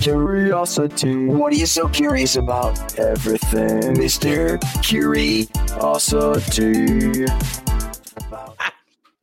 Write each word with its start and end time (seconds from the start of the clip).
Curiosity. 0.00 1.26
What 1.26 1.52
are 1.52 1.56
you 1.56 1.66
so 1.66 1.88
curious 1.88 2.36
about? 2.36 2.98
Everything, 2.98 3.94
Mr. 3.94 4.60
Curiosity. 4.82 5.46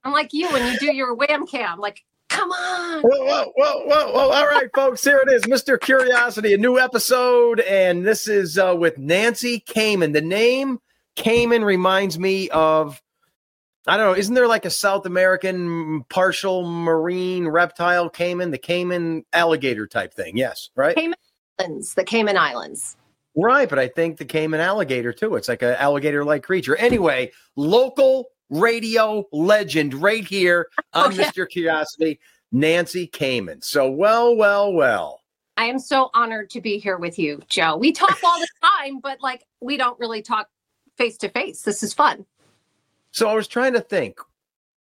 I'm 0.03 0.11
like 0.11 0.33
you 0.33 0.49
when 0.49 0.71
you 0.71 0.79
do 0.79 0.93
your 0.93 1.13
wham 1.13 1.45
cam. 1.47 1.79
Like, 1.79 2.03
come 2.29 2.51
on. 2.51 3.01
Whoa, 3.01 3.25
whoa, 3.25 3.53
whoa, 3.55 3.85
whoa, 3.85 4.11
whoa. 4.11 4.29
All 4.31 4.47
right, 4.47 4.69
folks, 4.73 5.03
here 5.03 5.23
it 5.25 5.31
is. 5.31 5.43
Mr. 5.43 5.79
Curiosity, 5.79 6.53
a 6.53 6.57
new 6.57 6.79
episode. 6.79 7.59
And 7.61 8.05
this 8.05 8.27
is 8.27 8.57
uh, 8.57 8.75
with 8.77 8.97
Nancy 8.97 9.59
Kman. 9.61 10.13
The 10.13 10.21
name 10.21 10.79
Kman 11.15 11.63
reminds 11.63 12.17
me 12.17 12.49
of, 12.49 13.01
I 13.85 13.97
don't 13.97 14.11
know, 14.11 14.17
isn't 14.17 14.33
there 14.33 14.47
like 14.47 14.65
a 14.65 14.69
South 14.69 15.05
American 15.05 16.03
partial 16.09 16.65
marine 16.65 17.47
reptile 17.47 18.09
Cayman, 18.09 18.51
the 18.51 18.57
Cayman 18.57 19.25
alligator 19.33 19.87
type 19.87 20.13
thing? 20.13 20.37
Yes, 20.37 20.69
right? 20.75 20.95
Cayman 20.95 21.17
Islands, 21.59 21.93
the 21.93 22.03
Cayman 22.03 22.37
Islands. 22.37 22.95
Right, 23.35 23.67
but 23.67 23.79
I 23.79 23.87
think 23.87 24.17
the 24.17 24.25
Cayman 24.25 24.61
alligator 24.61 25.11
too. 25.11 25.35
It's 25.35 25.49
like 25.49 25.63
an 25.63 25.75
alligator 25.75 26.23
like 26.23 26.43
creature. 26.43 26.75
Anyway, 26.77 27.31
local 27.55 28.27
radio 28.49 29.25
legend 29.31 29.93
right 29.95 30.25
here 30.25 30.67
on 30.93 31.07
Oh, 31.07 31.09
yeah. 31.09 31.29
Mr. 31.29 31.49
Curiosity, 31.49 32.19
Nancy 32.51 33.07
Kman. 33.07 33.61
So, 33.63 33.89
well, 33.89 34.35
well, 34.35 34.71
well. 34.71 35.19
I 35.57 35.65
am 35.65 35.77
so 35.77 36.09
honored 36.13 36.49
to 36.51 36.61
be 36.61 36.77
here 36.77 36.97
with 36.97 37.19
you, 37.19 37.41
Joe. 37.47 37.75
We 37.77 37.91
talk 37.91 38.17
all 38.23 38.39
the 38.39 38.47
time, 38.79 38.99
but 38.99 39.21
like 39.21 39.45
we 39.61 39.77
don't 39.77 39.99
really 39.99 40.21
talk 40.21 40.47
face 40.97 41.17
to 41.17 41.29
face. 41.29 41.61
This 41.61 41.83
is 41.83 41.93
fun. 41.93 42.25
So 43.13 43.29
I 43.29 43.35
was 43.35 43.47
trying 43.47 43.73
to 43.73 43.79
think, 43.79 44.19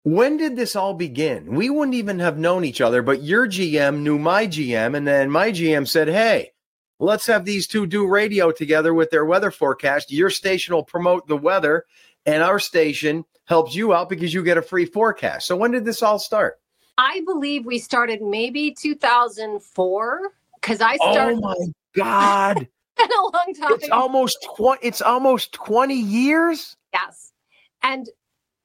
when 0.04 0.36
did 0.36 0.54
this 0.54 0.76
all 0.76 0.94
begin? 0.94 1.54
We 1.54 1.68
wouldn't 1.68 1.96
even 1.96 2.20
have 2.20 2.38
known 2.38 2.64
each 2.64 2.80
other, 2.80 3.02
but 3.02 3.24
your 3.24 3.46
GM 3.46 3.98
knew 3.98 4.18
my 4.20 4.46
GM, 4.46 4.96
and 4.96 5.06
then 5.06 5.30
my 5.30 5.50
GM 5.50 5.86
said, 5.86 6.08
Hey, 6.08 6.52
let's 7.00 7.26
have 7.26 7.44
these 7.44 7.66
two 7.66 7.86
do 7.86 8.06
radio 8.06 8.52
together 8.52 8.94
with 8.94 9.10
their 9.10 9.24
weather 9.24 9.50
forecast. 9.50 10.12
Your 10.12 10.30
station 10.30 10.74
will 10.74 10.84
promote 10.84 11.26
the 11.26 11.36
weather, 11.36 11.84
and 12.24 12.40
our 12.40 12.60
station 12.60 13.24
helps 13.46 13.74
you 13.74 13.92
out 13.92 14.08
because 14.08 14.32
you 14.32 14.44
get 14.44 14.56
a 14.56 14.62
free 14.62 14.86
forecast. 14.86 15.48
So 15.48 15.56
when 15.56 15.72
did 15.72 15.84
this 15.84 16.00
all 16.00 16.20
start? 16.20 16.60
I 16.98 17.22
believe 17.26 17.66
we 17.66 17.80
started 17.80 18.22
maybe 18.22 18.76
2004 18.78 20.20
because 20.60 20.80
I 20.80 20.96
oh 21.00 21.12
started 21.12 21.38
Oh 21.38 21.40
my 21.40 21.66
God. 21.96 22.68
a 23.00 23.22
long 23.22 23.54
time. 23.58 23.72
it's 23.72 23.88
almost 23.90 24.46
twenty 24.56 24.86
it's 24.86 25.02
almost 25.02 25.52
20 25.52 25.94
years. 25.94 26.76
Yes. 26.92 27.32
And 27.82 28.08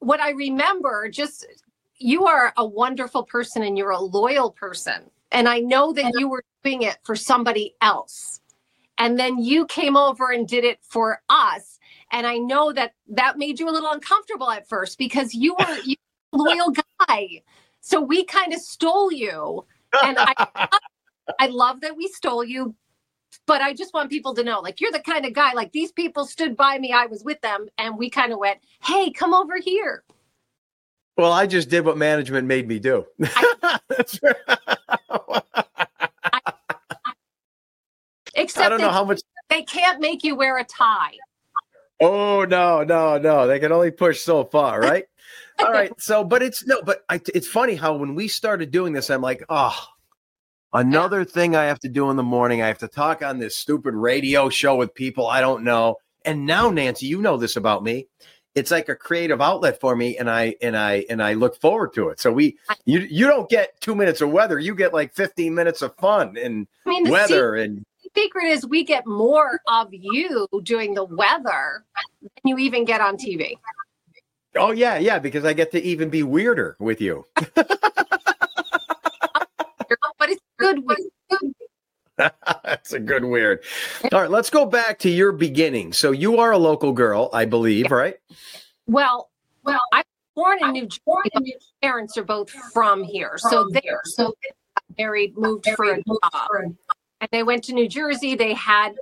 what 0.05 0.19
I 0.19 0.31
remember, 0.31 1.09
just 1.09 1.47
you 1.97 2.27
are 2.27 2.53
a 2.57 2.65
wonderful 2.65 3.23
person 3.23 3.63
and 3.63 3.75
you're 3.75 3.89
a 3.89 3.99
loyal 3.99 4.51
person. 4.51 5.09
And 5.31 5.49
I 5.49 5.59
know 5.59 5.93
that 5.93 6.13
you 6.17 6.29
were 6.29 6.43
doing 6.63 6.83
it 6.83 6.97
for 7.03 7.15
somebody 7.15 7.75
else. 7.81 8.39
And 8.99 9.17
then 9.17 9.39
you 9.39 9.65
came 9.65 9.97
over 9.97 10.31
and 10.31 10.47
did 10.47 10.63
it 10.63 10.77
for 10.83 11.21
us. 11.29 11.79
And 12.11 12.27
I 12.27 12.37
know 12.37 12.71
that 12.71 12.93
that 13.09 13.39
made 13.39 13.59
you 13.59 13.67
a 13.67 13.71
little 13.71 13.91
uncomfortable 13.91 14.51
at 14.51 14.69
first 14.69 14.99
because 14.99 15.33
you 15.33 15.55
were 15.55 15.77
you 15.83 15.95
were 16.31 16.39
a 16.39 16.43
loyal 16.43 16.73
guy. 17.07 17.41
So 17.81 17.99
we 17.99 18.25
kind 18.25 18.53
of 18.53 18.59
stole 18.59 19.11
you. 19.11 19.65
And 20.03 20.17
I 20.19 20.33
I 21.39 21.47
love 21.47 21.81
that 21.81 21.97
we 21.97 22.07
stole 22.09 22.43
you, 22.43 22.75
but 23.45 23.61
I 23.61 23.73
just 23.73 23.93
want 23.93 24.09
people 24.09 24.33
to 24.35 24.43
know 24.43 24.59
like 24.59 24.81
you're 24.81 24.91
the 24.91 24.99
kind 24.99 25.25
of 25.25 25.33
guy 25.33 25.53
like 25.53 25.71
these 25.71 25.91
people 25.91 26.25
stood 26.25 26.55
by 26.55 26.77
me, 26.79 26.91
I 26.91 27.05
was 27.05 27.23
with 27.23 27.41
them, 27.41 27.67
and 27.77 27.97
we 27.97 28.09
kind 28.09 28.31
of 28.33 28.39
went, 28.39 28.59
Hey, 28.83 29.11
come 29.11 29.33
over 29.33 29.57
here. 29.59 30.03
Well, 31.17 31.31
I 31.31 31.47
just 31.47 31.69
did 31.69 31.85
what 31.85 31.97
management 31.97 32.47
made 32.47 32.67
me 32.67 32.79
do. 32.79 33.05
That's 33.19 34.19
right. 34.23 34.35
Except 38.35 38.65
I 38.65 38.69
don't 38.69 38.81
know 38.81 38.87
they, 38.87 38.93
how 38.93 39.05
much. 39.05 39.21
they 39.49 39.63
can't 39.63 40.01
make 40.01 40.23
you 40.23 40.35
wear 40.35 40.57
a 40.57 40.65
tie. 40.65 41.17
Oh 42.01 42.43
no, 42.43 42.83
no, 42.83 43.17
no! 43.17 43.47
They 43.47 43.59
can 43.59 43.71
only 43.71 43.91
push 43.91 44.19
so 44.19 44.43
far, 44.43 44.81
right? 44.81 45.05
All 45.59 45.71
right. 45.71 45.91
So, 45.99 46.23
but 46.23 46.43
it's 46.43 46.65
no, 46.65 46.81
but 46.81 47.05
I, 47.09 47.21
it's 47.33 47.47
funny 47.47 47.75
how 47.75 47.95
when 47.95 48.13
we 48.15 48.27
started 48.27 48.71
doing 48.71 48.91
this, 48.91 49.09
I'm 49.09 49.21
like, 49.21 49.43
oh, 49.47 49.77
another 50.75 51.23
thing 51.23 51.55
I 51.55 51.65
have 51.65 51.79
to 51.79 51.89
do 51.89 52.09
in 52.09 52.17
the 52.17 52.23
morning. 52.23 52.61
I 52.61 52.67
have 52.67 52.77
to 52.79 52.87
talk 52.87 53.23
on 53.23 53.39
this 53.39 53.55
stupid 53.55 53.95
radio 53.95 54.49
show 54.49 54.75
with 54.75 54.93
people 54.93 55.27
I 55.27 55.41
don't 55.41 55.63
know. 55.63 55.95
And 56.23 56.45
now, 56.45 56.69
Nancy, 56.69 57.05
you 57.05 57.21
know 57.21 57.37
this 57.37 57.55
about 57.55 57.83
me. 57.83 58.07
It's 58.55 58.71
like 58.71 58.89
a 58.89 58.95
creative 58.95 59.41
outlet 59.41 59.79
for 59.79 59.95
me, 59.95 60.17
and 60.17 60.29
I 60.29 60.55
and 60.61 60.77
I 60.77 61.05
and 61.09 61.21
I 61.21 61.33
look 61.33 61.59
forward 61.59 61.93
to 61.95 62.09
it. 62.09 62.19
So 62.19 62.31
we, 62.31 62.57
you 62.85 62.99
you 62.99 63.27
don't 63.27 63.49
get 63.49 63.79
two 63.81 63.95
minutes 63.95 64.21
of 64.21 64.31
weather, 64.31 64.59
you 64.59 64.75
get 64.75 64.93
like 64.93 65.13
15 65.13 65.53
minutes 65.53 65.81
of 65.81 65.95
fun 65.97 66.37
and 66.37 66.67
I 66.85 66.89
mean, 66.89 67.03
the 67.03 67.11
weather 67.11 67.55
and 67.55 67.85
secret 68.15 68.45
is 68.45 68.65
we 68.65 68.83
get 68.83 69.05
more 69.05 69.59
of 69.67 69.89
you 69.91 70.47
doing 70.63 70.93
the 70.93 71.03
weather 71.03 71.83
than 72.21 72.29
you 72.45 72.57
even 72.57 72.85
get 72.85 73.01
on 73.01 73.17
TV. 73.17 73.55
oh 74.55 74.71
yeah, 74.71 74.97
yeah, 74.97 75.19
because 75.19 75.43
I 75.43 75.51
get 75.51 75.71
to 75.73 75.83
even 75.83 76.09
be 76.09 76.23
weirder 76.23 76.77
with 76.79 77.01
you. 77.01 77.25
But 80.57 80.77
it's 80.77 80.77
good. 80.77 80.85
with- 80.85 81.53
That's 82.63 82.93
a 82.93 82.99
good 82.99 83.25
weird. 83.25 83.63
All 84.13 84.21
right, 84.21 84.29
let's 84.29 84.49
go 84.49 84.65
back 84.65 84.99
to 84.99 85.09
your 85.09 85.33
beginning. 85.33 85.91
So 85.91 86.11
you 86.11 86.37
are 86.39 86.51
a 86.51 86.57
local 86.57 86.93
girl, 86.93 87.29
I 87.33 87.43
believe, 87.45 87.91
right? 87.91 88.15
Well, 88.87 89.29
well, 89.63 89.81
I 89.91 89.97
was 89.97 90.05
born 90.35 90.57
in 90.63 90.71
New 90.71 90.85
Jersey. 90.87 91.01
But 91.33 91.43
my 91.43 91.51
parents 91.81 92.17
are 92.17 92.23
both 92.23 92.49
from 92.73 93.03
here, 93.03 93.33
so 93.37 93.67
they're 93.71 93.99
so 94.05 94.33
they 94.43 95.03
married, 95.03 95.37
moved 95.37 95.67
for 95.75 95.91
a 95.91 95.97
job, 95.97 96.49
and 96.61 97.29
they 97.31 97.43
went 97.43 97.65
to 97.65 97.73
New 97.73 97.89
Jersey. 97.89 98.35
They 98.35 98.53
had 98.53 98.93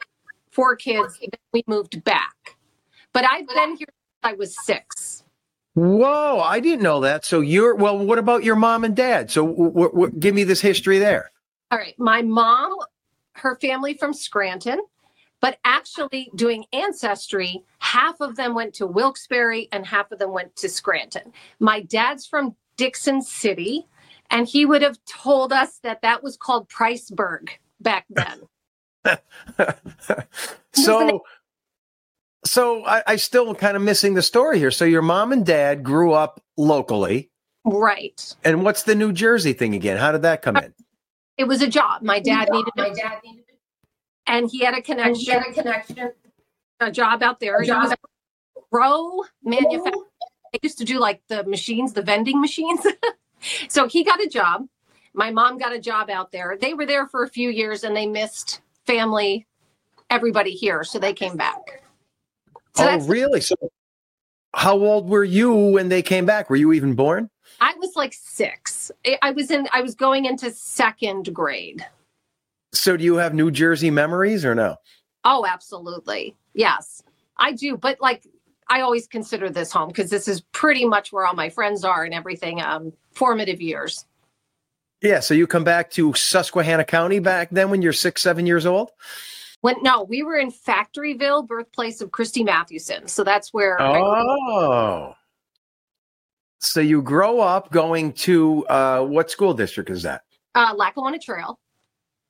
four 0.49 0.75
kids. 0.75 1.19
Then 1.19 1.29
we 1.51 1.63
moved 1.67 2.03
back, 2.03 2.55
but 3.13 3.25
I've 3.29 3.47
been 3.47 3.75
here 3.75 3.87
since 3.89 4.23
I 4.23 4.33
was 4.33 4.55
six. 4.65 5.23
Whoa, 5.75 6.39
I 6.39 6.59
didn't 6.59 6.81
know 6.83 7.01
that. 7.01 7.25
So 7.25 7.41
you're 7.41 7.75
well. 7.75 7.97
What 7.97 8.17
about 8.17 8.43
your 8.43 8.55
mom 8.55 8.83
and 8.83 8.95
dad? 8.95 9.29
So 9.29 9.45
w- 9.45 9.69
w- 9.71 9.89
w- 9.91 10.11
give 10.19 10.33
me 10.33 10.43
this 10.45 10.61
history 10.61 10.97
there. 10.97 11.29
All 11.73 11.79
right, 11.79 11.97
my 11.97 12.21
mom, 12.21 12.71
her 13.31 13.55
family 13.55 13.95
from 13.95 14.13
Scranton, 14.13 14.79
but 15.39 15.57
actually 15.65 16.29
doing 16.35 16.65
ancestry, 16.71 17.63
half 17.79 18.21
of 18.21 18.35
them 18.35 18.53
went 18.53 18.75
to 18.75 18.85
Wilkes-Barre 18.85 19.67
and 19.71 19.83
half 19.83 20.11
of 20.11 20.19
them 20.19 20.31
went 20.33 20.55
to 20.57 20.69
Scranton. 20.69 21.33
My 21.59 21.81
dad's 21.81 22.27
from 22.27 22.55
Dickson 22.77 23.23
City, 23.23 23.87
and 24.29 24.47
he 24.47 24.67
would 24.67 24.83
have 24.83 24.99
told 25.05 25.51
us 25.51 25.79
that 25.79 26.03
that 26.03 26.21
was 26.21 26.37
called 26.37 26.69
Priceburg 26.69 27.49
back 27.81 28.05
then. 28.07 28.41
so, 30.73 31.23
so 32.45 32.85
I, 32.85 33.01
I 33.07 33.15
still 33.15 33.55
kind 33.55 33.75
of 33.75 33.81
missing 33.81 34.13
the 34.13 34.21
story 34.21 34.59
here. 34.59 34.69
So 34.69 34.85
your 34.85 35.01
mom 35.01 35.31
and 35.31 35.43
dad 35.43 35.81
grew 35.81 36.13
up 36.13 36.39
locally, 36.55 37.31
right. 37.65 38.35
and 38.43 38.63
what's 38.63 38.83
the 38.83 38.93
New 38.93 39.11
Jersey 39.11 39.53
thing 39.53 39.73
again? 39.73 39.97
How 39.97 40.11
did 40.11 40.21
that 40.21 40.43
come 40.43 40.57
uh, 40.57 40.61
in? 40.65 40.73
It 41.37 41.45
was 41.45 41.61
a 41.61 41.67
job. 41.67 42.01
My 42.03 42.19
dad 42.19 42.49
needed 42.51 42.71
my 42.75 42.89
dad 42.89 43.19
needed 43.23 43.43
and 44.27 44.49
he 44.49 44.63
had 44.63 44.75
a 44.75 44.81
connection, 44.81 45.33
Had 45.33 45.49
a 45.49 45.53
connection, 45.53 46.11
a 46.79 46.91
job 46.91 47.23
out 47.23 47.39
there. 47.39 47.61
He 47.61 47.71
was 47.71 47.91
a 47.91 47.97
pro 48.71 49.23
manufacturer. 49.43 50.03
They 50.51 50.59
used 50.61 50.77
to 50.77 50.85
do 50.85 50.99
like 50.99 51.21
the 51.27 51.43
machines, 51.45 51.93
the 51.93 52.01
vending 52.01 52.39
machines. 52.39 52.85
so 53.67 53.87
he 53.87 54.03
got 54.03 54.21
a 54.21 54.27
job. 54.27 54.67
My 55.13 55.31
mom 55.31 55.57
got 55.57 55.73
a 55.73 55.79
job 55.79 56.09
out 56.09 56.31
there. 56.31 56.57
They 56.59 56.73
were 56.73 56.85
there 56.85 57.07
for 57.07 57.23
a 57.23 57.29
few 57.29 57.49
years 57.49 57.83
and 57.83 57.95
they 57.95 58.05
missed 58.05 58.61
family, 58.85 59.47
everybody 60.09 60.51
here. 60.51 60.83
So 60.83 60.99
they 60.99 61.13
came 61.13 61.37
back. 61.37 61.83
So 62.75 62.89
oh, 62.89 62.99
really? 63.01 63.41
So, 63.41 63.55
how 64.55 64.77
old 64.77 65.09
were 65.09 65.23
you 65.23 65.53
when 65.53 65.89
they 65.89 66.01
came 66.01 66.25
back? 66.25 66.49
Were 66.49 66.55
you 66.55 66.73
even 66.73 66.95
born? 66.95 67.29
I 67.63 67.75
was 67.79 67.95
like 67.95 68.13
six. 68.13 68.91
I- 69.21 69.31
was 69.31 69.49
in 69.49 69.69
I 69.71 69.81
was 69.81 69.95
going 69.95 70.25
into 70.25 70.51
second 70.51 71.33
grade. 71.33 71.85
So, 72.73 72.97
do 72.97 73.05
you 73.05 73.15
have 73.15 73.33
New 73.33 73.51
Jersey 73.51 73.89
memories 73.89 74.43
or 74.43 74.53
no? 74.53 74.75
Oh, 75.23 75.45
absolutely. 75.47 76.35
Yes, 76.53 77.03
I 77.37 77.53
do. 77.53 77.77
But 77.77 78.01
like, 78.01 78.27
I 78.67 78.81
always 78.81 79.07
consider 79.07 79.49
this 79.49 79.71
home 79.71 79.87
because 79.87 80.09
this 80.09 80.27
is 80.27 80.41
pretty 80.51 80.83
much 80.83 81.13
where 81.13 81.25
all 81.25 81.35
my 81.35 81.47
friends 81.47 81.85
are 81.85 82.03
and 82.03 82.13
everything. 82.13 82.61
Um, 82.61 82.91
formative 83.13 83.61
years. 83.61 84.05
Yeah. 85.01 85.21
So, 85.21 85.33
you 85.33 85.47
come 85.47 85.63
back 85.63 85.89
to 85.91 86.13
Susquehanna 86.13 86.83
County 86.83 87.19
back 87.19 87.49
then 87.49 87.69
when 87.69 87.81
you're 87.81 87.93
six, 87.93 88.21
seven 88.21 88.45
years 88.45 88.65
old? 88.65 88.91
When 89.61 89.77
no, 89.81 90.03
we 90.03 90.21
were 90.21 90.35
in 90.35 90.51
Factoryville, 90.51 91.47
birthplace 91.47 92.01
of 92.01 92.11
Christy 92.11 92.43
Mathewson. 92.43 93.07
So 93.07 93.23
that's 93.23 93.53
where. 93.53 93.81
I 93.81 93.93
grew 93.93 94.05
up. 94.05 94.37
Oh. 94.49 95.15
So, 96.63 96.79
you 96.79 97.01
grow 97.01 97.39
up 97.41 97.71
going 97.71 98.13
to 98.13 98.65
uh, 98.67 99.03
what 99.03 99.29
school 99.29 99.53
district 99.53 99.89
is 99.89 100.01
that? 100.03 100.23
Uh, 100.55 100.73
Lackawanna 100.75 101.19
Trail. 101.19 101.59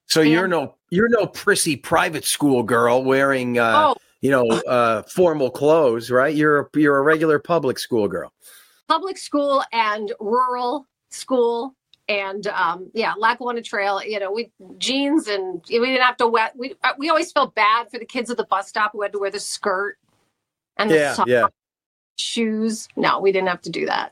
So 0.07 0.21
you're 0.21 0.47
no 0.47 0.75
you're 0.89 1.09
no 1.09 1.25
prissy 1.27 1.75
private 1.75 2.25
school 2.25 2.61
girl 2.61 3.03
wearing 3.03 3.57
uh, 3.57 3.93
oh, 3.93 3.95
you 4.21 4.29
know 4.31 4.45
uh, 4.67 5.01
formal 5.03 5.49
clothes, 5.49 6.11
right? 6.11 6.35
You're 6.35 6.59
a, 6.59 6.67
you're 6.75 6.97
a 6.97 7.01
regular 7.01 7.39
public 7.39 7.79
school 7.79 8.07
girl. 8.07 8.31
public 8.87 9.17
school 9.17 9.63
and 9.71 10.11
rural 10.19 10.87
school. 11.09 11.73
And 12.09 12.45
um, 12.47 12.91
yeah, 12.93 13.13
Lackawanna 13.17 13.61
Trail, 13.61 14.03
you 14.03 14.19
know, 14.19 14.31
we 14.31 14.51
jeans 14.77 15.27
and 15.27 15.63
we 15.69 15.79
didn't 15.79 16.01
have 16.01 16.17
to 16.17 16.27
wet. 16.27 16.53
We 16.57 16.75
uh, 16.83 16.91
we 16.97 17.09
always 17.09 17.31
felt 17.31 17.55
bad 17.55 17.89
for 17.89 17.97
the 17.97 18.05
kids 18.05 18.29
at 18.29 18.37
the 18.37 18.43
bus 18.45 18.67
stop 18.67 18.91
who 18.91 19.01
had 19.01 19.13
to 19.13 19.19
wear 19.19 19.31
the 19.31 19.39
skirt 19.39 19.97
and 20.77 20.91
the 20.91 20.95
Yeah, 20.95 21.13
sock- 21.13 21.27
yeah. 21.27 21.47
shoes. 22.17 22.87
No, 22.97 23.19
we 23.19 23.31
didn't 23.31 23.47
have 23.47 23.61
to 23.61 23.69
do 23.71 23.85
that. 23.85 24.11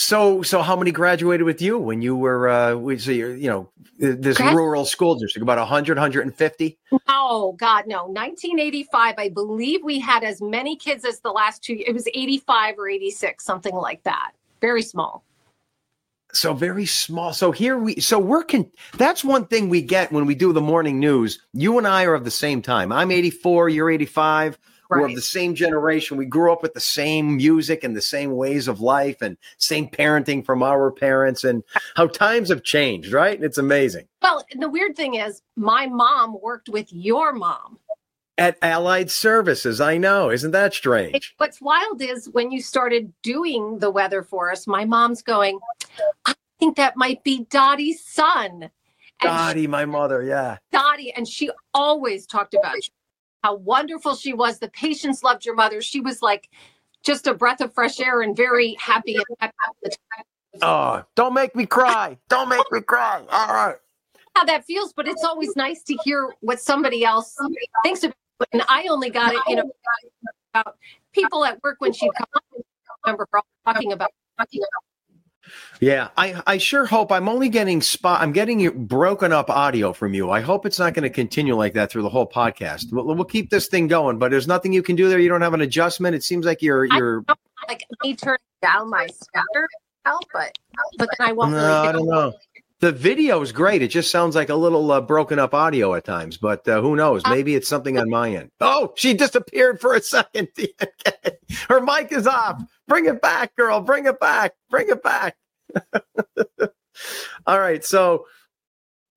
So, 0.00 0.40
so 0.40 0.62
how 0.62 0.76
many 0.76 0.92
graduated 0.92 1.44
with 1.44 1.60
you 1.60 1.78
when 1.78 2.00
you 2.00 2.16
were, 2.16 2.48
uh, 2.48 2.74
we 2.74 2.96
so 2.96 3.10
you're, 3.10 3.36
you 3.36 3.50
know, 3.50 3.68
this 3.98 4.38
Grad- 4.38 4.56
rural 4.56 4.86
school 4.86 5.14
district, 5.14 5.42
about 5.42 5.58
100, 5.58 5.98
150? 5.98 6.78
Oh 7.06 7.52
God, 7.52 7.84
no. 7.86 8.06
1985, 8.06 9.14
I 9.18 9.28
believe 9.28 9.84
we 9.84 10.00
had 10.00 10.24
as 10.24 10.40
many 10.40 10.74
kids 10.74 11.04
as 11.04 11.20
the 11.20 11.30
last 11.30 11.62
two. 11.62 11.82
It 11.86 11.92
was 11.92 12.08
85 12.14 12.78
or 12.78 12.88
86, 12.88 13.44
something 13.44 13.74
like 13.74 14.02
that. 14.04 14.30
Very 14.62 14.80
small. 14.82 15.22
So 16.32 16.54
very 16.54 16.86
small. 16.86 17.34
So 17.34 17.52
here 17.52 17.76
we, 17.76 18.00
so 18.00 18.18
we're, 18.18 18.44
con- 18.44 18.70
that's 18.96 19.22
one 19.22 19.44
thing 19.48 19.68
we 19.68 19.82
get 19.82 20.10
when 20.10 20.24
we 20.24 20.34
do 20.34 20.54
the 20.54 20.62
morning 20.62 20.98
news. 20.98 21.40
You 21.52 21.76
and 21.76 21.86
I 21.86 22.04
are 22.04 22.14
of 22.14 22.24
the 22.24 22.30
same 22.30 22.62
time. 22.62 22.90
I'm 22.90 23.10
84, 23.10 23.68
you're 23.68 23.90
85. 23.90 24.58
We're 24.90 25.06
of 25.06 25.14
the 25.14 25.22
same 25.22 25.54
generation. 25.54 26.16
We 26.16 26.26
grew 26.26 26.52
up 26.52 26.62
with 26.62 26.74
the 26.74 26.80
same 26.80 27.36
music 27.36 27.84
and 27.84 27.96
the 27.96 28.02
same 28.02 28.32
ways 28.32 28.66
of 28.68 28.80
life 28.80 29.22
and 29.22 29.36
same 29.58 29.88
parenting 29.88 30.44
from 30.44 30.62
our 30.62 30.90
parents 30.90 31.44
and 31.44 31.62
how 31.94 32.08
times 32.08 32.48
have 32.48 32.62
changed, 32.64 33.12
right? 33.12 33.40
It's 33.42 33.58
amazing. 33.58 34.08
Well, 34.22 34.44
the 34.54 34.68
weird 34.68 34.96
thing 34.96 35.14
is, 35.14 35.42
my 35.56 35.86
mom 35.86 36.36
worked 36.42 36.68
with 36.68 36.92
your 36.92 37.32
mom. 37.32 37.78
At 38.38 38.56
Allied 38.62 39.10
Services, 39.10 39.80
I 39.80 39.98
know. 39.98 40.30
Isn't 40.30 40.52
that 40.52 40.72
It- 40.72 40.74
strange? 40.76 41.34
what's 41.36 41.60
wild 41.60 42.00
is 42.00 42.28
when 42.30 42.50
you 42.50 42.62
started 42.62 43.12
doing 43.22 43.78
the 43.80 43.90
weather 43.90 44.22
for 44.22 44.50
us, 44.50 44.66
my 44.66 44.84
mom's 44.84 45.22
going, 45.22 45.60
I 46.24 46.34
think 46.58 46.76
that 46.76 46.96
might 46.96 47.22
be 47.22 47.46
Dottie's 47.50 48.02
son. 48.02 48.70
And 49.22 49.28
Dottie, 49.28 49.66
my 49.66 49.84
mother, 49.84 50.22
yeah. 50.22 50.56
Dottie, 50.72 51.12
and 51.12 51.28
she 51.28 51.50
always 51.74 52.26
talked 52.26 52.54
about 52.54 52.76
how 53.42 53.54
wonderful 53.56 54.14
she 54.14 54.32
was. 54.32 54.58
The 54.58 54.68
patients 54.68 55.22
loved 55.22 55.44
your 55.44 55.54
mother. 55.54 55.80
She 55.82 56.00
was 56.00 56.22
like 56.22 56.48
just 57.02 57.26
a 57.26 57.34
breath 57.34 57.60
of 57.60 57.72
fresh 57.72 58.00
air 58.00 58.22
and 58.22 58.36
very 58.36 58.76
happy 58.78 59.14
and 59.14 59.24
happy 59.38 59.54
all 59.66 59.76
the 59.82 59.90
time. 59.90 60.24
Oh, 60.62 61.04
don't 61.14 61.34
make 61.34 61.54
me 61.54 61.64
cry. 61.66 62.18
Don't 62.28 62.48
make 62.48 62.64
me 62.70 62.80
cry. 62.80 63.22
All 63.30 63.54
right. 63.54 63.76
how 64.34 64.44
that 64.44 64.64
feels, 64.64 64.92
but 64.92 65.08
it's 65.08 65.24
always 65.24 65.54
nice 65.56 65.82
to 65.84 65.96
hear 66.04 66.28
what 66.40 66.60
somebody 66.60 67.04
else 67.04 67.36
thinks 67.84 68.02
about 68.04 68.16
it. 68.40 68.48
And 68.52 68.62
I 68.68 68.86
only 68.88 69.10
got 69.10 69.34
it, 69.34 69.40
you 69.46 69.56
know, 69.56 69.70
about 70.54 70.76
people 71.12 71.44
at 71.44 71.62
work 71.62 71.76
when 71.80 71.92
she'd 71.92 72.10
come 72.16 72.26
up. 72.34 72.42
I 72.52 73.10
remember 73.10 73.28
talking 73.64 73.92
about 73.92 74.10
talking 74.38 74.60
about 74.60 74.89
Yeah, 75.80 76.08
I, 76.16 76.42
I 76.46 76.58
sure 76.58 76.86
hope 76.86 77.10
I'm 77.10 77.28
only 77.28 77.48
getting 77.48 77.80
spot. 77.80 78.20
I'm 78.20 78.32
getting 78.32 78.86
broken 78.86 79.32
up 79.32 79.48
audio 79.48 79.92
from 79.92 80.14
you. 80.14 80.30
I 80.30 80.40
hope 80.40 80.66
it's 80.66 80.78
not 80.78 80.94
going 80.94 81.04
to 81.04 81.10
continue 81.10 81.54
like 81.56 81.72
that 81.74 81.90
through 81.90 82.02
the 82.02 82.08
whole 82.10 82.28
podcast. 82.28 82.92
We'll, 82.92 83.06
we'll 83.06 83.24
keep 83.24 83.50
this 83.50 83.66
thing 83.68 83.88
going, 83.88 84.18
but 84.18 84.30
there's 84.30 84.46
nothing 84.46 84.72
you 84.72 84.82
can 84.82 84.96
do 84.96 85.08
there. 85.08 85.18
You 85.18 85.28
don't 85.28 85.42
have 85.42 85.54
an 85.54 85.62
adjustment. 85.62 86.14
It 86.14 86.22
seems 86.22 86.44
like 86.46 86.62
you're 86.62 86.84
you're. 86.84 87.24
like 87.68 87.84
me 88.02 88.14
turning 88.14 88.38
down 88.62 88.90
my 88.90 89.06
speaker 89.06 89.68
but 90.32 90.52
but 90.96 91.08
then 91.18 91.28
I 91.28 91.32
won't 91.32 91.52
No, 91.52 91.58
really 91.58 91.88
I 91.88 91.92
don't 91.92 92.08
know. 92.08 92.32
The 92.80 92.92
video 92.92 93.42
is 93.42 93.52
great. 93.52 93.82
It 93.82 93.88
just 93.88 94.10
sounds 94.10 94.34
like 94.34 94.48
a 94.48 94.54
little 94.54 94.90
uh, 94.90 95.02
broken 95.02 95.38
up 95.38 95.52
audio 95.52 95.94
at 95.94 96.04
times, 96.04 96.38
but 96.38 96.66
uh, 96.66 96.80
who 96.80 96.96
knows? 96.96 97.22
Maybe 97.28 97.54
it's 97.54 97.68
something 97.68 97.98
on 97.98 98.08
my 98.08 98.30
end. 98.34 98.50
Oh, 98.58 98.94
she 98.96 99.12
disappeared 99.12 99.80
for 99.82 99.94
a 99.94 100.00
second. 100.00 100.48
Her 101.68 101.82
mic 101.82 102.10
is 102.10 102.26
off. 102.26 102.62
Bring 102.88 103.04
it 103.04 103.20
back, 103.20 103.54
girl. 103.54 103.82
Bring 103.82 104.06
it 104.06 104.18
back. 104.18 104.54
Bring 104.70 104.88
it 104.88 105.02
back. 105.02 105.36
All 107.46 107.60
right. 107.60 107.84
So 107.84 108.24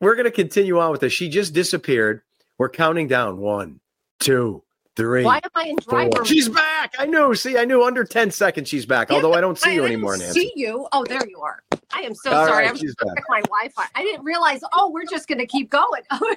we're 0.02 0.16
going 0.16 0.26
to 0.26 0.32
continue 0.32 0.80
on 0.80 0.92
with 0.92 1.00
this. 1.00 1.14
She 1.14 1.30
just 1.30 1.54
disappeared. 1.54 2.22
We're 2.58 2.70
counting 2.70 3.08
down 3.08 3.38
one, 3.38 3.80
two, 4.20 4.64
three. 4.96 5.24
Why 5.24 5.38
am 5.38 5.50
I 5.56 5.64
in 5.70 5.78
four. 5.80 6.00
driver? 6.10 6.26
She's 6.26 6.50
back. 6.50 6.94
I 7.00 7.06
knew. 7.06 7.34
See, 7.36 7.58
I 7.58 7.66
knew 7.66 7.84
under 7.84 8.04
10 8.04 8.32
seconds 8.32 8.70
she's 8.70 8.86
back, 8.86 9.10
Yeah, 9.10 9.16
although 9.18 9.34
I 9.34 9.42
don't 9.42 9.58
see 9.58 9.72
I 9.72 9.74
you 9.74 9.82
didn't 9.82 9.94
anymore, 9.94 10.18
Nancy. 10.18 10.40
See 10.42 10.54
you? 10.56 10.88
Oh, 10.92 11.04
there 11.08 11.28
you 11.28 11.40
are. 11.42 11.64
I 11.94 12.02
am 12.02 12.14
so 12.16 12.32
All 12.32 12.46
sorry. 12.46 12.58
right, 12.64 12.70
I 12.70 12.72
was 12.72 12.80
she's 12.82 12.96
trying 12.96 13.16
back. 13.16 13.26
my 13.30 13.42
Wi-Fi. 13.42 13.86
I 13.96 14.04
didn't 14.04 14.24
realize. 14.26 14.62
Oh, 14.74 14.92
we're 14.92 15.06
just 15.10 15.28
going 15.28 15.40
to 15.40 15.46
keep 15.48 15.70
going. 15.70 16.02
Oh, 16.12 16.36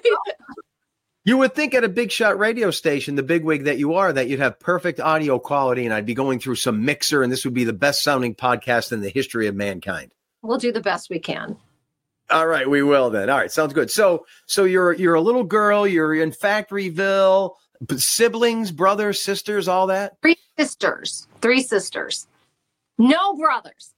you 1.24 1.36
would 1.38 1.56
think 1.56 1.74
at 1.74 1.82
a 1.82 1.88
big 1.88 2.12
shot 2.12 2.38
radio 2.38 2.70
station, 2.70 3.16
the 3.16 3.22
bigwig 3.24 3.64
that 3.64 3.78
you 3.78 3.94
are, 3.94 4.12
that 4.12 4.28
you'd 4.28 4.38
have 4.38 4.60
perfect 4.60 5.00
audio 5.00 5.40
quality 5.40 5.84
and 5.84 5.92
I'd 5.92 6.06
be 6.06 6.14
going 6.14 6.38
through 6.38 6.54
some 6.54 6.84
mixer 6.84 7.24
and 7.24 7.32
this 7.32 7.44
would 7.44 7.52
be 7.54 7.64
the 7.64 7.72
best 7.72 8.04
sounding 8.04 8.32
podcast 8.36 8.92
in 8.92 9.00
the 9.00 9.08
history 9.08 9.48
of 9.48 9.56
mankind. 9.56 10.12
we'll 10.42 10.58
do 10.58 10.70
the 10.70 10.80
best 10.80 11.10
we 11.10 11.18
can. 11.18 11.56
All 12.30 12.46
right, 12.46 12.70
we 12.70 12.82
will 12.84 13.10
then. 13.10 13.28
All 13.28 13.38
right, 13.38 13.50
sounds 13.50 13.72
good. 13.72 13.90
So 13.90 14.24
so 14.46 14.62
you're 14.64 14.92
you're 14.92 15.14
a 15.14 15.20
little 15.20 15.42
girl, 15.42 15.84
you're 15.86 16.14
in 16.14 16.30
Factoryville, 16.30 17.50
b- 17.50 17.54
siblings, 17.96 18.70
brothers, 18.72 19.22
sisters, 19.22 19.68
all 19.68 19.86
that? 19.88 20.16
Three 20.22 20.36
sisters. 20.58 21.26
Three 21.40 21.62
sisters. 21.62 22.26
No 22.98 23.34
brothers. 23.36 23.92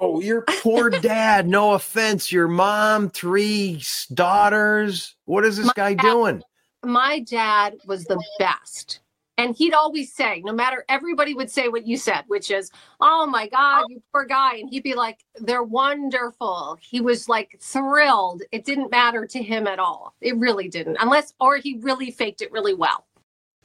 Oh, 0.00 0.20
your 0.20 0.42
poor 0.62 0.90
dad. 1.00 1.48
No 1.48 1.72
offense. 1.74 2.30
Your 2.30 2.46
mom, 2.48 3.10
three 3.10 3.82
daughters. 4.14 5.16
What 5.24 5.44
is 5.44 5.56
this 5.56 5.66
My 5.66 5.72
guy 5.74 5.94
dad- 5.94 6.02
doing? 6.02 6.42
my 6.84 7.18
dad 7.20 7.74
was 7.86 8.04
the 8.04 8.22
best. 8.38 9.00
And 9.38 9.54
he'd 9.56 9.72
always 9.72 10.12
say, 10.12 10.42
no 10.44 10.52
matter 10.52 10.84
everybody 10.88 11.32
would 11.32 11.48
say 11.50 11.68
what 11.68 11.86
you 11.86 11.96
said, 11.96 12.24
which 12.26 12.50
is, 12.50 12.72
oh 13.00 13.24
my 13.24 13.46
God, 13.46 13.84
you 13.88 14.02
poor 14.12 14.24
guy. 14.24 14.56
And 14.56 14.68
he'd 14.68 14.82
be 14.82 14.96
like, 14.96 15.24
they're 15.36 15.62
wonderful. 15.62 16.76
He 16.82 17.00
was 17.00 17.28
like 17.28 17.56
thrilled. 17.60 18.42
It 18.50 18.64
didn't 18.64 18.90
matter 18.90 19.26
to 19.26 19.40
him 19.40 19.68
at 19.68 19.78
all. 19.78 20.14
It 20.20 20.36
really 20.36 20.68
didn't, 20.68 20.98
unless, 21.00 21.34
or 21.40 21.56
he 21.56 21.78
really 21.80 22.10
faked 22.10 22.42
it 22.42 22.50
really 22.52 22.74
well. 22.74 23.06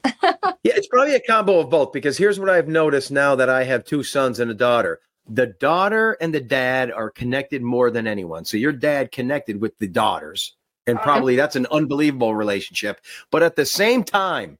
Yeah, 0.62 0.72
it's 0.76 0.86
probably 0.86 1.14
a 1.14 1.20
combo 1.20 1.58
of 1.58 1.68
both 1.68 1.92
because 1.92 2.16
here's 2.16 2.40
what 2.40 2.48
I've 2.48 2.68
noticed 2.68 3.10
now 3.10 3.34
that 3.34 3.50
I 3.50 3.64
have 3.64 3.84
two 3.84 4.02
sons 4.02 4.40
and 4.40 4.50
a 4.50 4.54
daughter. 4.54 5.00
The 5.28 5.48
daughter 5.48 6.16
and 6.22 6.32
the 6.32 6.40
dad 6.40 6.90
are 6.90 7.10
connected 7.10 7.60
more 7.60 7.90
than 7.90 8.06
anyone. 8.06 8.46
So 8.46 8.56
your 8.56 8.72
dad 8.72 9.12
connected 9.12 9.60
with 9.60 9.76
the 9.78 9.88
daughters, 9.88 10.56
and 10.86 10.96
uh-huh. 10.96 11.04
probably 11.04 11.36
that's 11.36 11.56
an 11.56 11.66
unbelievable 11.70 12.34
relationship. 12.34 13.02
But 13.30 13.42
at 13.42 13.56
the 13.56 13.66
same 13.66 14.04
time, 14.04 14.56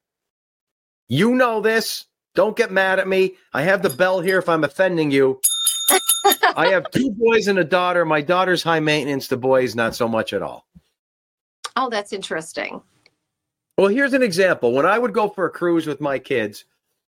you 1.08 1.34
know 1.34 1.60
this. 1.60 2.06
Don't 2.34 2.56
get 2.56 2.72
mad 2.72 2.98
at 2.98 3.08
me. 3.08 3.34
I 3.52 3.62
have 3.62 3.82
the 3.82 3.90
bell 3.90 4.20
here 4.20 4.38
if 4.38 4.48
I'm 4.48 4.64
offending 4.64 5.10
you. 5.10 5.40
I 6.56 6.68
have 6.68 6.90
two 6.90 7.10
boys 7.12 7.46
and 7.48 7.58
a 7.58 7.64
daughter. 7.64 8.04
My 8.04 8.20
daughter's 8.20 8.62
high 8.62 8.80
maintenance, 8.80 9.28
the 9.28 9.36
boys, 9.36 9.74
not 9.74 9.94
so 9.94 10.08
much 10.08 10.32
at 10.32 10.42
all. 10.42 10.66
Oh, 11.76 11.90
that's 11.90 12.12
interesting. 12.12 12.80
Well, 13.76 13.88
here's 13.88 14.14
an 14.14 14.22
example. 14.22 14.72
When 14.72 14.86
I 14.86 14.98
would 14.98 15.12
go 15.12 15.28
for 15.28 15.46
a 15.46 15.50
cruise 15.50 15.86
with 15.86 16.00
my 16.00 16.18
kids, 16.18 16.64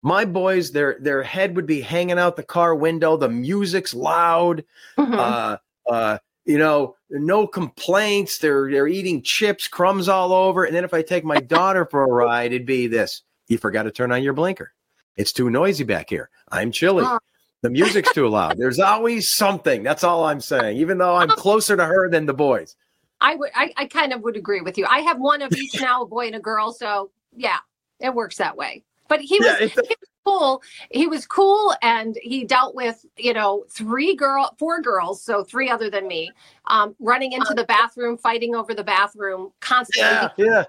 my 0.02 0.24
boys, 0.24 0.72
their 0.72 0.98
their 1.00 1.22
head 1.22 1.56
would 1.56 1.66
be 1.66 1.80
hanging 1.80 2.18
out 2.18 2.36
the 2.36 2.42
car 2.42 2.74
window. 2.74 3.16
The 3.16 3.28
music's 3.28 3.94
loud. 3.94 4.64
Mhm. 4.98 5.14
Uh, 5.14 5.58
uh, 5.90 6.18
you 6.44 6.58
know, 6.58 6.96
no 7.10 7.46
complaints. 7.46 8.38
They're 8.38 8.70
they're 8.70 8.88
eating 8.88 9.22
chips, 9.22 9.68
crumbs 9.68 10.08
all 10.08 10.32
over. 10.32 10.64
And 10.64 10.74
then 10.74 10.84
if 10.84 10.94
I 10.94 11.02
take 11.02 11.24
my 11.24 11.40
daughter 11.40 11.84
for 11.84 12.02
a 12.02 12.06
ride, 12.06 12.52
it'd 12.52 12.66
be 12.66 12.86
this: 12.86 13.22
you 13.50 13.58
forgot 13.58 13.82
to 13.82 13.90
turn 13.90 14.12
on 14.12 14.22
your 14.22 14.32
blinker. 14.32 14.72
It's 15.16 15.32
too 15.32 15.50
noisy 15.50 15.84
back 15.84 16.08
here. 16.08 16.30
I'm 16.50 16.70
chilly. 16.70 17.04
Oh. 17.04 17.18
The 17.62 17.68
music's 17.68 18.14
too 18.14 18.26
loud. 18.28 18.56
There's 18.56 18.78
always 18.78 19.30
something. 19.30 19.82
That's 19.82 20.02
all 20.02 20.24
I'm 20.24 20.40
saying. 20.40 20.78
Even 20.78 20.96
though 20.96 21.16
I'm 21.16 21.28
closer 21.28 21.76
to 21.76 21.84
her 21.84 22.08
than 22.08 22.24
the 22.24 22.32
boys. 22.32 22.74
I 23.20 23.34
would, 23.34 23.50
I, 23.54 23.72
I 23.76 23.84
kind 23.84 24.14
of 24.14 24.22
would 24.22 24.36
agree 24.36 24.62
with 24.62 24.78
you. 24.78 24.86
I 24.86 25.00
have 25.00 25.20
one 25.20 25.42
of 25.42 25.52
each 25.52 25.78
now, 25.80 26.02
a 26.02 26.06
boy 26.06 26.28
and 26.28 26.36
a 26.36 26.40
girl. 26.40 26.72
So 26.72 27.10
yeah, 27.36 27.58
it 27.98 28.14
works 28.14 28.38
that 28.38 28.56
way. 28.56 28.82
But 29.08 29.20
he 29.20 29.38
was, 29.40 29.46
Yeah, 29.48 29.66
he 29.66 29.74
was 29.74 30.08
cool. 30.24 30.62
He 30.90 31.06
was 31.08 31.26
cool, 31.26 31.74
and 31.82 32.16
he 32.22 32.44
dealt 32.44 32.74
with 32.74 33.04
you 33.18 33.34
know 33.34 33.64
three 33.68 34.14
girl, 34.14 34.54
four 34.58 34.80
girls, 34.80 35.22
so 35.22 35.42
three 35.42 35.68
other 35.68 35.90
than 35.90 36.06
me, 36.06 36.30
um, 36.66 36.94
running 37.00 37.32
into 37.32 37.52
the 37.52 37.64
bathroom, 37.64 38.16
fighting 38.16 38.54
over 38.54 38.72
the 38.72 38.84
bathroom 38.84 39.50
constantly. 39.60 40.02
Yeah, 40.08 40.28
yeah. 40.38 40.64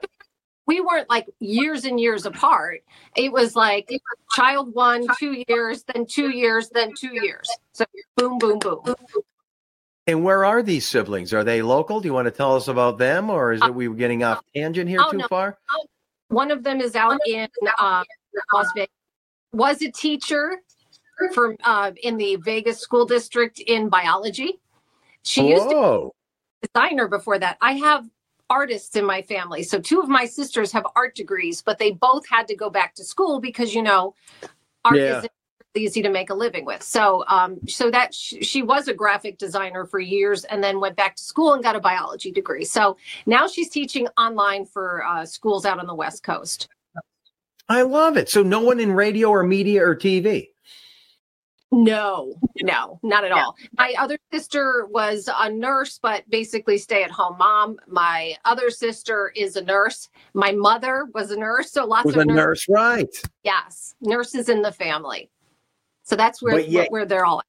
We 0.67 0.79
weren't 0.79 1.09
like 1.09 1.27
years 1.39 1.85
and 1.85 1.99
years 1.99 2.25
apart. 2.25 2.81
It 3.15 3.31
was 3.31 3.55
like 3.55 3.89
child 4.31 4.73
one, 4.73 5.07
two 5.19 5.43
years, 5.47 5.83
then 5.83 6.05
two 6.05 6.29
years, 6.29 6.69
then 6.69 6.93
two 6.97 7.13
years. 7.13 7.49
So 7.73 7.85
boom, 8.15 8.37
boom, 8.37 8.59
boom. 8.59 8.95
And 10.07 10.23
where 10.23 10.45
are 10.45 10.63
these 10.63 10.85
siblings? 10.85 11.33
Are 11.33 11.43
they 11.43 11.61
local? 11.61 11.99
Do 11.99 12.07
you 12.07 12.13
want 12.13 12.25
to 12.25 12.31
tell 12.31 12.55
us 12.55 12.67
about 12.67 12.97
them, 12.97 13.29
or 13.29 13.53
is 13.53 13.61
it 13.61 13.73
we 13.73 13.87
were 13.87 13.95
getting 13.95 14.23
off 14.23 14.43
tangent 14.55 14.89
here 14.89 14.99
oh, 15.01 15.11
too 15.11 15.17
no. 15.17 15.27
far? 15.27 15.57
One 16.29 16.51
of 16.51 16.63
them 16.63 16.81
is 16.81 16.95
out 16.95 17.19
in 17.27 17.47
uh, 17.77 18.03
Las 18.53 18.67
Vegas. 18.75 18.89
Was 19.53 19.81
a 19.81 19.91
teacher 19.91 20.61
for 21.33 21.55
uh, 21.63 21.91
in 22.01 22.17
the 22.17 22.37
Vegas 22.37 22.79
school 22.79 23.05
district 23.05 23.59
in 23.59 23.89
biology. 23.89 24.59
She 25.23 25.49
used 25.49 25.69
to 25.69 25.69
be 25.69 25.77
a 26.63 26.67
designer 26.67 27.07
before 27.07 27.37
that. 27.37 27.57
I 27.61 27.73
have 27.73 28.05
artists 28.51 28.95
in 28.95 29.05
my 29.05 29.21
family, 29.21 29.63
so 29.63 29.79
two 29.79 29.99
of 30.01 30.09
my 30.09 30.25
sisters 30.25 30.71
have 30.73 30.85
art 30.95 31.15
degrees, 31.15 31.61
but 31.61 31.79
they 31.79 31.91
both 31.91 32.27
had 32.27 32.47
to 32.49 32.55
go 32.55 32.69
back 32.69 32.93
to 32.95 33.03
school 33.03 33.39
because 33.39 33.73
you 33.73 33.81
know 33.81 34.13
art 34.83 34.97
Yeah. 34.97 35.17
isn't 35.19 35.31
easy 35.73 36.01
to 36.01 36.09
make 36.09 36.29
a 36.29 36.33
living 36.33 36.65
with. 36.65 36.83
So, 36.83 37.23
um, 37.29 37.57
so 37.65 37.89
that 37.91 38.13
sh- 38.13 38.35
she 38.41 38.61
was 38.61 38.89
a 38.89 38.93
graphic 38.93 39.37
designer 39.37 39.85
for 39.85 39.99
years, 39.99 40.43
and 40.43 40.61
then 40.61 40.81
went 40.81 40.97
back 40.97 41.15
to 41.15 41.23
school 41.23 41.53
and 41.53 41.63
got 41.63 41.77
a 41.77 41.79
biology 41.79 42.29
degree. 42.29 42.65
So 42.65 42.97
now 43.25 43.47
she's 43.47 43.69
teaching 43.69 44.07
online 44.17 44.65
for 44.65 45.05
uh, 45.05 45.25
schools 45.25 45.65
out 45.65 45.79
on 45.79 45.87
the 45.87 45.95
West 45.95 46.23
Coast. 46.23 46.67
I 47.69 47.83
love 47.83 48.17
it. 48.17 48.27
So 48.29 48.43
no 48.43 48.59
one 48.59 48.81
in 48.81 48.91
radio 48.91 49.29
or 49.29 49.43
media 49.43 49.81
or 49.81 49.95
TV. 49.95 50.49
No, 51.73 52.33
no, 52.61 52.99
not 53.01 53.23
at 53.23 53.31
all. 53.31 53.55
My 53.77 53.93
other 53.97 54.17
sister 54.33 54.87
was 54.89 55.29
a 55.39 55.49
nurse, 55.49 55.99
but 56.01 56.29
basically 56.29 56.77
stay 56.77 57.01
at 57.03 57.11
home 57.11 57.37
mom. 57.37 57.77
My 57.87 58.35
other 58.43 58.69
sister 58.69 59.31
is 59.37 59.55
a 59.55 59.63
nurse. 59.63 60.09
My 60.33 60.51
mother 60.51 61.07
was 61.13 61.31
a 61.31 61.37
nurse. 61.37 61.71
So 61.71 61.85
lots 61.85 62.05
Was 62.05 62.15
of 62.15 62.21
a 62.21 62.25
nurses. 62.25 62.35
nurse, 62.37 62.65
right? 62.69 63.15
Yes, 63.43 63.95
nurses 64.01 64.49
in 64.49 64.61
the 64.61 64.71
family. 64.73 65.29
So 66.03 66.17
that's 66.17 66.41
where 66.41 66.59
yet- 66.59 66.91
where 66.91 67.05
they're 67.05 67.25
all. 67.25 67.39
At. 67.39 67.45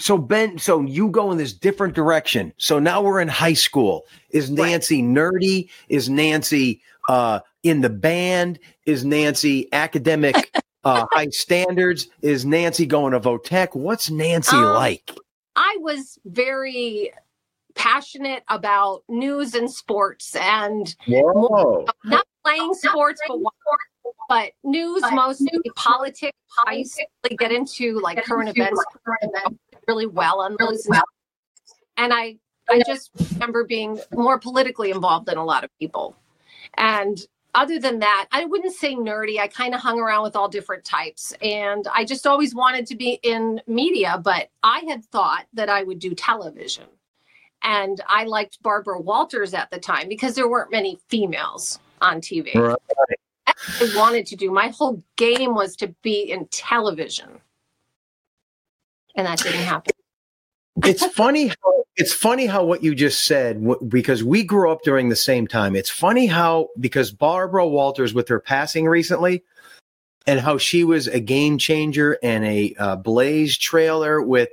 So 0.00 0.18
Ben, 0.18 0.58
so 0.58 0.80
you 0.80 1.08
go 1.10 1.30
in 1.30 1.38
this 1.38 1.52
different 1.52 1.94
direction. 1.94 2.52
So 2.56 2.78
now 2.80 3.00
we're 3.02 3.20
in 3.20 3.28
high 3.28 3.52
school. 3.52 4.06
Is 4.30 4.50
Right. 4.50 4.70
Nancy 4.70 5.02
nerdy? 5.02 5.68
Is 5.88 6.08
Nancy 6.08 6.82
uh, 7.08 7.40
in 7.62 7.82
the 7.82 7.90
band? 7.90 8.58
Is 8.86 9.04
Nancy 9.04 9.72
academic 9.72 10.49
uh, 10.84 11.06
high 11.12 11.28
standards? 11.28 12.08
Is 12.22 12.44
Nancy 12.44 12.86
going 12.86 13.12
to 13.12 13.20
Votech? 13.20 13.74
What's 13.74 14.10
Nancy 14.10 14.56
Um, 14.56 14.74
like? 14.74 15.12
I 15.56 15.76
was 15.80 16.18
very 16.24 17.12
passionate 17.74 18.42
about 18.48 19.02
news 19.08 19.54
and 19.54 19.70
sports, 19.70 20.36
and 20.36 20.94
Whoa! 21.06 21.86
not 22.04 22.26
playing 22.44 22.74
sports, 22.74 23.20
but 23.28 23.38
but 24.28 24.52
news, 24.62 25.02
mostly 25.12 25.60
politics. 25.74 26.36
I 26.66 26.74
used 26.74 26.94
to 26.96 27.06
really 27.24 27.36
get 27.36 27.52
into 27.52 27.98
like 28.00 28.24
current 28.24 28.48
events 28.48 28.82
really 29.88 30.06
well 30.06 30.40
on 30.40 30.56
those. 30.58 30.86
And 31.96 32.12
I 32.14 32.36
I 32.68 32.82
just 32.86 33.10
remember 33.32 33.64
being 33.64 34.00
more 34.12 34.38
politically 34.38 34.90
involved 34.90 35.26
than 35.26 35.36
a 35.36 35.44
lot 35.44 35.64
of 35.64 35.70
people. 35.78 36.16
And 36.76 37.20
other 37.54 37.78
than 37.78 37.98
that, 38.00 38.26
I 38.32 38.44
wouldn't 38.44 38.74
say 38.74 38.94
nerdy. 38.94 39.38
I 39.38 39.48
kind 39.48 39.74
of 39.74 39.80
hung 39.80 39.98
around 39.98 40.22
with 40.22 40.36
all 40.36 40.48
different 40.48 40.84
types. 40.84 41.32
And 41.42 41.86
I 41.92 42.04
just 42.04 42.26
always 42.26 42.54
wanted 42.54 42.86
to 42.86 42.96
be 42.96 43.18
in 43.22 43.60
media, 43.66 44.20
but 44.22 44.50
I 44.62 44.80
had 44.88 45.04
thought 45.06 45.46
that 45.54 45.68
I 45.68 45.82
would 45.82 45.98
do 45.98 46.14
television. 46.14 46.84
And 47.62 48.00
I 48.08 48.24
liked 48.24 48.62
Barbara 48.62 49.00
Walters 49.00 49.52
at 49.54 49.70
the 49.70 49.78
time 49.78 50.08
because 50.08 50.34
there 50.34 50.48
weren't 50.48 50.70
many 50.70 50.98
females 51.08 51.78
on 52.00 52.20
TV. 52.20 52.54
Right. 52.54 52.76
I 53.46 53.92
wanted 53.94 54.26
to 54.26 54.36
do. 54.36 54.50
My 54.50 54.68
whole 54.68 55.02
game 55.16 55.54
was 55.54 55.76
to 55.76 55.88
be 56.02 56.30
in 56.30 56.46
television. 56.46 57.40
And 59.16 59.26
that 59.26 59.38
didn't 59.38 59.60
happen. 59.60 59.92
It's 60.84 61.04
funny 61.06 61.48
how 61.48 61.84
it's 61.96 62.12
funny 62.12 62.46
how 62.46 62.64
what 62.64 62.82
you 62.82 62.94
just 62.94 63.26
said 63.26 63.56
w- 63.60 63.78
because 63.88 64.22
we 64.24 64.42
grew 64.44 64.70
up 64.70 64.82
during 64.82 65.08
the 65.08 65.16
same 65.16 65.46
time 65.46 65.74
it's 65.76 65.90
funny 65.90 66.26
how 66.26 66.68
because 66.78 67.10
barbara 67.10 67.66
walters 67.66 68.14
with 68.14 68.28
her 68.28 68.40
passing 68.40 68.86
recently 68.86 69.42
and 70.26 70.40
how 70.40 70.58
she 70.58 70.84
was 70.84 71.08
a 71.08 71.18
game 71.20 71.58
changer 71.58 72.18
and 72.22 72.44
a 72.44 72.74
uh, 72.78 72.96
blaze 72.96 73.56
trailer 73.58 74.22
with 74.22 74.50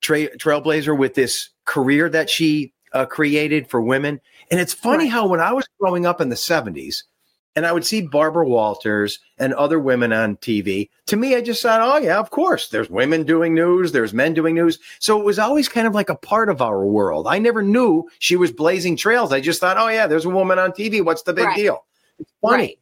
tra- 0.00 0.36
trailblazer 0.38 0.96
with 0.96 1.14
this 1.14 1.50
career 1.64 2.08
that 2.08 2.28
she 2.28 2.72
uh, 2.92 3.06
created 3.06 3.68
for 3.70 3.80
women 3.80 4.20
and 4.50 4.60
it's 4.60 4.74
funny 4.74 5.04
Right. 5.04 5.12
how 5.12 5.26
when 5.26 5.40
i 5.40 5.52
was 5.52 5.66
growing 5.80 6.06
up 6.06 6.20
in 6.20 6.28
the 6.28 6.36
70s 6.36 7.04
and 7.54 7.66
I 7.66 7.72
would 7.72 7.84
see 7.84 8.02
Barbara 8.02 8.46
Walters 8.48 9.18
and 9.38 9.52
other 9.54 9.78
women 9.78 10.12
on 10.12 10.36
TV. 10.36 10.88
To 11.06 11.16
me, 11.16 11.34
I 11.36 11.40
just 11.42 11.62
thought, 11.62 11.80
oh, 11.80 11.98
yeah, 12.02 12.18
of 12.18 12.30
course. 12.30 12.68
There's 12.68 12.88
women 12.88 13.24
doing 13.24 13.54
news, 13.54 13.92
there's 13.92 14.14
men 14.14 14.32
doing 14.34 14.54
news. 14.54 14.78
So 15.00 15.18
it 15.18 15.24
was 15.24 15.38
always 15.38 15.68
kind 15.68 15.86
of 15.86 15.94
like 15.94 16.08
a 16.08 16.14
part 16.16 16.48
of 16.48 16.62
our 16.62 16.84
world. 16.86 17.26
I 17.28 17.38
never 17.38 17.62
knew 17.62 18.08
she 18.18 18.36
was 18.36 18.50
blazing 18.52 18.96
trails. 18.96 19.32
I 19.32 19.40
just 19.40 19.60
thought, 19.60 19.76
oh, 19.76 19.88
yeah, 19.88 20.06
there's 20.06 20.24
a 20.24 20.30
woman 20.30 20.58
on 20.58 20.72
TV. 20.72 21.04
What's 21.04 21.22
the 21.22 21.32
big 21.34 21.46
Right. 21.46 21.56
deal? 21.56 21.84
It's 22.18 22.32
funny. 22.40 22.56
Right. 22.56 22.78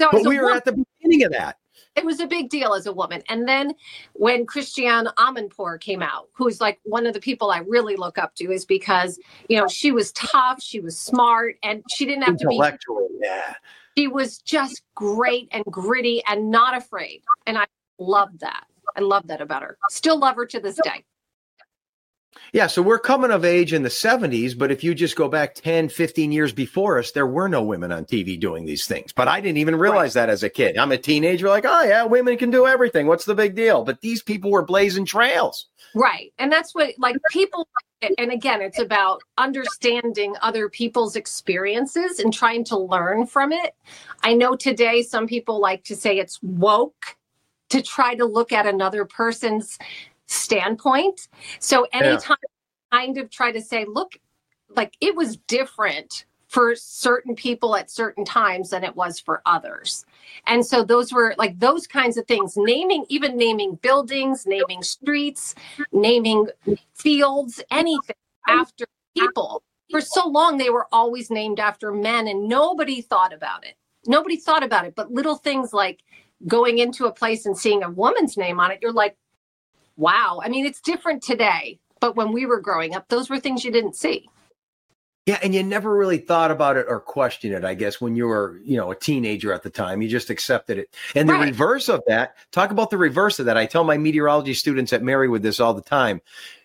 So 0.00 0.08
But 0.10 0.26
we 0.26 0.38
were 0.38 0.44
woman, 0.44 0.56
at 0.56 0.64
the 0.64 0.84
beginning 1.00 1.24
of 1.24 1.32
that. 1.32 1.58
it 1.94 2.04
was 2.04 2.18
a 2.18 2.26
big 2.26 2.50
deal 2.50 2.74
as 2.74 2.86
a 2.86 2.92
woman. 2.92 3.22
And 3.28 3.46
then 3.46 3.74
when 4.14 4.44
Christiane 4.46 5.06
Amanpour 5.18 5.80
came 5.80 6.02
out, 6.02 6.28
who's 6.32 6.60
like 6.60 6.80
one 6.82 7.06
of 7.06 7.14
the 7.14 7.20
people 7.20 7.52
I 7.52 7.58
really 7.58 7.94
look 7.94 8.18
up 8.18 8.34
to, 8.36 8.50
is 8.50 8.64
because, 8.64 9.20
you 9.48 9.56
know, 9.56 9.68
she 9.68 9.92
was 9.92 10.10
tough, 10.12 10.60
she 10.60 10.80
was 10.80 10.98
smart, 10.98 11.56
and 11.62 11.84
she 11.90 12.04
didn't 12.06 12.24
have 12.24 12.36
to 12.38 12.48
be 12.48 12.54
Intellectual, 12.56 13.08
yeah. 13.22 13.54
She 13.96 14.08
was 14.08 14.38
just 14.38 14.82
great 14.94 15.48
and 15.52 15.64
gritty 15.66 16.22
and 16.28 16.50
not 16.50 16.76
afraid. 16.76 17.22
And 17.46 17.58
I 17.58 17.66
loved 17.98 18.40
that. 18.40 18.66
I 18.96 19.00
love 19.00 19.26
that 19.28 19.40
about 19.40 19.62
her. 19.62 19.78
Still 19.90 20.18
love 20.18 20.36
her 20.36 20.46
to 20.46 20.60
this 20.60 20.78
day. 20.82 21.04
Yeah, 22.52 22.66
so 22.66 22.82
we're 22.82 22.98
coming 22.98 23.30
of 23.30 23.44
age 23.44 23.72
in 23.72 23.82
the 23.82 23.88
70s, 23.88 24.56
but 24.56 24.70
if 24.70 24.82
you 24.82 24.94
just 24.94 25.16
go 25.16 25.28
back 25.28 25.54
10, 25.54 25.88
15 25.88 26.32
years 26.32 26.52
before 26.52 26.98
us, 26.98 27.12
there 27.12 27.26
were 27.26 27.48
no 27.48 27.62
women 27.62 27.92
on 27.92 28.04
TV 28.04 28.38
doing 28.38 28.64
these 28.64 28.86
things. 28.86 29.12
But 29.12 29.28
I 29.28 29.40
didn't 29.40 29.58
even 29.58 29.76
realize 29.76 30.14
that 30.14 30.28
as 30.28 30.42
a 30.42 30.50
kid. 30.50 30.76
I'm 30.76 30.92
a 30.92 30.98
teenager, 30.98 31.48
like, 31.48 31.64
oh, 31.66 31.82
yeah, 31.84 32.04
women 32.04 32.36
can 32.36 32.50
do 32.50 32.66
everything. 32.66 33.06
What's 33.06 33.24
the 33.24 33.34
big 33.34 33.54
deal? 33.54 33.84
But 33.84 34.00
these 34.00 34.22
people 34.22 34.50
were 34.50 34.64
blazing 34.64 35.04
trails. 35.04 35.66
Right. 35.94 36.32
And 36.38 36.50
that's 36.50 36.74
what, 36.74 36.94
like, 36.98 37.16
people, 37.30 37.68
and 38.18 38.32
again, 38.32 38.60
it's 38.60 38.78
about 38.78 39.22
understanding 39.38 40.34
other 40.42 40.68
people's 40.68 41.16
experiences 41.16 42.18
and 42.18 42.32
trying 42.32 42.64
to 42.64 42.78
learn 42.78 43.26
from 43.26 43.52
it. 43.52 43.74
I 44.22 44.34
know 44.34 44.56
today 44.56 45.02
some 45.02 45.26
people 45.26 45.60
like 45.60 45.84
to 45.84 45.96
say 45.96 46.18
it's 46.18 46.42
woke 46.42 47.16
to 47.70 47.82
try 47.82 48.14
to 48.14 48.24
look 48.24 48.52
at 48.52 48.66
another 48.66 49.04
person's 49.04 49.78
standpoint. 50.26 51.28
So 51.58 51.86
anytime 51.92 52.36
I 52.92 52.98
kind 52.98 53.18
of 53.18 53.30
try 53.30 53.52
to 53.52 53.60
say, 53.60 53.84
look, 53.84 54.18
like 54.76 54.96
it 55.00 55.14
was 55.14 55.36
different 55.36 56.24
for 56.54 56.76
certain 56.76 57.34
people 57.34 57.74
at 57.74 57.90
certain 57.90 58.24
times 58.24 58.70
than 58.70 58.84
it 58.84 58.94
was 58.94 59.18
for 59.18 59.42
others. 59.44 60.06
And 60.46 60.64
so 60.64 60.84
those 60.84 61.12
were 61.12 61.34
like 61.36 61.58
those 61.58 61.88
kinds 61.88 62.16
of 62.16 62.28
things, 62.28 62.54
naming, 62.56 63.06
even 63.08 63.36
naming 63.36 63.74
buildings, 63.82 64.46
naming 64.46 64.84
streets, 64.84 65.56
naming 65.90 66.46
fields, 66.94 67.60
anything 67.72 68.14
after 68.46 68.84
people. 69.18 69.64
For 69.90 70.00
so 70.00 70.28
long, 70.28 70.56
they 70.56 70.70
were 70.70 70.86
always 70.92 71.28
named 71.28 71.58
after 71.58 71.90
men 71.90 72.28
and 72.28 72.48
nobody 72.48 73.02
thought 73.02 73.32
about 73.32 73.66
it. 73.66 73.74
Nobody 74.06 74.36
thought 74.36 74.62
about 74.62 74.86
it. 74.86 74.94
But 74.94 75.10
little 75.10 75.34
things 75.34 75.72
like 75.72 76.04
going 76.46 76.78
into 76.78 77.06
a 77.06 77.12
place 77.12 77.46
and 77.46 77.58
seeing 77.58 77.82
a 77.82 77.90
woman's 77.90 78.36
name 78.36 78.60
on 78.60 78.70
it, 78.70 78.78
you're 78.80 78.92
like, 78.92 79.16
wow. 79.96 80.40
I 80.40 80.48
mean, 80.48 80.66
it's 80.66 80.80
different 80.80 81.20
today. 81.20 81.80
But 81.98 82.14
when 82.14 82.30
we 82.30 82.46
were 82.46 82.60
growing 82.60 82.94
up, 82.94 83.08
those 83.08 83.28
were 83.28 83.40
things 83.40 83.64
you 83.64 83.72
didn't 83.72 83.96
see. 83.96 84.28
Yeah, 85.26 85.38
and 85.42 85.54
you 85.54 85.62
never 85.62 85.96
really 85.96 86.18
thought 86.18 86.50
about 86.50 86.76
it 86.76 86.84
or 86.86 87.00
questioned 87.00 87.54
it, 87.54 87.64
I 87.64 87.72
guess, 87.72 87.98
when 87.98 88.14
you 88.14 88.26
were, 88.26 88.60
you 88.62 88.76
know, 88.76 88.90
a 88.90 88.94
teenager 88.94 89.54
at 89.54 89.62
the 89.62 89.70
time. 89.70 90.02
You 90.02 90.08
just 90.08 90.28
accepted 90.28 90.76
it. 90.76 90.94
And 91.14 91.26
the 91.26 91.32
Right. 91.32 91.48
reverse 91.48 91.88
of 91.88 92.02
that, 92.08 92.36
talk 92.52 92.70
about 92.70 92.90
the 92.90 92.98
reverse 92.98 93.38
of 93.38 93.46
that. 93.46 93.56
I 93.56 93.64
tell 93.64 93.84
my 93.84 93.96
meteorology 93.96 94.52
students 94.52 94.92
at 94.92 95.02
Marywood 95.02 95.40
this 95.40 95.60
all 95.60 95.72
the 95.72 95.80
time. 95.80 96.20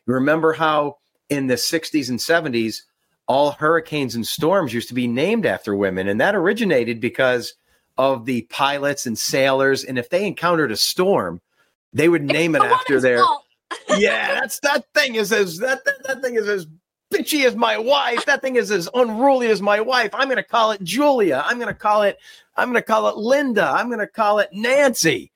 You 0.05 0.13
remember 0.13 0.51
how 0.51 0.97
in 1.29 1.47
the 1.47 1.57
60s 1.57 2.09
and 2.09 2.19
70s, 2.19 2.81
all 3.27 3.51
hurricanes 3.51 4.15
and 4.15 4.27
storms 4.27 4.73
used 4.73 4.89
to 4.89 4.93
be 4.93 5.07
named 5.07 5.45
after 5.45 5.73
women. 5.73 6.09
And 6.09 6.19
that 6.19 6.35
originated 6.35 6.99
because 6.99 7.53
of 7.97 8.25
the 8.25 8.41
pilots 8.49 9.05
and 9.05 9.17
sailors. 9.17 9.85
And 9.85 9.97
if 9.97 10.09
they 10.09 10.25
encountered 10.25 10.71
a 10.71 10.77
storm, 10.77 11.39
they 11.93 12.09
would 12.09 12.23
name 12.23 12.55
it 12.55 12.59
The 12.59 12.65
after 12.65 12.99
their 12.99 13.23
fault. 13.23 13.45
yeah, 13.97 14.33
that's 14.39 14.59
that 14.61 14.85
thing 14.93 15.15
is 15.15 15.31
as 15.31 15.59
that, 15.59 15.85
that 15.85 16.03
that 16.07 16.21
thing 16.21 16.35
is 16.35 16.47
as 16.47 16.65
bitchy 17.11 17.45
as 17.45 17.55
my 17.55 17.77
wife. 17.77 18.25
That 18.25 18.41
thing 18.41 18.55
is 18.55 18.71
as 18.71 18.89
unruly 18.93 19.47
as 19.47 19.61
my 19.61 19.79
wife. 19.81 20.11
I'm 20.13 20.29
gonna 20.29 20.43
call 20.43 20.71
it 20.71 20.83
Julia. 20.83 21.43
I'm 21.45 21.59
gonna 21.59 21.73
call 21.73 22.03
it 22.03 22.17
I'm 22.55 22.69
gonna 22.69 22.81
call 22.81 23.07
it 23.09 23.17
Linda. 23.17 23.65
I'm 23.65 23.89
gonna 23.89 24.07
call 24.07 24.39
it 24.39 24.49
Nancy. 24.53 25.31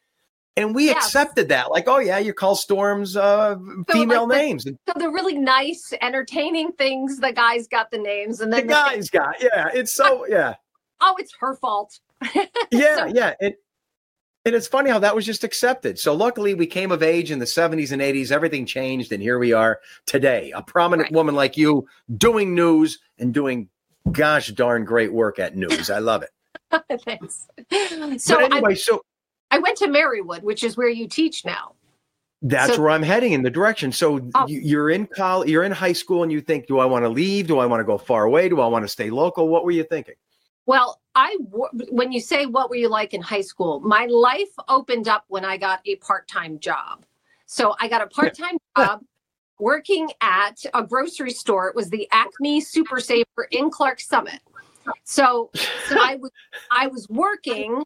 And 0.56 0.76
we 0.76 0.86
Yes. 0.88 1.06
accepted 1.06 1.50
that. 1.50 1.72
Like, 1.72 1.88
oh 1.88 1.98
yeah, 1.98 2.20
you 2.20 2.32
call 2.34 2.56
storms 2.56 3.18
uh 3.18 3.56
female 3.90 4.28
like 4.28 4.38
the- 4.38 4.44
names. 4.44 4.64
The, 4.66 4.78
So 4.88 4.94
the 5.00 5.10
really 5.10 5.38
nice, 5.38 5.94
entertaining 6.02 6.74
things, 6.74 7.18
the 7.20 7.32
guys 7.32 7.68
got 7.68 7.90
the 7.92 7.98
names, 7.98 8.40
and 8.42 8.52
the 8.54 8.58
then 8.58 8.68
the 8.68 8.74
guys 8.74 9.10
got 9.10 9.42
yeah. 9.42 9.70
It's 9.74 9.94
so 9.94 10.26
yeah. 10.30 10.56
oh, 11.02 11.16
it's 11.18 11.34
her 11.40 11.56
fault. 11.56 12.00
Yeah, 12.72 12.96
So- 12.98 13.06
yeah. 13.08 13.34
It 13.40 13.60
and 14.46 14.54
it's 14.56 14.68
funny 14.68 14.90
how 14.90 15.00
that 15.00 15.16
was 15.16 15.26
just 15.26 15.44
accepted. 15.44 15.98
So 16.00 16.14
luckily 16.14 16.54
we 16.54 16.66
came 16.68 16.92
of 16.92 17.02
age 17.02 17.32
in 17.32 17.40
the 17.40 17.46
70s 17.46 17.92
and 17.92 18.02
80s. 18.02 18.32
Everything 18.32 18.66
changed, 18.66 19.12
and 19.12 19.22
here 19.22 19.40
we 19.40 19.54
are 19.54 19.80
today. 20.06 20.52
A 20.56 20.62
prominent 20.62 21.08
Right. 21.08 21.14
woman 21.14 21.36
like 21.36 21.56
you 21.58 21.88
doing 22.18 22.54
news 22.56 23.00
and 23.18 23.34
doing 23.34 23.70
gosh 24.12 24.48
darn 24.50 24.84
great 24.86 25.14
work 25.14 25.40
at 25.40 25.56
news. 25.56 25.90
I 25.90 26.00
love 26.00 26.24
it. 26.24 26.30
Thanks. 27.06 27.48
So 28.24 28.36
but 28.36 28.52
anyway, 28.52 28.76
so 28.76 29.02
I, 29.52 29.56
I 29.56 29.60
went 29.60 29.78
to 29.78 29.88
Marywood, 29.88 30.42
which 30.44 30.64
is 30.64 30.76
where 30.76 30.90
you 30.90 31.08
teach 31.08 31.46
now. 31.46 31.76
that's 32.42 32.76
so- 32.76 32.82
where 32.82 32.90
I'm 32.90 33.04
heading 33.04 33.32
in 33.32 33.44
the 33.44 33.50
direction. 33.50 33.92
So 33.94 34.20
Oh. 34.36 34.46
you're 34.48 34.90
in 34.90 35.06
college, 35.08 35.50
you're 35.50 35.64
in 35.64 35.72
high 35.72 35.94
school, 35.94 36.24
and 36.24 36.32
you 36.32 36.42
think, 36.42 36.68
do 36.68 36.80
I 36.80 36.86
want 36.86 37.06
to 37.06 37.10
leave? 37.10 37.48
Do 37.48 37.60
I 37.60 37.66
want 37.66 37.80
to 37.80 37.86
go 37.86 37.98
far 37.98 38.26
away? 38.26 38.50
Do 38.50 38.60
I 38.60 38.68
want 38.68 38.84
to 38.84 38.90
stay 38.90 39.10
local? 39.10 39.48
What 39.48 39.64
were 39.64 39.72
you 39.72 39.84
thinking? 39.84 40.16
Well, 40.66 41.00
I 41.16 41.38
when 41.90 42.12
you 42.12 42.20
say 42.20 42.46
what 42.46 42.70
were 42.70 42.76
you 42.76 42.90
like 42.90 43.14
in 43.14 43.22
high 43.22 43.42
school, 43.42 43.80
my 43.82 44.06
life 44.08 44.50
opened 44.68 45.08
up 45.08 45.26
when 45.28 45.46
I 45.46 45.58
got 45.58 45.82
a 45.86 45.96
part-time 45.98 46.60
job. 46.60 47.06
So 47.46 47.76
I 47.80 47.88
got 47.88 48.02
a 48.02 48.08
part-time 48.08 48.58
job 48.76 49.04
working 49.60 50.10
at 50.22 50.64
a 50.74 50.84
grocery 50.84 51.32
store. 51.32 51.68
It 51.68 51.76
was 51.76 51.90
the 51.90 52.08
Acme 52.12 52.62
Super 52.62 53.00
Saver 53.00 53.48
in 53.52 53.70
Clarks 53.70 54.08
Summit. 54.08 54.40
So 55.04 55.52
so 55.88 55.98
I 56.00 56.16
was 56.16 56.32
I 56.72 56.88
was 56.88 57.08
working 57.10 57.84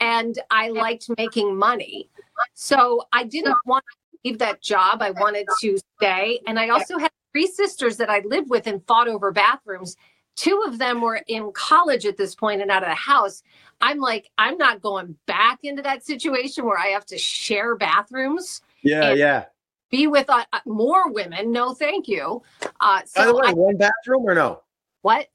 and 0.00 0.38
I 0.50 0.70
liked 0.70 1.08
making 1.16 1.56
money. 1.56 2.10
So 2.54 3.02
I 3.12 3.24
didn't 3.24 3.56
want 3.64 3.84
to 3.84 4.18
leave 4.24 4.38
that 4.38 4.60
job. 4.60 5.02
I 5.02 5.12
wanted 5.12 5.46
to 5.60 5.78
stay. 5.96 6.40
And 6.46 6.58
I 6.58 6.68
also 6.68 6.98
had 6.98 7.10
three 7.32 7.46
sisters 7.46 7.96
that 7.98 8.10
I 8.10 8.20
lived 8.26 8.50
with 8.50 8.66
and 8.66 8.84
fought 8.86 9.08
over 9.08 9.30
bathrooms. 9.30 9.96
Two 10.36 10.62
of 10.66 10.78
them 10.78 11.00
were 11.00 11.22
in 11.26 11.50
college 11.52 12.04
at 12.06 12.16
this 12.16 12.34
point 12.34 12.60
and 12.62 12.70
out 12.70 12.82
of 12.82 12.88
the 12.90 12.94
house. 12.94 13.42
I'm 13.80 13.98
like, 13.98 14.30
I'm 14.38 14.56
not 14.58 14.80
going 14.82 15.16
back 15.26 15.60
into 15.62 15.82
that 15.82 16.04
situation 16.04 16.64
where 16.64 16.78
I 16.78 16.88
have 16.88 17.06
to 17.06 17.18
share 17.18 17.74
bathrooms, 17.76 18.60
Yeah, 18.82 19.12
yeah. 19.12 19.44
be 19.90 20.06
with 20.06 20.28
uh, 20.30 20.44
uh, 20.52 20.60
more 20.66 21.10
women. 21.10 21.52
No, 21.52 21.72
thank 21.74 22.06
you. 22.08 22.42
Uh, 22.80 23.00
By 23.14 23.26
the 23.26 23.34
way, 23.34 23.42
I, 23.46 23.52
one 23.52 23.76
bathroom 23.76 24.24
or 24.28 24.34
no? 24.34 24.62
what? 25.02 25.28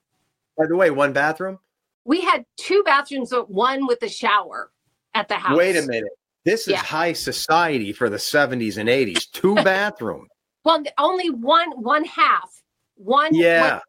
By 0.58 0.66
the 0.68 0.76
way, 0.76 0.92
one 0.92 1.14
bathroom. 1.14 1.60
We 2.06 2.22
had 2.22 2.46
two 2.58 2.82
bathrooms, 2.84 3.30
but 3.30 3.50
one 3.50 3.86
with 3.88 4.02
a 4.04 4.10
shower 4.10 4.72
at 5.14 5.28
the 5.28 5.36
house. 5.36 5.58
Wait 5.58 5.76
a 5.78 5.82
minute. 5.88 6.12
This 6.46 6.62
is 6.62 6.74
Yeah. 6.74 6.78
high 6.78 7.14
society 7.14 7.94
for 7.94 8.10
the 8.10 8.18
70s 8.18 8.78
and 8.78 8.90
80s. 8.90 9.30
Two 9.32 9.56
bathroom. 9.64 10.28
Well, 10.64 10.84
only 10.98 11.30
one 11.30 11.72
one 11.82 12.04
half, 12.06 12.62
one 12.96 13.34
Yeah. 13.34 13.62
one 13.74 13.82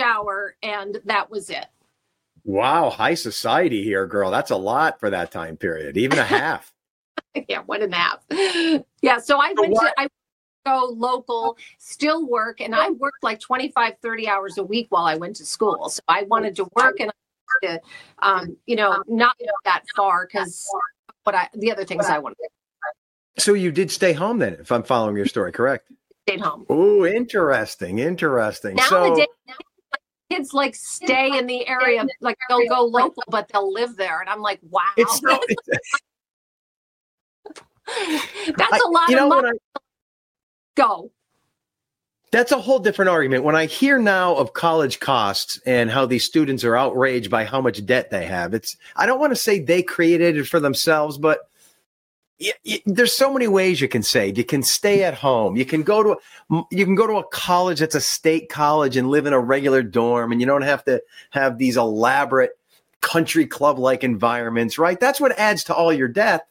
shower, 0.00 0.56
and 0.62 0.98
that 1.04 1.30
was 1.30 1.50
it. 1.50 1.66
Wow, 2.44 2.90
high 2.90 3.14
society 3.14 3.82
here, 3.84 4.06
girl. 4.06 4.30
That's 4.30 4.50
a 4.50 4.56
lot 4.56 4.98
for 4.98 5.10
that 5.10 5.30
time 5.30 5.56
period. 5.56 5.96
Even 5.96 6.18
a 6.18 6.24
half. 6.24 6.72
yeah, 7.48 7.60
one 7.60 7.82
and 7.82 7.92
a 7.92 7.96
half. 7.96 8.20
Yeah, 9.02 9.18
so 9.18 9.38
I 9.38 9.52
went 9.56 9.72
what- 9.74 9.94
to 9.96 10.00
I 10.00 10.08
go 10.66 10.92
local, 10.94 11.56
still 11.78 12.26
work, 12.26 12.60
and 12.60 12.74
I 12.74 12.90
worked 12.90 13.22
like 13.22 13.40
25, 13.40 13.94
30 14.02 14.28
hours 14.28 14.58
a 14.58 14.62
week 14.64 14.86
while 14.90 15.04
I 15.04 15.16
went 15.16 15.36
to 15.36 15.44
school. 15.44 15.88
So 15.88 16.00
I 16.08 16.24
wanted 16.24 16.54
to 16.56 16.64
work 16.76 17.00
and 17.00 17.10
I 17.10 17.14
wanted 17.64 17.80
to, 17.80 18.26
um, 18.26 18.56
you 18.66 18.76
know, 18.76 19.02
not 19.08 19.38
go 19.38 19.46
that 19.64 19.84
far 19.96 20.26
because 20.26 20.66
but 21.24 21.34
I 21.34 21.48
the 21.54 21.72
other 21.72 21.84
things 21.84 22.06
I 22.06 22.18
wanted 22.18 22.36
So 23.38 23.54
you 23.54 23.70
did 23.72 23.90
stay 23.90 24.12
home 24.12 24.38
then, 24.38 24.54
if 24.60 24.70
I'm 24.72 24.82
following 24.82 25.16
your 25.16 25.26
story 25.26 25.50
correct. 25.52 25.90
stay 26.28 26.36
home. 26.38 26.66
Oh, 26.68 27.06
interesting. 27.06 27.98
Interesting. 27.98 28.78
So 28.78 29.06
Nowadays 29.06 29.26
kids 30.30 30.54
like 30.54 30.74
stay 30.74 31.36
in 31.36 31.46
the 31.46 31.66
area, 31.66 32.06
like 32.20 32.38
they'll 32.48 32.68
go 32.68 32.84
local, 32.84 33.22
but 33.28 33.48
they'll 33.52 33.72
live 33.72 33.96
there. 33.96 34.20
And 34.20 34.28
I'm 34.28 34.40
like, 34.40 34.60
wow, 34.70 34.82
it's 34.96 35.20
so, 35.20 35.38
that's 38.56 38.84
a 38.84 38.88
lot 38.88 39.08
you 39.08 39.16
know 39.16 39.24
of 39.24 39.42
money. 39.42 39.58
I, 39.76 39.80
Go. 40.76 41.10
that's 42.30 42.52
a 42.52 42.58
whole 42.58 42.78
different 42.78 43.10
argument. 43.10 43.44
When 43.44 43.56
I 43.56 43.66
hear 43.66 43.98
now 43.98 44.34
of 44.36 44.52
college 44.52 45.00
costs 45.00 45.60
and 45.66 45.90
how 45.90 46.06
these 46.06 46.24
students 46.24 46.64
are 46.64 46.76
outraged 46.76 47.30
by 47.30 47.44
how 47.44 47.60
much 47.60 47.84
debt 47.84 48.10
they 48.10 48.24
have, 48.26 48.54
it's 48.54 48.76
I 48.96 49.06
don't 49.06 49.20
want 49.20 49.32
to 49.32 49.36
say 49.36 49.60
they 49.60 49.82
created 49.82 50.36
it 50.36 50.46
for 50.46 50.60
themselves, 50.60 51.18
but 51.18 51.49
there's 52.86 53.14
so 53.14 53.32
many 53.32 53.48
ways 53.48 53.80
you 53.80 53.88
can 53.88 54.02
save. 54.02 54.38
You 54.38 54.44
can 54.44 54.62
stay 54.62 55.04
at 55.04 55.14
home. 55.14 55.56
You 55.56 55.66
can 55.66 55.82
go 55.82 56.02
to 56.02 56.16
you 56.70 56.84
can 56.84 56.94
go 56.94 57.06
to 57.06 57.14
a 57.14 57.24
college 57.28 57.80
that's 57.80 57.94
a 57.94 58.00
state 58.00 58.48
college 58.48 58.96
and 58.96 59.10
live 59.10 59.26
in 59.26 59.32
a 59.32 59.40
regular 59.40 59.82
dorm, 59.82 60.32
and 60.32 60.40
you 60.40 60.46
don't 60.46 60.62
have 60.62 60.84
to 60.84 61.02
have 61.30 61.58
these 61.58 61.76
elaborate 61.76 62.52
country 63.00 63.46
club 63.46 63.78
like 63.78 64.04
environments. 64.04 64.78
Right? 64.78 64.98
That's 64.98 65.20
what 65.20 65.38
adds 65.38 65.64
to 65.64 65.74
all 65.74 65.92
your 65.92 66.08
debt. 66.08 66.46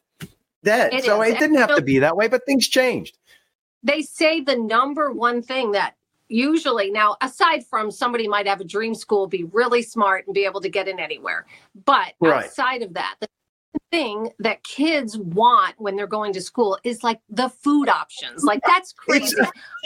Debt. 0.64 0.94
It 0.94 1.06
so 1.06 1.22
is. 1.22 1.34
it 1.34 1.40
didn't 1.40 1.58
have 1.58 1.76
to 1.76 1.82
be 1.82 2.00
that 2.00 2.16
way, 2.16 2.28
but 2.28 2.46
things 2.46 2.68
changed. 2.68 3.18
They 3.82 4.02
say 4.02 4.42
the 4.42 4.58
number 4.58 5.12
one 5.12 5.42
thing 5.42 5.72
that 5.72 5.96
usually 6.28 6.92
now 6.92 7.18
aside 7.22 7.66
from 7.66 7.90
somebody 7.90 8.28
might 8.28 8.46
have 8.46 8.62
a 8.62 8.64
dream 8.64 8.94
school 8.94 9.26
be 9.26 9.46
really 9.46 9.82
smart 9.82 10.28
and 10.28 10.34
be 10.34 10.46
able 10.46 10.62
to 10.62 10.70
get 10.70 10.88
in 10.88 11.00
anywhere 11.00 11.46
but 11.86 12.14
Right. 12.20 12.46
outside 12.46 12.84
of 12.84 12.94
that 12.94 13.16
the 13.20 13.28
thing 13.92 14.32
that 14.40 14.64
kids 14.64 15.18
want 15.18 15.76
when 15.78 15.96
they're 15.96 16.08
going 16.08 16.34
to 16.34 16.42
school 16.42 16.78
is 16.84 17.04
like 17.04 17.20
the 17.30 17.50
food 17.50 17.90
options. 17.90 18.44
Like 18.44 18.62
that's 18.66 18.94
crazy. 18.98 19.36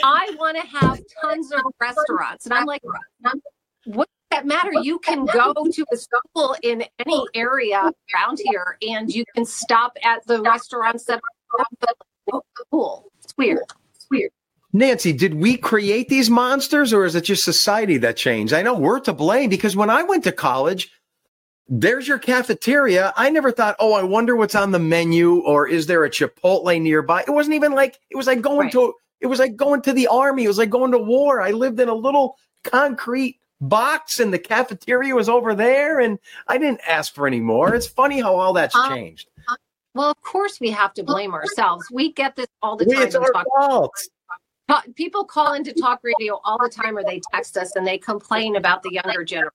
I 0.03 0.35
want 0.37 0.57
to 0.57 0.67
have 0.67 0.99
tons 1.21 1.51
of 1.51 1.61
restaurants 1.79 2.45
and 2.45 2.53
i'm 2.53 2.65
like 2.65 2.81
what 3.85 4.07
does 4.07 4.39
that 4.39 4.45
matter? 4.45 4.71
You 4.81 4.99
can 4.99 5.25
go 5.25 5.53
to 5.53 5.85
a 5.91 5.97
school 5.97 6.55
in 6.63 6.85
any 7.05 7.25
area 7.33 7.91
around 8.13 8.39
here 8.43 8.77
and 8.87 9.13
you 9.13 9.25
can 9.35 9.45
stop 9.45 9.97
at 10.03 10.25
the 10.25 10.41
restaurants 10.41 11.05
that 11.05 11.19
are 11.59 11.65
the 11.81 12.41
school 12.61 13.11
it's 13.23 13.33
weird. 13.37 13.63
It's 13.95 14.07
weird. 14.09 14.31
Nancy, 14.71 15.13
did 15.13 15.35
we 15.35 15.55
create 15.57 16.09
these 16.09 16.29
monsters 16.29 16.93
or 16.93 17.05
is 17.05 17.13
it 17.13 17.21
just 17.21 17.43
society 17.43 17.97
that 17.97 18.17
changed? 18.17 18.53
I 18.53 18.63
know 18.63 18.73
we're 18.73 18.99
to 19.01 19.13
blame 19.13 19.49
because 19.49 19.75
when 19.75 19.89
I 19.89 20.01
went 20.01 20.23
to 20.23 20.31
college, 20.31 20.91
there's 21.67 22.07
your 22.07 22.19
cafeteria. 22.19 23.13
I 23.15 23.29
never 23.29 23.51
thought, 23.51 23.75
oh, 23.79 23.93
I 23.93 24.03
wonder 24.03 24.35
what's 24.35 24.55
on 24.55 24.71
the 24.71 24.79
menu 24.79 25.39
or 25.41 25.67
is 25.67 25.87
there 25.87 26.03
a 26.03 26.09
Chipotle 26.09 26.81
nearby? 26.81 27.21
It 27.21 27.31
wasn't 27.31 27.55
even 27.55 27.73
like 27.73 27.99
it 28.09 28.17
was 28.17 28.27
like 28.27 28.41
going 28.41 28.65
Right. 28.67 28.71
to 28.73 28.93
it 29.21 29.27
was 29.27 29.39
like 29.39 29.55
going 29.55 29.81
to 29.83 29.93
the 29.93 30.07
army. 30.07 30.43
It 30.43 30.49
was 30.49 30.57
like 30.57 30.69
going 30.69 30.91
to 30.91 30.97
war. 30.97 31.39
I 31.41 31.51
lived 31.51 31.79
in 31.79 31.87
a 31.87 31.93
little 31.93 32.37
concrete 32.65 33.39
box 33.61 34.19
and 34.19 34.33
the 34.33 34.39
cafeteria 34.39 35.15
was 35.15 35.29
over 35.29 35.55
there 35.55 35.99
and 36.01 36.19
I 36.49 36.57
didn't 36.57 36.81
ask 36.85 37.13
for 37.13 37.25
any 37.25 37.39
more. 37.39 37.73
It's 37.73 37.87
funny 37.87 38.19
how 38.19 38.35
all 38.35 38.51
that's 38.51 38.75
Um, 38.75 38.89
changed. 38.93 39.27
Well, 39.95 40.09
of 40.11 40.21
course 40.21 40.59
we 40.59 40.69
have 40.71 40.93
to 40.95 41.03
blame 41.03 41.33
ourselves. 41.33 41.85
We 41.91 42.11
get 42.11 42.35
this 42.35 42.47
all 42.61 42.75
the 42.75 42.85
time. 42.85 43.03
it's 43.03 43.15
our 43.15 43.31
talk, 43.31 43.45
fault. 43.57 43.91
people 44.95 45.23
call 45.23 45.53
into 45.53 45.71
talk 45.71 45.99
radio 46.03 46.41
all 46.43 46.57
the 46.61 46.67
time, 46.69 46.97
or 46.97 47.03
they 47.03 47.21
text 47.31 47.55
us 47.57 47.75
and 47.75 47.85
they 47.85 47.97
complain 47.99 48.55
about 48.55 48.81
the 48.83 48.91
younger 48.91 49.23
generation. 49.23 49.51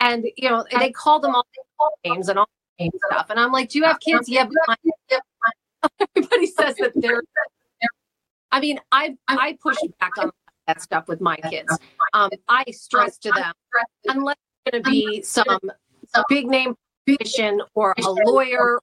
And 0.00 0.26
you 0.36 0.50
know, 0.50 0.64
they 0.78 0.90
call 0.90 1.20
them 1.20 1.34
all 1.34 1.46
names 2.04 2.28
and 2.28 2.38
all 2.38 2.48
and 2.78 2.92
stuff. 3.06 3.30
And 3.30 3.38
I'm 3.38 3.52
like, 3.52 3.70
"Do 3.70 3.78
you 3.78 3.84
have 3.84 4.00
kids?" 4.00 4.28
Yeah, 4.28 4.48
everybody 6.16 6.46
says 6.46 6.76
that 6.76 6.92
they're. 6.94 7.22
I 8.50 8.60
mean, 8.60 8.80
I 8.92 9.16
I 9.28 9.58
push 9.60 9.76
back 10.00 10.16
on 10.18 10.30
that 10.66 10.80
stuff 10.80 11.08
with 11.08 11.20
my 11.20 11.36
kids. 11.36 11.76
Um, 12.12 12.30
I 12.48 12.64
stress 12.70 13.18
to 13.18 13.30
them 13.30 13.52
unless 14.06 14.36
it's 14.66 14.72
going 14.72 14.82
to 14.82 14.90
be 14.90 15.22
some 15.22 15.58
big 16.28 16.46
name 16.46 16.76
physician 17.06 17.60
or 17.74 17.94
a 17.98 18.10
lawyer 18.10 18.80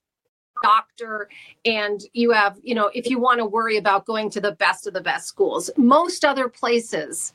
doctor 0.62 1.28
and 1.64 2.04
you 2.12 2.30
have 2.30 2.58
you 2.62 2.74
know 2.74 2.90
if 2.94 3.10
you 3.10 3.18
want 3.18 3.38
to 3.38 3.44
worry 3.44 3.76
about 3.76 4.06
going 4.06 4.30
to 4.30 4.40
the 4.40 4.52
best 4.52 4.86
of 4.86 4.94
the 4.94 5.00
best 5.00 5.26
schools 5.26 5.70
most 5.76 6.24
other 6.24 6.48
places 6.48 7.34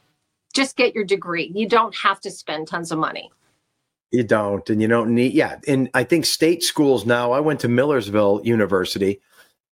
just 0.53 0.77
get 0.77 0.95
your 0.95 1.03
degree 1.03 1.51
you 1.53 1.67
don't 1.67 1.93
have 1.93 2.21
to 2.21 2.31
spend 2.31 2.67
tons 2.67 2.91
of 2.91 2.97
money 2.97 3.29
You 4.11 4.23
don't, 4.23 4.69
and 4.69 4.81
you 4.81 4.87
don't 4.87 5.13
need. 5.13 5.33
Yeah, 5.33 5.59
and 5.67 5.89
I 5.93 6.03
think 6.03 6.25
state 6.25 6.63
schools 6.63 7.05
now. 7.05 7.33
I 7.33 7.41
went 7.41 7.59
to 7.61 7.67
Millersville 7.67 8.41
University, 8.43 9.21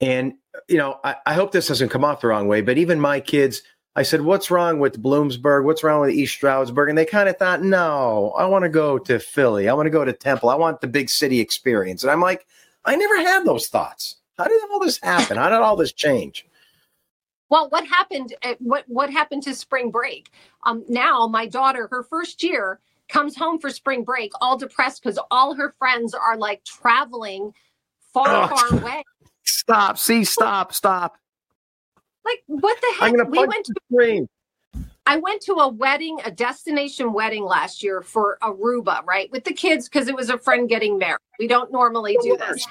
and 0.02 0.34
you 0.67 0.78
know, 0.78 1.00
I, 1.06 1.15
I 1.26 1.34
hope 1.34 1.52
this 1.52 1.67
doesn't 1.69 1.89
come 1.89 2.04
off 2.04 2.21
the 2.21 2.28
wrong 2.28 2.48
way, 2.48 2.62
but 2.62 2.78
even 2.78 3.00
my 3.00 3.21
kids, 3.21 3.62
I 3.95 4.04
said, 4.04 4.21
"What's 4.21 4.52
wrong 4.52 4.80
with 4.80 5.02
Bloomsburg? 5.02 5.63
What's 5.63 5.86
wrong 5.86 6.02
with 6.02 6.10
East 6.10 6.34
Stroudsburg?" 6.34 6.89
And 6.89 6.98
they 6.98 7.06
kind 7.06 7.30
of 7.30 7.38
thought, 7.38 7.62
"No, 7.62 8.34
I 8.38 8.45
want 8.45 8.63
to 8.63 8.69
go 8.69 8.98
to 9.00 9.19
Philly. 9.19 9.69
I 9.69 9.74
want 9.74 9.86
to 9.86 9.91
go 9.91 10.04
to 10.04 10.12
Temple. 10.12 10.50
I 10.50 10.56
want 10.56 10.82
the 10.82 10.88
big 10.88 11.10
city 11.10 11.39
experience." 11.39 12.04
And 12.04 12.12
I'm 12.12 12.21
like, 12.21 12.45
I 12.84 12.98
never 12.98 13.17
had 13.17 13.45
those 13.45 13.67
thoughts. 13.67 14.17
How 14.38 14.45
did 14.45 14.62
all 14.69 14.80
this 14.80 15.00
happen? 15.02 15.38
How 15.38 15.50
did 15.50 15.60
all 15.60 15.78
this 15.78 15.93
change? 15.93 16.45
well 17.50 17.69
what 17.69 17.86
happened 17.86 18.34
at, 18.43 18.62
what 18.62 18.84
what 18.88 19.10
happened 19.10 19.43
to 19.43 19.54
spring 19.54 19.91
break 19.91 20.32
um 20.63 20.84
now 20.89 21.28
my 21.28 21.45
daughter 21.45 21.88
her 21.91 22.04
first 22.04 22.43
year 22.43 22.80
comes 23.10 23.36
home 23.36 23.60
for 23.60 23.70
spring 23.70 24.04
break 24.04 24.32
all 24.41 24.58
depressed 24.58 25.02
because 25.04 25.20
all 25.32 25.56
her 25.56 25.74
friends 25.78 26.13
are 26.13 26.38
like 26.38 26.63
traveling 26.63 27.54
far 28.13 28.28
Oh. 28.28 28.56
far 28.56 28.80
away 28.80 29.04
Stop! 29.44 29.98
See, 29.98 30.24
stop! 30.24 30.74
Stop! 30.74 31.18
like 32.26 32.41
what 32.48 32.80
the 32.82 32.94
heck 33.00 33.13
we 33.30 33.46
went 33.46 33.68
the 33.68 33.76
screen. 33.94 34.28
I 35.06 35.18
went 35.18 35.41
to 35.44 35.54
a 35.54 35.68
wedding, 35.68 36.18
a 36.26 36.32
destination 36.32 37.13
wedding 37.13 37.44
last 37.44 37.84
year 37.84 38.02
for 38.02 38.39
Aruba, 38.41 39.06
right? 39.06 39.32
With 39.32 39.44
the 39.44 39.54
kids 39.54 39.88
because 39.88 40.08
it 40.08 40.15
was 40.15 40.32
a 40.32 40.38
friend 40.39 40.68
getting 40.68 40.98
married. 40.98 41.20
We 41.39 41.48
don't 41.48 41.72
normally 41.72 42.18
do 42.24 42.36
this. 42.38 42.65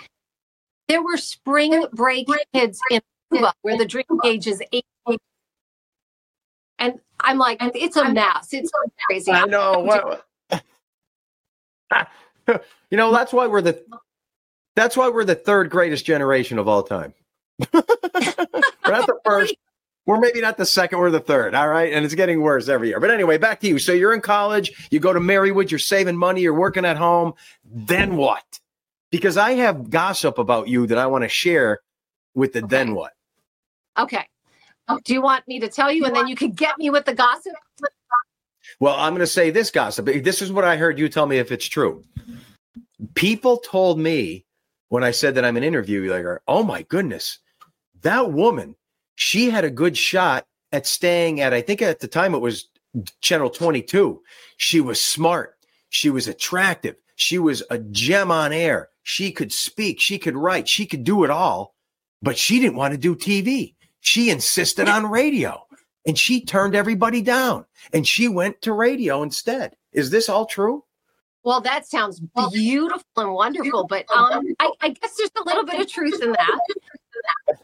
There 0.89 1.03
were 1.03 1.17
spring 1.17 1.87
break 1.93 2.27
kids 2.53 2.81
in 2.91 3.01
Aruba 3.33 3.53
where 3.63 3.79
the 3.79 3.87
drinking 3.87 4.19
age 4.25 4.49
is 4.49 4.61
eight. 4.73 4.85
And 6.79 7.01
I'm 7.21 7.39
like, 7.39 7.59
it's 7.61 7.97
a 7.97 8.13
mess. 8.13 8.53
It's 8.53 8.71
so 8.71 8.93
crazy. 9.07 9.33
I 9.33 9.45
know. 9.45 9.81
What, 9.81 10.27
you 12.91 12.97
know, 12.97 13.13
that's 13.13 13.33
why 13.33 13.47
we're 13.47 13.63
the 13.63 13.83
that's 14.75 14.97
why 14.97 15.09
we're 15.09 15.25
the 15.25 15.35
third 15.35 15.71
greatest 15.71 16.05
generation 16.05 16.59
of 16.59 16.67
all 16.67 16.83
time. 16.83 17.15
we're 17.73 17.83
not 18.87 19.07
the 19.07 19.19
first. 19.25 19.55
We're 20.07 20.21
maybe 20.21 20.43
not 20.43 20.59
the 20.59 20.67
second 20.67 20.99
or 20.99 21.11
the 21.11 21.21
third, 21.21 21.55
all 21.55 21.69
right? 21.69 21.91
And 21.91 22.05
it's 22.05 22.15
getting 22.15 22.43
worse 22.43 22.69
every 22.69 22.89
year. 22.89 23.01
But 23.01 23.11
anyway, 23.11 23.39
back 23.39 23.61
to 23.61 23.69
you. 23.69 23.79
So 23.79 23.93
you're 23.93 24.13
in 24.13 24.21
college, 24.21 24.89
you 24.91 25.01
go 25.01 25.15
to 25.15 25.21
Marywood, 25.21 25.71
you're 25.71 25.79
saving 25.79 26.19
money, 26.19 26.43
you're 26.43 26.53
working 26.53 26.85
at 26.85 26.99
home. 26.99 27.33
Then 27.65 28.17
what? 28.17 28.45
Because 29.11 29.39
I 29.39 29.53
have 29.53 29.89
gossip 29.89 30.37
about 30.37 30.69
you 30.69 30.87
that 30.89 30.99
I 30.99 31.07
want 31.07 31.25
to 31.25 31.29
share 31.29 31.81
with 32.35 32.53
the 32.53 32.59
Okay. 32.59 32.69
then 32.69 32.95
what. 32.95 33.13
Okay. 33.99 34.27
Oh, 34.89 35.01
do 35.05 35.15
you 35.15 35.23
want 35.23 35.47
me 35.49 35.59
to 35.61 35.69
tell 35.69 35.91
you 35.91 36.05
and 36.05 36.15
then 36.15 36.29
you 36.29 36.37
could 36.37 36.57
get 36.57 36.77
me 36.79 36.91
with 36.91 37.05
the 37.05 37.15
gossip? 37.15 37.55
Well, 38.81 38.95
I'm 38.97 39.13
going 39.13 39.21
to 39.21 39.27
say 39.27 39.51
this 39.51 39.71
gossip. 39.71 40.07
This 40.07 40.43
is 40.43 40.53
what 40.53 40.65
I 40.65 40.77
heard 40.77 40.99
you 40.99 41.09
tell 41.09 41.27
me 41.27 41.39
if 41.39 41.53
it's 41.53 41.67
true. 41.67 42.03
People 43.15 43.59
told 43.59 43.99
me 43.99 44.45
when 44.89 45.05
I 45.05 45.11
said 45.11 45.35
that 45.35 45.45
I'm 45.45 45.57
an 45.57 45.65
interview, 45.65 46.11
like, 46.13 46.25
oh 46.47 46.63
my 46.63 46.83
goodness, 46.83 47.39
that 48.03 48.33
woman, 48.33 48.77
she 49.17 49.51
had 49.51 49.65
a 49.65 49.71
good 49.71 49.97
shot 49.97 50.47
at 50.73 50.87
staying 50.87 51.41
at, 51.41 51.55
I 51.55 51.61
think 51.61 51.81
at 51.83 52.01
the 52.01 52.09
time 52.09 52.35
it 52.35 52.41
was 52.41 52.69
Channel 53.21 53.51
22. 53.51 54.21
She 54.57 54.81
was 54.81 55.01
smart. 55.01 55.57
She 55.89 56.11
was 56.11 56.29
attractive. 56.29 56.97
She 57.17 57.39
was 57.39 57.63
a 57.71 57.79
gem 57.79 58.31
on 58.31 58.53
air. 58.53 58.91
She 59.03 59.31
could 59.31 59.53
speak. 59.53 60.01
She 60.01 60.19
could 60.19 60.37
write. 60.37 60.69
She 60.69 60.87
could 60.87 61.05
do 61.05 61.25
it 61.25 61.31
all, 61.31 61.75
but 62.23 62.37
she 62.37 62.59
didn't 62.59 62.77
want 62.77 62.93
to 62.93 62.99
do 62.99 63.15
TV. 63.15 63.74
She 64.05 64.29
insisted 64.29 64.87
on 64.87 65.07
radio 65.07 65.67
and 66.07 66.17
she 66.19 66.45
turned 66.45 66.75
everybody 66.75 67.23
down 67.23 67.65
and 67.91 68.07
she 68.07 68.29
went 68.29 68.61
to 68.61 68.75
radio 68.75 69.23
instead. 69.23 69.77
Is 69.93 70.11
this 70.11 70.29
all 70.29 70.45
true? 70.45 70.85
Well, 71.43 71.63
that 71.63 71.87
sounds 71.87 72.21
beautiful 72.53 73.03
and 73.17 73.33
wonderful, 73.33 73.87
but 73.87 74.05
um, 74.15 74.45
I, 74.61 74.73
I 74.83 74.89
guess 74.91 75.17
there's 75.17 75.31
a 75.41 75.43
little 75.49 75.65
bit 75.65 75.81
of 75.81 75.89
truth 75.89 76.23
in 76.23 76.33
that. 76.33 76.61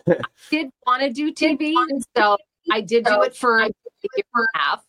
I 0.08 0.16
did 0.50 0.70
want 0.86 1.02
to 1.02 1.10
do 1.10 1.30
TV, 1.30 1.74
so 2.16 2.38
I 2.72 2.80
did 2.80 3.04
do 3.04 3.20
it 3.20 3.36
for 3.36 3.58
a 3.58 3.64
year 3.64 4.24
and 4.34 4.46
a 4.54 4.58
half. 4.58 4.82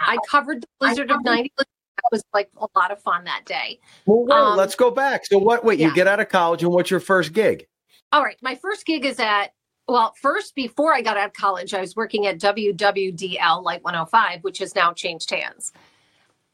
I 0.00 0.16
covered 0.26 0.62
the 0.62 0.66
Blizzard 0.80 1.10
of 1.10 1.22
'90. 1.24 1.52
That 1.58 1.66
was 2.10 2.24
like 2.32 2.48
a 2.56 2.66
lot 2.74 2.90
of 2.90 3.02
fun 3.02 3.24
that 3.24 3.44
day. 3.44 3.80
Well, 4.06 4.24
wait, 4.24 4.34
Um, 4.34 4.56
let's 4.56 4.74
go 4.74 4.90
back. 4.90 5.26
So 5.26 5.36
what? 5.36 5.62
Wait, 5.62 5.78
you 5.78 5.92
get 5.94 6.06
out 6.06 6.20
of 6.20 6.30
college 6.30 6.62
and 6.62 6.72
what's 6.72 6.90
your 6.90 7.00
first 7.00 7.34
gig? 7.34 7.66
All 8.12 8.22
right, 8.22 8.36
my 8.40 8.54
first 8.54 8.86
gig 8.86 9.04
is 9.04 9.18
at 9.18 9.52
well, 9.88 10.14
first 10.20 10.54
before 10.54 10.92
I 10.94 11.00
got 11.00 11.16
out 11.16 11.28
of 11.28 11.32
college, 11.32 11.72
I 11.72 11.80
was 11.80 11.94
working 11.94 12.26
at 12.26 12.38
WWDL 12.38 13.62
Light 13.62 13.84
105, 13.84 14.42
which 14.42 14.58
has 14.58 14.74
now 14.74 14.92
changed 14.92 15.30
hands. 15.30 15.72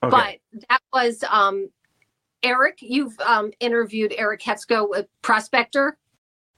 But 0.02 0.38
that 0.68 0.82
was 0.92 1.24
um, 1.30 1.70
Eric. 2.42 2.78
You've 2.80 3.18
um, 3.20 3.52
interviewed 3.60 4.12
Eric 4.18 4.40
Hetzko, 4.42 4.98
a 4.98 5.06
prospector 5.22 5.96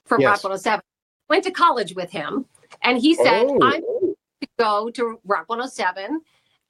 from 0.07 0.21
Yes. 0.23 0.43
Rock 0.43 0.45
107. 0.45 0.83
Went 1.29 1.45
to 1.45 1.51
college 1.51 1.95
with 1.95 2.11
him, 2.11 2.47
and 2.83 2.99
he 2.99 3.15
said, 3.15 3.47
Oh. 3.49 3.59
"I'm 3.63 3.83
going 3.83 4.15
to 4.41 4.49
go 4.59 4.91
to 4.91 5.21
Rock 5.25 5.49
107, 5.49 6.21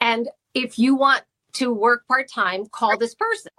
and 0.00 0.28
if 0.54 0.78
you 0.78 0.96
want 0.96 1.22
to 1.54 1.72
work 1.72 2.06
part 2.08 2.28
time, 2.28 2.66
call 2.66 2.98
this 2.98 3.14
person." 3.14 3.52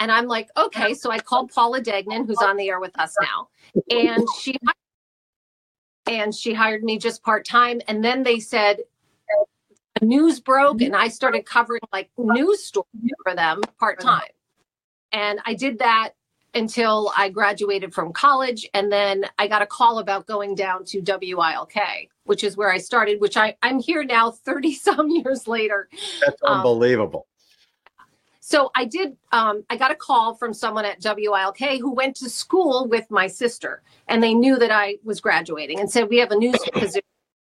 And 0.00 0.10
I'm 0.10 0.26
like, 0.26 0.48
"Okay." 0.56 0.94
So 0.94 1.10
I 1.10 1.20
called 1.20 1.52
Paula 1.52 1.80
Degnan, 1.80 2.26
who's 2.26 2.38
on 2.42 2.56
the 2.56 2.68
air 2.68 2.80
with 2.80 2.98
us 2.98 3.14
now, 3.22 3.48
and 3.90 4.26
she 4.40 4.56
and 6.10 6.34
she 6.34 6.52
hired 6.52 6.82
me 6.82 6.98
just 6.98 7.22
part 7.22 7.46
time. 7.46 7.80
And 7.86 8.04
then 8.04 8.24
they 8.24 8.40
said 8.40 8.78
news 10.02 10.40
broke, 10.40 10.82
and 10.82 10.96
I 10.96 11.08
started 11.08 11.46
covering 11.46 11.82
like 11.92 12.10
news 12.18 12.64
stories 12.64 13.12
for 13.22 13.34
them 13.34 13.62
part 13.78 14.00
time. 14.00 14.28
And 15.12 15.40
I 15.46 15.54
did 15.54 15.78
that 15.78 16.10
until 16.52 17.12
I 17.16 17.28
graduated 17.28 17.94
from 17.94 18.12
college, 18.12 18.68
and 18.74 18.90
then 18.90 19.24
I 19.38 19.46
got 19.46 19.62
a 19.62 19.66
call 19.66 20.00
about 20.00 20.26
going 20.26 20.56
down 20.56 20.84
to 20.86 21.00
WILK, 21.00 22.08
which 22.24 22.42
is 22.42 22.56
where 22.56 22.72
I 22.72 22.78
started. 22.78 23.20
Which 23.20 23.36
I 23.36 23.56
I'm 23.62 23.78
here 23.78 24.02
now, 24.02 24.32
thirty 24.32 24.74
some 24.74 25.08
years 25.10 25.46
later. 25.46 25.88
That's 26.20 26.42
um, 26.42 26.58
unbelievable. 26.58 27.26
So 28.50 28.72
I 28.74 28.84
did. 28.84 29.16
Um, 29.30 29.62
I 29.70 29.76
got 29.76 29.92
a 29.92 29.94
call 29.94 30.34
from 30.34 30.52
someone 30.52 30.84
at 30.84 30.98
WILK 31.00 31.78
who 31.78 31.92
went 31.94 32.16
to 32.16 32.28
school 32.28 32.88
with 32.88 33.08
my 33.08 33.28
sister, 33.28 33.80
and 34.08 34.20
they 34.20 34.34
knew 34.34 34.58
that 34.58 34.72
I 34.72 34.96
was 35.04 35.20
graduating, 35.20 35.78
and 35.78 35.88
said 35.88 36.08
we 36.10 36.16
have 36.18 36.32
a 36.32 36.36
news 36.36 36.58
position. 36.72 37.02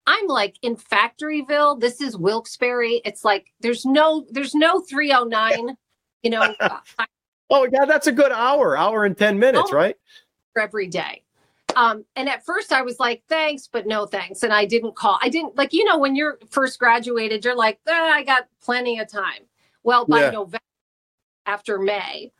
I'm 0.08 0.26
like 0.26 0.56
in 0.62 0.74
Factoryville. 0.74 1.78
This 1.78 2.00
is 2.00 2.16
Wilkes-Barre. 2.16 3.00
It's 3.04 3.24
like 3.24 3.52
there's 3.60 3.84
no 3.86 4.26
there's 4.32 4.52
no 4.56 4.80
309. 4.80 5.76
You 6.24 6.30
know, 6.30 6.54
uh, 6.60 6.78
Oh 7.50 7.68
yeah, 7.72 7.84
that's 7.84 8.08
a 8.08 8.12
good 8.12 8.32
hour, 8.32 8.76
hour 8.76 9.04
and 9.04 9.16
ten 9.16 9.38
minutes, 9.38 9.70
Oh. 9.72 9.76
right? 9.76 9.96
every 10.60 10.88
day. 10.88 11.22
Um, 11.76 12.04
and 12.16 12.28
at 12.28 12.44
first 12.44 12.72
I 12.72 12.82
was 12.82 12.98
like, 12.98 13.22
thanks, 13.28 13.68
but 13.68 13.86
no 13.86 14.04
thanks. 14.06 14.42
And 14.42 14.52
I 14.52 14.64
didn't 14.64 14.96
call. 14.96 15.20
I 15.22 15.28
didn't 15.28 15.56
like, 15.56 15.72
you 15.72 15.84
know, 15.84 15.96
when 15.98 16.16
you're 16.16 16.36
first 16.50 16.80
graduated, 16.80 17.44
you're 17.44 17.54
like, 17.54 17.78
"Ah, 17.88 18.10
I 18.14 18.24
got 18.24 18.48
plenty 18.60 18.98
of 18.98 19.08
time. 19.08 19.42
Well, 19.84 20.04
by 20.04 20.22
Yeah. 20.22 20.30
November, 20.30 20.58
after 21.50 21.78
May, 21.78 22.32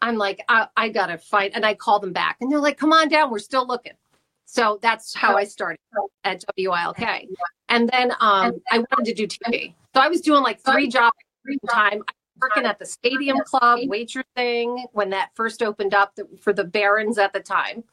I'm 0.00 0.16
like, 0.16 0.44
I, 0.48 0.68
I 0.76 0.88
got 0.90 1.06
to 1.06 1.18
fight. 1.18 1.52
And 1.54 1.64
I 1.64 1.74
call 1.74 1.98
them 2.00 2.12
back 2.12 2.36
and 2.40 2.52
they're 2.52 2.60
like, 2.60 2.78
come 2.78 2.92
on 2.92 3.08
down. 3.08 3.30
We're 3.30 3.38
still 3.38 3.66
looking. 3.66 3.94
So 4.44 4.78
that's 4.80 5.14
how 5.14 5.36
I 5.36 5.44
started 5.44 5.78
at 6.24 6.44
WILK. 6.56 6.98
And 7.68 7.88
then 7.88 8.12
um, 8.20 8.52
I 8.70 8.78
wanted 8.78 9.04
to 9.04 9.14
do 9.14 9.26
TV. 9.26 9.74
So 9.94 10.00
I 10.00 10.08
was 10.08 10.20
doing 10.22 10.42
like 10.42 10.60
three 10.60 10.88
jobs 10.88 11.16
at 11.18 11.44
the 11.44 11.52
same 11.52 11.68
time. 11.70 12.02
I 12.08 12.12
was 12.12 12.40
working 12.40 12.64
at 12.64 12.78
the 12.78 12.86
Stadium 12.86 13.38
Club, 13.44 13.80
waitressing 13.80 14.84
when 14.92 15.10
that 15.10 15.30
first 15.34 15.62
opened 15.62 15.92
up 15.92 16.18
for 16.40 16.54
the 16.54 16.64
Barons 16.64 17.18
at 17.18 17.34
the 17.34 17.40
time. 17.40 17.84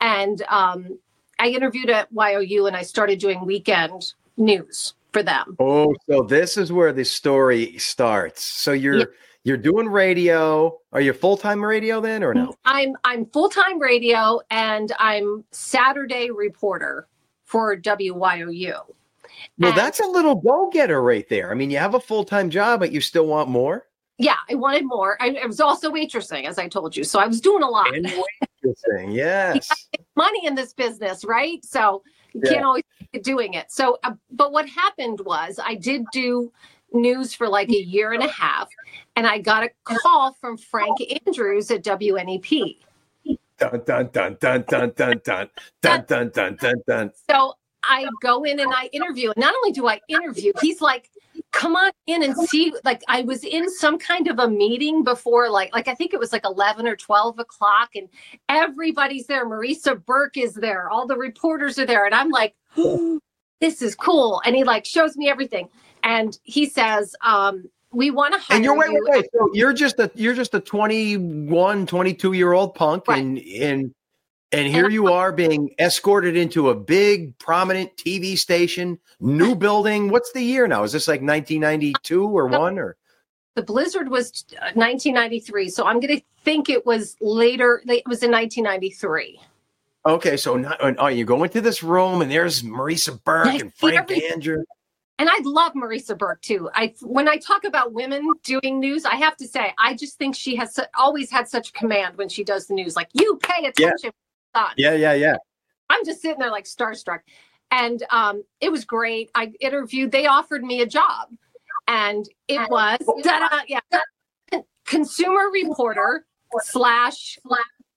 And 0.00 0.42
um, 0.48 0.98
I 1.38 1.48
interviewed 1.48 1.90
at 1.90 2.08
YOU 2.12 2.66
and 2.66 2.76
I 2.76 2.82
started 2.82 3.20
doing 3.20 3.44
weekend 3.46 4.14
news 4.36 4.94
for 5.12 5.22
them. 5.22 5.56
Oh, 5.60 5.94
so 6.10 6.22
this 6.22 6.56
is 6.56 6.72
where 6.72 6.92
the 6.92 7.04
story 7.04 7.78
starts. 7.78 8.42
So 8.42 8.72
you're 8.72 8.98
Yeah. 8.98 9.04
You're 9.44 9.56
doing 9.58 9.88
radio. 9.88 10.78
Are 10.92 11.00
you 11.00 11.12
full 11.12 11.36
time 11.36 11.64
radio 11.64 12.00
then, 12.00 12.24
or 12.24 12.34
no? 12.34 12.54
I'm 12.64 12.96
I'm 13.04 13.26
full 13.26 13.48
time 13.48 13.78
radio 13.78 14.40
and 14.50 14.92
I'm 14.98 15.44
Saturday 15.52 16.30
reporter 16.30 17.06
for 17.44 17.76
WYOU. 17.76 18.72
Well, 19.58 19.68
And- 19.70 19.76
that's 19.78 20.00
a 20.00 20.06
little 20.06 20.34
go 20.36 20.70
getter 20.70 21.02
right 21.02 21.28
there. 21.28 21.50
I 21.50 21.54
mean, 21.54 21.70
you 21.70 21.78
have 21.78 21.94
a 21.94 22.00
full 22.00 22.24
time 22.24 22.50
job, 22.50 22.80
but 22.80 22.90
you 22.92 23.00
still 23.00 23.26
want 23.26 23.48
more. 23.48 23.86
Yeah, 24.16 24.36
I 24.48 24.54
wanted 24.54 24.84
more. 24.86 25.16
I, 25.20 25.36
I 25.42 25.46
was 25.46 25.60
also 25.60 25.90
waitressing, 25.90 26.44
as 26.44 26.56
I 26.56 26.68
told 26.68 26.96
you, 26.96 27.02
so 27.02 27.18
I 27.18 27.26
was 27.26 27.40
doing 27.40 27.64
a 27.64 27.68
lot. 27.68 27.92
And 27.96 28.06
waitressing, 28.06 29.12
yes. 29.14 29.68
money 30.14 30.46
in 30.46 30.54
this 30.54 30.72
business, 30.72 31.24
right? 31.24 31.64
So 31.64 32.02
you 32.32 32.40
Yeah. 32.44 32.52
can't 32.52 32.64
always 32.64 32.84
keep 33.12 33.24
doing 33.24 33.54
it. 33.54 33.72
So, 33.72 33.98
uh, 34.04 34.12
but 34.30 34.52
what 34.52 34.68
happened 34.68 35.20
was 35.24 35.58
I 35.62 35.74
did 35.74 36.04
do 36.12 36.52
news 36.94 37.34
for 37.34 37.48
like 37.48 37.68
a 37.68 37.82
year 37.82 38.12
and 38.12 38.22
a 38.22 38.28
half, 38.28 38.68
and 39.16 39.26
I 39.26 39.38
got 39.38 39.64
a 39.64 39.70
call 39.84 40.32
from 40.40 40.56
Frank 40.56 40.98
Andrews 41.26 41.70
at 41.70 41.84
WNEP. 41.84 42.78
Dun 43.58 43.82
dun 43.86 44.10
dun 44.12 44.36
dun 44.40 44.64
dun 44.68 44.92
dun 44.96 45.20
dun 45.24 45.50
dun 45.82 46.04
dun 46.06 46.30
dun 46.34 46.56
dun 46.60 46.74
dun. 46.86 47.10
So 47.30 47.54
I 47.84 48.08
go 48.20 48.44
in 48.44 48.60
and 48.60 48.72
I 48.74 48.88
interview. 48.92 49.30
And 49.30 49.40
not 49.40 49.54
only 49.54 49.72
do 49.72 49.88
I 49.88 50.00
interview, 50.08 50.52
he's 50.60 50.80
like, 50.80 51.10
come 51.52 51.76
on 51.76 51.92
in 52.06 52.22
and 52.22 52.36
see. 52.48 52.74
Like 52.84 53.02
I 53.08 53.22
was 53.22 53.44
in 53.44 53.70
some 53.70 53.98
kind 53.98 54.28
of 54.28 54.38
a 54.38 54.48
meeting 54.48 55.04
before, 55.04 55.50
like, 55.50 55.72
like 55.72 55.88
I 55.88 55.94
think 55.94 56.12
it 56.12 56.20
was 56.20 56.32
like 56.32 56.44
11 56.44 56.86
or 56.86 56.96
12 56.96 57.38
o'clock, 57.38 57.90
and 57.94 58.08
everybody's 58.48 59.26
there. 59.26 59.46
Marisa 59.46 60.02
Burke 60.04 60.36
is 60.36 60.54
there, 60.54 60.90
all 60.90 61.06
the 61.06 61.16
reporters 61.16 61.78
are 61.78 61.86
there. 61.86 62.06
And 62.06 62.14
I'm 62.14 62.30
like, 62.30 62.54
this 63.60 63.82
is 63.82 63.94
cool. 63.94 64.40
And 64.44 64.56
he 64.56 64.64
like 64.64 64.84
shows 64.84 65.16
me 65.16 65.28
everything. 65.28 65.68
And 66.04 66.38
he 66.44 66.66
says, 66.66 67.16
um, 67.24 67.68
we 67.90 68.10
want 68.10 68.34
to 68.34 68.40
hire 68.40 68.56
And 68.56 68.64
you're 68.64 68.76
wait, 68.76 68.90
you. 68.90 69.04
wait, 69.08 69.22
wait. 69.22 69.30
So 69.32 69.50
you're 69.54 69.72
just 69.72 69.98
a 69.98 70.10
you're 70.14 70.34
just 70.34 70.54
a 70.54 70.60
21, 70.60 71.86
22 71.86 72.32
year 72.34 72.52
old 72.52 72.74
punk, 72.74 73.08
Right. 73.08 73.22
and 73.22 73.38
and 73.38 73.94
and 74.52 74.68
here 74.68 74.88
you 74.88 75.12
are 75.12 75.32
being 75.32 75.74
escorted 75.80 76.36
into 76.36 76.70
a 76.70 76.74
big 76.74 77.36
prominent 77.38 77.96
TV 77.96 78.38
station, 78.38 78.98
new 79.20 79.54
building. 79.56 80.10
What's 80.10 80.30
the 80.32 80.42
year 80.42 80.66
now? 80.68 80.82
Is 80.84 80.92
this 80.92 81.08
like 81.08 81.22
1992 81.22 82.24
or 82.28 82.46
one 82.46 82.78
or? 82.78 82.96
the 83.56 83.62
blizzard 83.62 84.08
was 84.08 84.44
uh, 84.54 84.74
1993 84.74 85.68
so 85.68 85.86
i'm 85.86 86.00
going 86.00 86.18
to 86.18 86.24
think 86.42 86.68
it 86.68 86.84
was 86.84 87.14
later 87.20 87.82
it 87.86 88.02
was 88.08 88.24
in 88.24 88.32
1993 88.32 89.38
Okay, 90.06 90.36
so 90.36 90.56
not, 90.56 90.78
oh, 90.98 91.06
you 91.06 91.24
go 91.24 91.44
into 91.44 91.60
this 91.62 91.82
room 91.82 92.20
and 92.20 92.30
there's 92.30 92.62
Marisa 92.62 93.22
Burke 93.24 93.46
and 93.60 93.72
Frank. 93.72 94.10
Andrew. 94.10 94.62
And 95.18 95.28
i 95.30 95.40
love 95.44 95.72
marisa 95.74 96.16
burke 96.16 96.40
too. 96.42 96.68
I 96.74 96.94
when 97.02 97.28
i 97.28 97.36
talk 97.36 97.64
about 97.64 97.92
women 97.92 98.28
doing 98.42 98.80
news 98.80 99.04
i 99.04 99.16
have 99.16 99.36
to 99.38 99.48
say 99.48 99.72
i 99.78 99.94
just 99.94 100.18
think 100.18 100.34
she 100.34 100.56
has 100.56 100.78
always 100.98 101.30
had 101.30 101.48
such 101.48 101.72
command 101.72 102.16
when 102.16 102.28
she 102.28 102.44
does 102.44 102.66
the 102.66 102.74
news. 102.74 102.96
Like 102.96 103.08
you 103.12 103.38
pay 103.42 103.66
attention 103.66 104.10
son." 104.54 104.70
Yeah, 104.76 104.94
yeah, 104.94 105.14
yeah. 105.14 105.36
i'm 105.90 106.04
just 106.04 106.20
sitting 106.22 106.38
there 106.38 106.50
like 106.50 106.64
starstruck. 106.64 107.20
And 107.70 108.04
um, 108.10 108.44
it 108.60 108.70
was 108.70 108.84
great. 108.84 109.30
I 109.34 109.52
interviewed 109.58 110.12
they 110.12 110.26
offered 110.26 110.62
me 110.62 110.80
a 110.80 110.86
job. 110.86 111.28
And 111.88 112.24
it 112.46 112.70
was 112.70 112.98
yeah. 113.66 113.80
Consumer 114.86 115.50
reporter 115.50 116.24
slash 116.60 117.38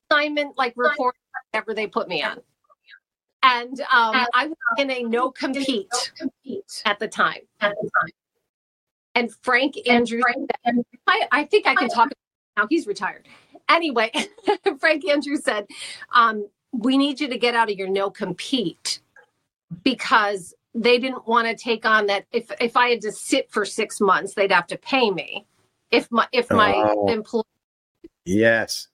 assignment 0.10 0.58
like 0.58 0.74
report 0.76 1.16
whatever 1.52 1.74
they 1.74 1.86
put 1.86 2.08
me 2.08 2.24
on 2.24 2.40
And 3.44 3.80
um, 3.82 4.26
I 4.34 4.48
was 4.48 4.58
in 4.78 4.92
a 4.92 5.04
no 5.04 5.32
compete 5.32 5.92
at 6.86 7.00
the 7.00 7.08
time. 7.08 7.42
At 7.62 7.76
the 7.82 7.90
time. 8.00 8.10
And 9.16 9.34
Frank 9.42 9.76
Andrews, 9.88 10.24
I, 11.08 11.28
I 11.32 11.44
think 11.46 11.66
I 11.66 11.76
can 11.76 11.90
talk 11.90 12.10
now. 12.56 12.68
He's 12.70 12.86
retired. 12.88 13.28
Anyway, 13.70 14.12
Frank 14.80 15.08
Andrews 15.08 15.44
said, 15.44 15.66
um, 16.14 16.48
"We 16.72 16.98
need 16.98 17.20
you 17.20 17.28
to 17.28 17.38
get 17.38 17.56
out 17.56 17.70
of 17.70 17.78
your 17.78 17.90
no 17.90 18.10
compete 18.10 19.00
because 19.84 20.54
they 20.74 21.00
didn't 21.00 21.28
want 21.28 21.48
to 21.48 21.56
take 21.56 21.86
on 21.86 22.08
that. 22.08 22.26
If 22.32 22.52
if 22.62 22.78
I 22.78 22.90
had 22.90 23.02
to 23.02 23.12
sit 23.12 23.52
for 23.52 23.66
six 23.66 24.00
months, 24.00 24.34
they'd 24.36 24.52
have 24.52 24.68
to 24.68 24.78
pay 24.78 25.10
me. 25.10 25.46
If 25.92 26.12
my 26.12 26.28
if 26.32 26.50
my 26.52 26.74
Oh. 26.76 27.08
employer 27.08 27.44
Yes. 28.26 28.90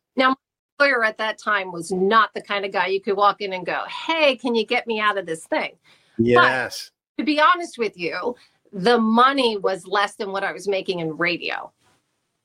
Employer 0.80 1.04
at 1.04 1.18
that 1.18 1.38
time 1.38 1.72
was 1.72 1.92
not 1.92 2.34
the 2.34 2.42
kind 2.42 2.66
of 2.66 2.72
guy 2.72 2.88
you 2.88 3.02
could 3.02 3.16
walk 3.18 3.42
in 3.42 3.54
and 3.54 3.66
go, 3.66 3.84
"Hey, 3.88 4.36
can 4.36 4.56
you 4.56 4.66
get 4.66 4.88
me 4.88 5.00
out 5.00 5.18
of 5.18 5.26
this 5.26 5.46
thing?" 5.46 5.78
Yes. 6.18 6.92
To 7.18 7.24
be 7.24 7.40
honest 7.40 7.78
with 7.78 7.98
you, 7.98 8.36
the 8.72 8.98
money 8.98 9.58
was 9.58 9.86
less 9.86 10.16
than 10.16 10.32
what 10.32 10.44
I 10.44 10.52
was 10.52 10.68
making 10.68 11.00
in 11.00 11.18
radio. 11.18 11.72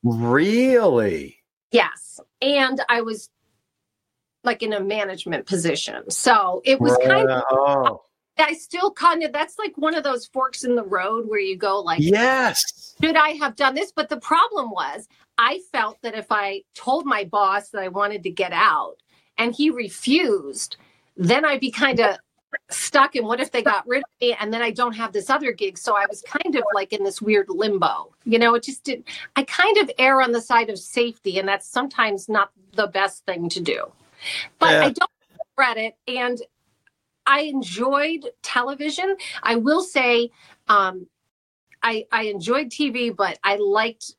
Really? 0.03 1.37
Yes. 1.71 2.19
And 2.41 2.81
I 2.87 3.01
was 3.01 3.29
like 4.43 4.63
in 4.63 4.73
a 4.73 4.79
management 4.79 5.45
position. 5.45 6.09
So 6.09 6.61
it 6.65 6.79
was 6.79 6.97
kind 7.05 7.29
of. 7.29 7.99
I 8.37 8.53
still 8.53 8.91
kind 8.91 9.23
of, 9.23 9.33
that's 9.33 9.59
like 9.59 9.77
one 9.77 9.95
of 9.95 10.05
those 10.05 10.25
forks 10.27 10.63
in 10.63 10.75
the 10.75 10.83
road 10.83 11.27
where 11.27 11.41
you 11.41 11.57
go, 11.57 11.81
like, 11.81 11.99
Yes. 12.01 12.95
should 13.01 13.17
I 13.17 13.31
have 13.31 13.57
done 13.57 13.75
this? 13.75 13.91
But 13.91 14.07
the 14.07 14.19
problem 14.21 14.71
was, 14.71 15.09
I 15.39 15.61
felt 15.71 16.01
that 16.01 16.15
if 16.15 16.27
I 16.31 16.63
told 16.75 17.05
my 17.05 17.23
boss 17.23 17.69
that 17.69 17.81
I 17.81 17.87
wanted 17.87 18.23
to 18.23 18.29
get 18.29 18.51
out 18.51 18.97
and 19.37 19.55
he 19.55 19.69
refused, 19.69 20.75
then 21.15 21.45
I'd 21.45 21.61
be 21.61 21.71
kind 21.71 22.01
of 22.01 22.17
stuck. 22.69 23.15
And 23.15 23.25
what 23.25 23.39
if 23.39 23.49
they 23.49 23.61
got 23.61 23.87
rid 23.87 23.99
of 23.99 24.09
me 24.19 24.35
and 24.37 24.53
then 24.53 24.61
I 24.61 24.71
don't 24.71 24.91
have 24.97 25.13
this 25.13 25.29
other 25.29 25.53
gig? 25.53 25.77
So 25.77 25.95
I 25.95 26.05
was 26.09 26.21
kind 26.23 26.55
of 26.57 26.63
like 26.75 26.91
in 26.91 27.05
this 27.05 27.21
weird 27.21 27.47
limbo. 27.49 28.13
You 28.25 28.37
know, 28.37 28.53
it 28.55 28.63
just 28.63 28.83
did. 28.83 29.05
I 29.37 29.43
kind 29.43 29.77
of 29.77 29.89
err 29.97 30.21
on 30.21 30.33
the 30.33 30.41
side 30.41 30.69
of 30.69 30.77
safety, 30.77 31.39
and 31.39 31.47
that's 31.47 31.67
sometimes 31.67 32.27
not 32.27 32.51
the 32.75 32.87
best 32.87 33.25
thing 33.25 33.47
to 33.49 33.61
do. 33.61 33.89
But 34.59 34.71
Yeah. 34.71 34.85
I 34.87 34.89
don't 34.89 35.11
regret 35.55 35.77
it. 35.77 35.95
And 36.05 36.41
I 37.25 37.41
enjoyed 37.41 38.25
television. 38.41 39.15
I 39.41 39.55
will 39.55 39.83
say, 39.83 40.31
um, 40.67 41.07
I, 41.81 42.07
I 42.11 42.23
enjoyed 42.23 42.71
TV, 42.71 43.15
but 43.15 43.39
I 43.41 43.55
liked 43.55 44.15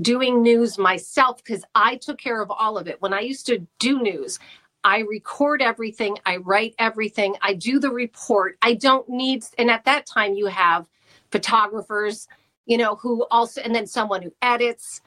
doing 0.00 0.42
news 0.42 0.78
myself 0.78 1.38
because 1.38 1.64
I 1.74 1.96
took 1.96 2.18
care 2.18 2.40
of 2.40 2.50
all 2.50 2.78
of 2.78 2.88
it. 2.88 3.00
When 3.00 3.12
I 3.12 3.20
used 3.20 3.46
to 3.46 3.66
do 3.78 4.00
news, 4.00 4.38
I 4.84 5.00
record 5.00 5.62
everything, 5.62 6.16
I 6.26 6.38
write 6.38 6.74
everything, 6.78 7.36
I 7.42 7.54
do 7.54 7.78
the 7.78 7.90
report. 7.90 8.56
I 8.62 8.74
don't 8.74 9.08
need, 9.08 9.44
and 9.58 9.70
at 9.70 9.84
that 9.84 10.06
time, 10.06 10.34
you 10.34 10.46
have 10.46 10.88
photographers, 11.30 12.26
you 12.66 12.78
know, 12.78 12.96
who 12.96 13.26
also, 13.30 13.60
and 13.60 13.74
then 13.74 13.86
someone 13.86 14.22
who 14.22 14.32
edits. 14.42 15.00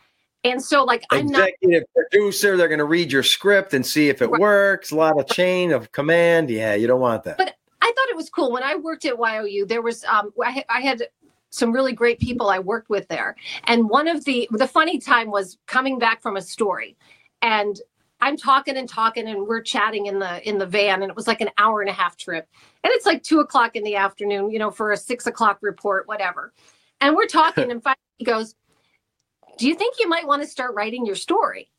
And 0.43 0.63
so, 0.63 0.83
like, 0.83 1.03
I'm 1.09 1.27
not 1.27 1.49
Executive 1.49 1.83
producer, 1.93 2.55
they're 2.55 2.67
going 2.67 2.77
to 2.79 2.85
read 2.85 3.11
your 3.11 3.23
script 3.23 3.73
and 3.73 3.85
see 3.85 4.09
if 4.09 4.21
it 4.21 4.29
Right. 4.29 4.39
works. 4.39 4.91
A 4.91 4.95
lot 4.95 5.19
of 5.19 5.27
chain 5.27 5.71
of 5.71 5.91
command. 5.91 6.49
Yeah, 6.49 6.75
you 6.75 6.87
don't 6.87 7.01
want 7.01 7.23
that. 7.23 7.37
But- 7.37 7.55
I 7.81 7.91
thought 7.95 8.09
it 8.09 8.15
was 8.15 8.31
cool 8.31 8.51
when 8.51 8.63
I 8.63 8.75
worked 8.75 9.05
at 9.05 9.19
YOU. 9.19 9.65
There 9.67 9.83
was 9.83 10.03
um, 10.05 10.31
I, 10.43 10.65
I 10.69 10.79
had 10.81 11.03
some 11.55 11.71
really 11.71 11.93
great 11.93 12.19
people 12.19 12.49
I 12.49 12.59
worked 12.59 12.89
with 12.89 13.07
there, 13.07 13.35
and 13.65 13.89
one 13.89 14.07
of 14.07 14.25
the 14.25 14.47
the 14.51 14.67
funny 14.67 14.99
time 14.99 15.31
was 15.31 15.57
coming 15.67 15.99
back 15.99 16.21
from 16.21 16.37
a 16.37 16.41
story, 16.41 16.97
and 17.41 17.79
I'm 18.21 18.37
talking 18.37 18.77
and 18.77 18.87
talking, 18.87 19.27
and 19.27 19.47
we're 19.47 19.61
chatting 19.61 20.07
in 20.07 20.19
the 20.19 20.47
in 20.47 20.57
the 20.57 20.65
van, 20.65 21.01
and 21.01 21.09
it 21.09 21.15
was 21.15 21.27
like 21.27 21.41
an 21.41 21.49
hour 21.57 21.81
and 21.81 21.89
a 21.89 21.93
half 21.93 22.17
trip, 22.17 22.47
and 22.83 22.91
it's 22.93 23.05
like 23.05 23.23
two 23.23 23.39
o'clock 23.39 23.75
in 23.75 23.83
the 23.83 23.95
afternoon, 23.95 24.51
you 24.51 24.59
know, 24.59 24.71
for 24.71 24.91
a 24.91 24.97
six 24.97 25.27
o'clock 25.27 25.59
report, 25.61 26.07
whatever, 26.07 26.53
and 27.01 27.15
we're 27.15 27.27
talking, 27.27 27.71
and 27.71 27.83
finally 27.83 27.97
he 28.17 28.25
goes, 28.25 28.55
"Do 29.57 29.67
you 29.67 29.75
think 29.75 29.95
you 29.99 30.09
might 30.09 30.27
want 30.27 30.41
to 30.41 30.47
start 30.47 30.75
writing 30.75 31.05
your 31.05 31.15
story?" 31.15 31.69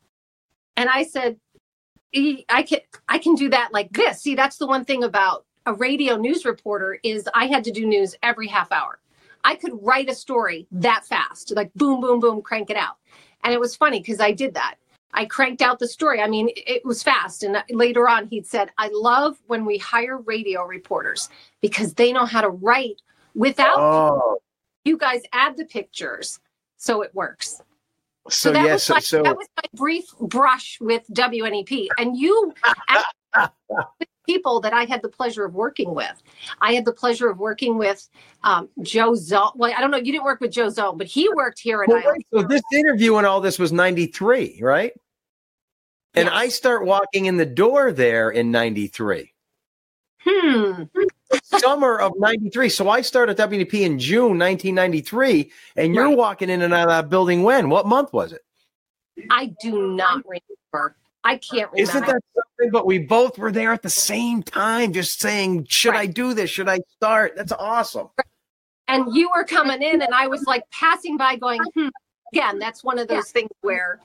And 0.77 0.89
I 0.91 1.05
said, 1.05 1.39
"E- 2.13 2.45
I 2.49 2.63
can 2.63 2.81
I 3.09 3.19
can 3.19 3.35
do 3.35 3.49
that 3.51 3.73
like 3.73 3.93
this. 3.93 4.21
See, 4.23 4.35
that's 4.35 4.59
the 4.59 4.67
one 4.67 4.85
thing 4.85 5.05
about 5.05 5.47
a 5.67 5.75
radio 5.75 6.17
news 6.17 6.45
reporter 6.45 6.99
is 7.03 7.29
I 7.35 7.47
had 7.47 7.65
to 7.65 7.73
do 7.73 7.87
news 7.87 8.15
every 8.23 8.47
half 8.47 8.71
hour. 8.71 9.01
I 9.47 9.55
could 9.55 9.79
write 9.81 10.11
a 10.11 10.15
story 10.15 10.67
that 10.73 11.07
fast, 11.07 11.55
like 11.55 11.73
boom, 11.75 12.01
boom, 12.01 12.19
boom, 12.19 12.43
crank 12.43 12.69
it 12.69 12.77
out. 12.77 12.97
And 13.45 13.55
it 13.55 13.61
was 13.61 13.77
funny 13.77 14.01
because 14.01 14.19
I 14.19 14.33
did 14.33 14.55
that. 14.55 14.75
I 15.15 15.25
cranked 15.25 15.63
out 15.63 15.79
the 15.79 15.87
story. 15.87 16.21
I 16.21 16.27
mean, 16.27 16.51
it 16.57 16.85
was 16.85 17.05
fast. 17.05 17.45
And 17.45 17.57
uh, 17.57 17.63
later 17.71 18.09
on, 18.09 18.27
he'd 18.27 18.45
said, 18.45 18.71
I 18.77 18.91
love 18.93 19.39
when 19.47 19.65
we 19.65 19.79
hire 19.79 20.19
radio 20.19 20.65
reporters 20.65 21.29
because 21.61 21.95
they 21.95 22.13
know 22.13 22.27
how 22.27 22.41
to 22.41 22.49
write 22.49 23.01
without 23.37 23.79
Oh, 23.79 24.39
you 24.85 24.99
guys 24.99 25.23
add 25.33 25.57
the 25.57 25.65
pictures. 25.65 26.41
So 26.77 27.03
it 27.03 27.15
works. 27.15 27.63
so, 28.29 28.53
that 28.53 28.65
yes. 28.65 28.73
was 28.73 28.83
so, 28.83 28.95
my, 28.95 29.01
so 29.01 29.23
that 29.23 29.37
was 29.37 29.47
my 29.57 29.69
brief 29.75 30.07
brush 30.21 30.79
with 30.81 31.07
WNEP. 31.13 31.87
And 31.99 32.17
you 32.17 32.53
people 34.27 34.61
that 34.61 34.73
I 34.73 34.85
had 34.85 35.03
the 35.03 35.09
pleasure 35.09 35.45
of 35.45 35.55
working 35.55 35.95
with. 35.95 36.23
I 36.61 36.73
had 36.75 36.85
the 36.85 36.93
pleasure 36.93 37.29
of 37.29 37.39
working 37.39 37.79
with 37.79 38.09
um, 38.43 38.69
Joe 38.83 39.15
Zone. 39.15 39.51
Well, 39.55 39.73
I 39.77 39.81
don't 39.81 39.91
know, 39.91 39.99
you 39.99 40.13
didn't 40.13 40.25
work 40.25 40.41
with 40.41 40.51
Joe 40.51 40.69
Zone, 40.69 40.99
but 40.99 41.07
he 41.07 41.29
worked 41.35 41.61
here 41.61 41.83
at 41.83 41.89
Well, 41.89 42.03
IL. 42.03 42.13
wait, 42.13 42.27
so 42.33 42.43
this 42.43 42.63
interview 42.73 43.17
and 43.17 43.27
all 43.27 43.41
this 43.41 43.59
was 43.59 43.73
93, 43.73 44.59
right? 44.63 44.93
And 46.15 46.27
Yes. 46.27 46.35
I 46.35 46.49
start 46.49 46.85
walking 46.87 47.27
in 47.27 47.37
the 47.37 47.47
door 47.47 47.93
there 47.93 48.31
in 48.31 48.51
93, 48.51 49.33
Hmm. 50.25 50.83
summer 51.43 51.99
of 52.01 52.13
93. 52.19 52.69
So 52.71 52.89
I 52.89 53.03
start 53.03 53.29
at 53.29 53.37
WNEP 53.37 53.75
in 53.83 53.99
June 53.99 54.39
1993, 54.39 55.53
and 55.77 55.95
you're 55.95 56.07
Right. 56.09 56.17
walking 56.17 56.51
in 56.51 56.63
and 56.63 56.75
out 56.75 56.85
of 56.85 56.89
that 56.89 57.09
building 57.11 57.43
when? 57.45 57.69
What 57.69 57.87
month 57.87 58.13
was 58.13 58.33
it? 58.33 58.43
I 59.31 59.55
do 59.63 59.89
not 59.95 60.25
remember. 60.27 60.97
I 61.23 61.37
can't 61.37 61.71
remember. 61.71 61.77
Isn't 61.83 62.01
that 62.07 62.23
something? 62.35 62.46
But 62.71 62.87
we 62.87 62.99
both 62.99 63.39
were 63.39 63.53
there 63.53 63.73
at 63.73 63.83
the 63.83 63.91
same 63.91 64.43
time, 64.43 64.93
just 64.93 65.21
saying, 65.21 65.67
should 65.69 65.95
I 65.95 66.07
do 66.07 66.33
this? 66.35 66.51
Should 66.51 66.69
I 66.69 66.79
start? 66.97 67.35
That's 67.37 67.53
awesome. 67.53 68.09
and 68.89 69.15
you 69.15 69.31
were 69.35 69.45
coming 69.45 69.83
in, 69.83 70.01
and 70.03 70.15
I 70.15 70.27
was 70.27 70.45
like 70.45 70.63
passing 70.71 71.17
by, 71.17 71.37
going, 71.37 71.61
hmm. 71.75 71.89
Again, 72.33 72.59
that's 72.59 72.83
one 72.83 72.99
of 72.99 73.09
those 73.09 73.31
things 73.31 73.51
where, 73.61 74.01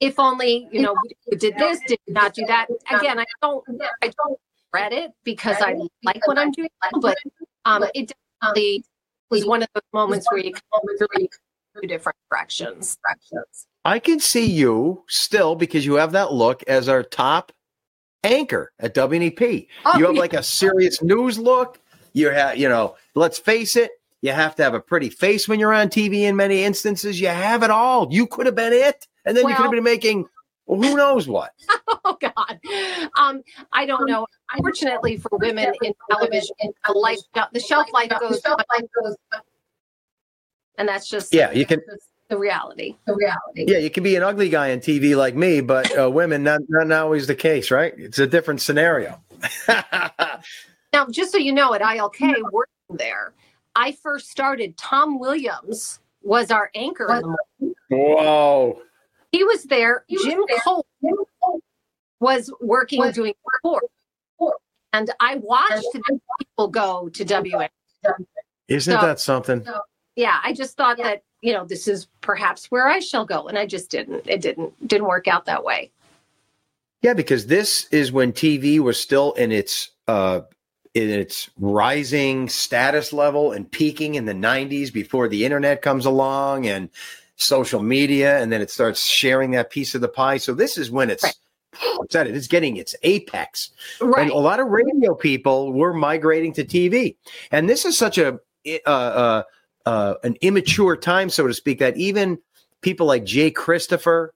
if 0.00 0.18
only 0.18 0.68
you 0.70 0.80
know, 0.80 0.94
you 1.30 1.36
did 1.36 1.56
this, 1.56 1.80
did 1.86 1.98
not 2.06 2.34
do 2.34 2.44
that. 2.46 2.68
Again, 2.90 3.18
I 3.18 3.24
don't, 3.40 3.64
I 4.02 4.08
don't 4.08 4.38
regret 4.72 4.92
it 4.92 5.10
because 5.24 5.56
I 5.60 5.74
like 6.04 6.26
what 6.26 6.38
I'm 6.38 6.52
doing, 6.52 6.68
but 7.00 7.16
um, 7.64 7.84
it 7.94 8.12
definitely 8.40 8.84
was 9.30 9.44
one 9.44 9.62
of 9.62 9.68
those 9.74 9.82
moments 9.92 10.26
where 10.30 10.40
you 10.40 10.52
come 10.52 10.82
really 11.00 11.28
two 11.74 11.86
different 11.86 12.16
directions. 12.30 12.96
I 13.84 13.98
can 13.98 14.20
see 14.20 14.46
you 14.46 15.04
still 15.08 15.56
because 15.56 15.84
you 15.84 15.94
have 15.94 16.12
that 16.12 16.32
look 16.32 16.62
as 16.64 16.88
our 16.88 17.02
top 17.02 17.52
anchor 18.24 18.72
at 18.78 18.94
WNEP. 18.94 19.68
Oh, 19.84 19.98
you 19.98 20.06
have 20.06 20.14
yeah. 20.14 20.20
like 20.20 20.34
a 20.34 20.42
serious 20.42 21.02
news 21.02 21.38
look. 21.38 21.80
You 22.12 22.30
have, 22.30 22.56
you 22.56 22.68
know, 22.68 22.96
let's 23.14 23.38
face 23.38 23.76
it, 23.76 23.90
you 24.20 24.32
have 24.32 24.54
to 24.56 24.62
have 24.62 24.74
a 24.74 24.80
pretty 24.80 25.10
face 25.10 25.48
when 25.48 25.58
you're 25.58 25.72
on 25.72 25.88
TV 25.88 26.20
in 26.20 26.36
many 26.36 26.62
instances. 26.62 27.20
You 27.20 27.28
have 27.28 27.62
it 27.62 27.70
all. 27.70 28.08
You 28.10 28.26
could 28.26 28.46
have 28.46 28.54
been 28.54 28.72
it. 28.72 29.06
And 29.24 29.36
then 29.36 29.48
you 29.48 29.54
could 29.54 29.62
have 29.62 29.72
been 29.72 29.84
making 29.84 30.26
well, 30.66 30.80
who 30.80 30.96
knows 30.96 31.28
what. 31.28 31.52
Oh 32.04 32.18
God, 32.20 32.58
um, 33.16 33.42
I 33.72 33.86
don't 33.86 34.08
know. 34.08 34.26
Unfortunately 34.52 35.16
for 35.16 35.30
women 35.34 35.72
in 35.82 35.92
television, 36.10 36.56
the 36.86 36.92
life, 36.94 37.20
the 37.52 37.60
shelf 37.60 37.92
life 37.92 38.10
goes, 38.18 38.42
and 40.78 40.88
that's 40.88 41.08
just 41.08 41.32
Yeah, 41.32 41.52
you 41.52 41.64
can 41.64 41.80
the 42.32 42.38
reality. 42.38 42.96
The 43.06 43.14
reality. 43.14 43.66
yeah, 43.68 43.76
you 43.76 43.90
can 43.90 44.02
be 44.02 44.16
an 44.16 44.22
ugly 44.22 44.48
guy 44.48 44.72
on 44.72 44.78
TV 44.78 45.14
like 45.14 45.34
me, 45.36 45.60
but 45.60 45.96
uh, 45.98 46.10
women 46.20 46.42
not, 46.42 46.62
not 46.66 46.90
always 46.90 47.26
the 47.26 47.34
case, 47.34 47.70
right? 47.70 47.92
It's 47.98 48.18
a 48.18 48.26
different 48.26 48.60
scenario. 48.62 49.22
Now, 50.94 51.06
just 51.08 51.32
so 51.32 51.38
you 51.38 51.52
know, 51.54 51.72
at 51.72 51.80
ILK, 51.80 52.20
working 52.52 52.96
there, 52.98 53.32
I 53.74 53.92
first 53.92 54.30
started. 54.30 54.76
Tom 54.76 55.18
Williams 55.18 56.00
was 56.22 56.50
our 56.50 56.70
anchor. 56.74 57.06
in 57.14 57.22
the 57.22 57.36
morning. 57.60 57.74
Whoa. 57.88 58.82
He 59.30 59.42
was 59.42 59.64
there. 59.64 60.04
Jim 60.10 60.44
Cole 60.62 60.84
was 62.20 62.52
working 62.60 63.10
doing 63.12 63.32
report, 63.54 63.84
and 64.92 65.10
I 65.18 65.36
watched 65.36 65.86
the 65.94 66.20
people 66.40 66.68
go 66.68 67.08
to 67.08 67.24
WA. 67.24 67.68
Isn't 68.68 69.00
So- 69.00 69.06
that 69.06 69.18
something? 69.18 69.66
Yeah, 70.14 70.40
I 70.44 70.52
just 70.52 70.76
thought 70.76 70.98
that 70.98 71.22
you 71.42 71.52
know 71.52 71.64
this 71.64 71.86
is 71.86 72.06
perhaps 72.20 72.70
where 72.70 72.88
I 72.88 73.00
shall 73.00 73.26
go, 73.26 73.48
and 73.48 73.58
I 73.58 73.66
just 73.66 73.90
didn't. 73.90 74.22
It 74.26 74.40
didn't 74.40 74.72
didn't 74.88 75.08
work 75.08 75.28
out 75.28 75.44
that 75.46 75.64
way. 75.64 75.90
Yeah, 77.02 77.14
because 77.14 77.46
this 77.46 77.86
is 77.90 78.12
when 78.12 78.32
TV 78.32 78.78
was 78.78 78.98
still 78.98 79.32
in 79.34 79.52
its 79.52 79.90
uh 80.08 80.40
in 80.94 81.10
its 81.10 81.50
rising 81.58 82.48
status 82.48 83.12
level 83.12 83.52
and 83.52 83.70
peaking 83.70 84.14
in 84.14 84.26
the 84.26 84.34
90s 84.34 84.92
before 84.92 85.26
the 85.26 85.42
internet 85.42 85.80
comes 85.80 86.04
along 86.04 86.66
and 86.66 86.90
social 87.36 87.82
media 87.82 88.38
and 88.42 88.52
then 88.52 88.60
it 88.60 88.70
starts 88.70 89.06
sharing 89.06 89.52
that 89.52 89.70
piece 89.70 89.94
of 89.94 90.02
the 90.02 90.08
pie. 90.08 90.36
So 90.36 90.52
this 90.52 90.76
is 90.76 90.90
when 90.90 91.08
it's 91.08 91.24
Right. 91.24 91.34
said 92.10 92.26
it, 92.26 92.36
it's 92.36 92.46
getting 92.46 92.76
its 92.76 92.94
apex. 93.02 93.70
Right. 94.00 94.22
And 94.22 94.30
a 94.30 94.36
lot 94.36 94.60
of 94.60 94.68
radio 94.68 95.14
people 95.14 95.72
were 95.72 95.94
migrating 95.94 96.52
to 96.54 96.64
TV. 96.64 97.16
And 97.50 97.68
this 97.68 97.84
is 97.84 97.96
such 97.96 98.18
a 98.18 98.38
uh, 98.86 98.90
uh, 98.90 99.42
uh, 99.86 100.14
an 100.22 100.36
immature 100.40 100.96
time, 100.96 101.30
so 101.30 101.46
to 101.46 101.54
speak, 101.54 101.78
that 101.78 101.96
even 101.96 102.38
people 102.80 103.06
like 103.06 103.24
Jay 103.24 103.50
Christopher, 103.50 104.32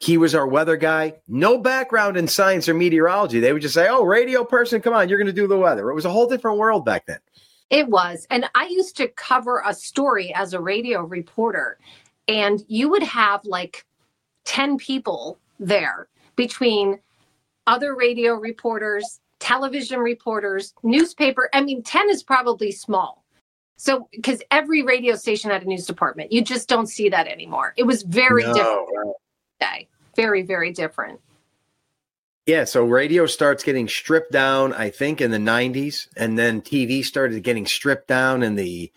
he 0.00 0.18
was 0.18 0.34
our 0.34 0.46
weather 0.46 0.76
guy, 0.76 1.14
no 1.28 1.58
background 1.58 2.16
in 2.16 2.28
science 2.28 2.68
or 2.68 2.74
meteorology. 2.74 3.40
They 3.40 3.52
would 3.52 3.62
just 3.62 3.74
say, 3.74 3.88
"Oh, 3.88 4.02
radio 4.02 4.44
person, 4.44 4.82
come 4.82 4.94
on, 4.94 5.08
you're 5.08 5.18
going 5.18 5.26
to 5.26 5.32
do 5.32 5.46
the 5.46 5.56
weather." 5.56 5.90
It 5.90 5.94
was 5.94 6.04
a 6.04 6.10
whole 6.10 6.28
different 6.28 6.58
world 6.58 6.84
back 6.84 7.06
then. 7.06 7.18
It 7.70 7.88
was. 7.88 8.26
And 8.30 8.48
I 8.54 8.66
used 8.66 8.96
to 8.98 9.08
cover 9.08 9.62
a 9.66 9.72
story 9.72 10.32
as 10.34 10.52
a 10.52 10.60
radio 10.60 11.02
reporter, 11.02 11.78
and 12.28 12.62
you 12.68 12.88
would 12.90 13.02
have 13.02 13.44
like 13.44 13.86
10 14.44 14.76
people 14.76 15.38
there 15.58 16.08
between 16.36 17.00
other 17.66 17.94
radio 17.94 18.34
reporters, 18.34 19.20
television 19.38 20.00
reporters, 20.00 20.74
newspaper. 20.82 21.48
I 21.54 21.62
mean, 21.62 21.82
10 21.82 22.10
is 22.10 22.22
probably 22.22 22.72
small. 22.72 23.23
So, 23.76 24.08
because 24.12 24.40
every 24.50 24.82
radio 24.82 25.16
station 25.16 25.50
had 25.50 25.62
a 25.62 25.66
news 25.66 25.86
department, 25.86 26.32
you 26.32 26.42
just 26.42 26.68
don't 26.68 26.86
see 26.86 27.08
that 27.08 27.26
anymore. 27.26 27.74
It 27.76 27.82
was 27.84 28.02
very 28.02 28.44
No, 28.44 28.54
different 28.54 29.16
today. 29.60 29.88
Very, 30.16 30.42
very 30.42 30.72
different. 30.72 31.20
Yeah, 32.46 32.64
so 32.64 32.84
radio 32.84 33.26
starts 33.26 33.64
getting 33.64 33.88
stripped 33.88 34.30
down, 34.30 34.74
I 34.74 34.90
think, 34.90 35.20
in 35.20 35.30
the 35.30 35.38
90s, 35.38 36.08
and 36.16 36.38
then 36.38 36.60
TV 36.60 37.02
started 37.02 37.42
getting 37.42 37.64
stripped 37.66 38.06
down 38.06 38.42
in 38.42 38.54
the 38.54 38.92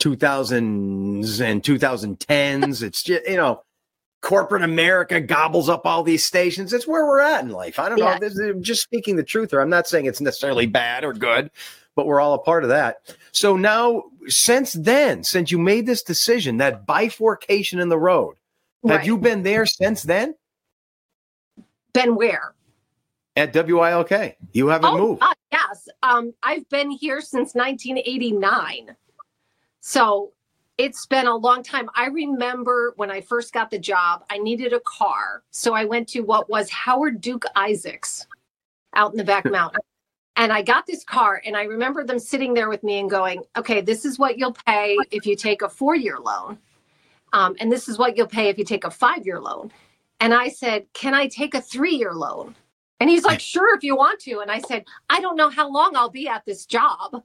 2000s 0.00 1.40
and 1.40 1.62
2010s. 1.62 2.82
it's 2.82 3.02
just, 3.02 3.26
you 3.26 3.36
know, 3.36 3.62
corporate 4.20 4.62
America 4.62 5.18
gobbles 5.20 5.70
up 5.70 5.86
all 5.86 6.02
these 6.02 6.24
stations. 6.24 6.72
It's 6.74 6.86
where 6.86 7.06
we're 7.06 7.20
at 7.20 7.42
in 7.42 7.50
life. 7.50 7.78
I 7.78 7.88
don't 7.88 7.98
Yeah. 7.98 8.14
know. 8.14 8.18
This 8.20 8.38
is 8.38 8.54
just 8.60 8.82
speaking 8.82 9.16
the 9.16 9.22
truth, 9.24 9.54
or 9.54 9.60
I'm 9.60 9.70
not 9.70 9.88
saying 9.88 10.04
it's 10.04 10.20
necessarily 10.20 10.66
bad 10.66 11.02
or 11.02 11.14
good, 11.14 11.50
but 11.96 12.06
we're 12.06 12.20
all 12.20 12.34
a 12.34 12.38
part 12.38 12.64
of 12.64 12.68
that. 12.68 13.16
So 13.32 13.56
now, 13.56 14.04
since 14.26 14.72
then, 14.72 15.22
since 15.24 15.50
you 15.50 15.58
made 15.58 15.86
this 15.86 16.02
decision, 16.02 16.56
that 16.58 16.86
bifurcation 16.86 17.78
in 17.80 17.88
the 17.88 17.98
road, 17.98 18.36
have 18.88 19.06
you 19.06 19.18
been 19.18 19.42
there 19.42 19.66
since 19.66 20.02
then 20.02 20.34
been 21.92 22.14
where? 22.16 22.54
at 23.36 23.52
WILK? 23.54 24.36
You 24.52 24.68
haven't 24.68 24.90
Oh, 24.90 24.98
moved. 24.98 25.20
God, 25.20 25.34
yes. 25.52 25.88
Um, 26.02 26.32
I've 26.42 26.68
been 26.68 26.90
here 26.90 27.20
since 27.20 27.54
1989. 27.54 28.94
So 29.80 30.32
it's 30.78 31.06
been 31.06 31.26
a 31.26 31.34
long 31.36 31.62
time. 31.62 31.88
I 31.94 32.06
remember 32.06 32.92
when 32.96 33.10
I 33.10 33.20
first 33.20 33.52
got 33.52 33.70
the 33.70 33.78
job, 33.78 34.24
I 34.30 34.38
needed 34.38 34.72
a 34.72 34.80
car. 34.80 35.42
So 35.50 35.74
I 35.74 35.84
went 35.84 36.08
to 36.10 36.20
what 36.20 36.48
was 36.50 36.68
Howard 36.70 37.20
Duke 37.20 37.44
Isaacs 37.54 38.26
out 38.94 39.12
in 39.12 39.16
the 39.18 39.24
back 39.24 39.44
mountain. 39.50 39.80
And 40.36 40.52
I 40.52 40.62
got 40.62 40.86
this 40.86 41.04
car, 41.04 41.42
and 41.44 41.56
I 41.56 41.64
remember 41.64 42.04
them 42.04 42.18
sitting 42.18 42.54
there 42.54 42.68
with 42.68 42.82
me 42.82 42.98
and 42.98 43.10
going, 43.10 43.42
okay, 43.56 43.80
this 43.80 44.04
is 44.04 44.18
what 44.18 44.38
you'll 44.38 44.56
pay 44.66 44.96
if 45.10 45.26
you 45.26 45.36
take 45.36 45.62
a 45.62 45.68
four 45.68 45.94
year 45.96 46.18
loan. 46.18 46.58
Um, 47.32 47.56
and 47.60 47.70
this 47.70 47.88
is 47.88 47.98
what 47.98 48.16
you'll 48.16 48.26
pay 48.26 48.48
if 48.48 48.58
you 48.58 48.64
take 48.64 48.84
a 48.84 48.90
five 48.90 49.26
year 49.26 49.40
loan. 49.40 49.70
And 50.20 50.34
I 50.34 50.48
said, 50.48 50.86
can 50.94 51.14
I 51.14 51.28
take 51.28 51.54
a 51.54 51.60
three 51.60 51.94
year 51.94 52.12
loan? 52.12 52.54
And 53.00 53.08
he's 53.08 53.24
like, 53.24 53.40
sure, 53.40 53.74
if 53.76 53.82
you 53.82 53.96
want 53.96 54.20
to. 54.20 54.40
And 54.40 54.50
I 54.50 54.60
said, 54.60 54.84
I 55.08 55.20
don't 55.20 55.36
know 55.36 55.48
how 55.48 55.70
long 55.70 55.96
I'll 55.96 56.10
be 56.10 56.28
at 56.28 56.44
this 56.44 56.66
job. 56.66 57.22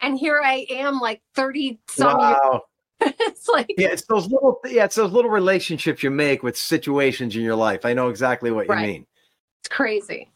And 0.00 0.18
here 0.18 0.40
I 0.42 0.66
am, 0.70 1.00
like 1.00 1.22
30 1.34 1.78
some 1.88 2.18
Wow. 2.18 2.62
years. 3.00 3.14
it's 3.20 3.48
like, 3.48 3.74
Yeah, 3.76 3.88
it's 3.88 4.06
those 4.06 4.24
little 4.30 4.60
yeah, 4.66 4.84
it's 4.84 4.94
those 4.96 5.12
little 5.12 5.30
relationships 5.30 6.02
you 6.02 6.10
make 6.10 6.42
with 6.42 6.56
situations 6.56 7.36
in 7.36 7.42
your 7.42 7.56
life. 7.56 7.84
I 7.84 7.92
know 7.92 8.08
exactly 8.08 8.50
what 8.50 8.66
you 8.66 8.72
Right. 8.72 8.86
mean. 8.86 9.06
it's 9.60 9.68
crazy. 9.68 10.30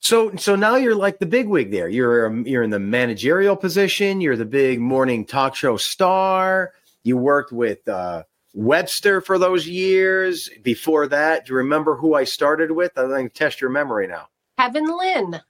So 0.00 0.34
so 0.36 0.56
now 0.56 0.76
you're 0.76 0.94
like 0.94 1.18
the 1.18 1.26
big 1.26 1.48
wig 1.48 1.70
there. 1.70 1.88
You're 1.88 2.26
um, 2.26 2.46
you're 2.46 2.62
in 2.62 2.70
the 2.70 2.78
managerial 2.78 3.56
position. 3.56 4.20
You're 4.20 4.36
the 4.36 4.44
big 4.44 4.80
morning 4.80 5.24
talk 5.24 5.54
show 5.54 5.76
star. 5.76 6.72
You 7.02 7.16
worked 7.16 7.52
with 7.52 7.86
uh, 7.88 8.24
Webster 8.54 9.20
for 9.20 9.38
those 9.38 9.66
years. 9.66 10.48
Before 10.62 11.06
that, 11.08 11.46
do 11.46 11.52
you 11.52 11.56
remember 11.58 11.96
who 11.96 12.14
I 12.14 12.24
started 12.24 12.70
with? 12.70 12.92
I'm 12.96 13.08
going 13.08 13.28
to 13.28 13.34
test 13.34 13.60
your 13.60 13.70
memory 13.70 14.06
now. 14.06 14.28
Kevin 14.58 14.86
Lynn. 14.86 15.40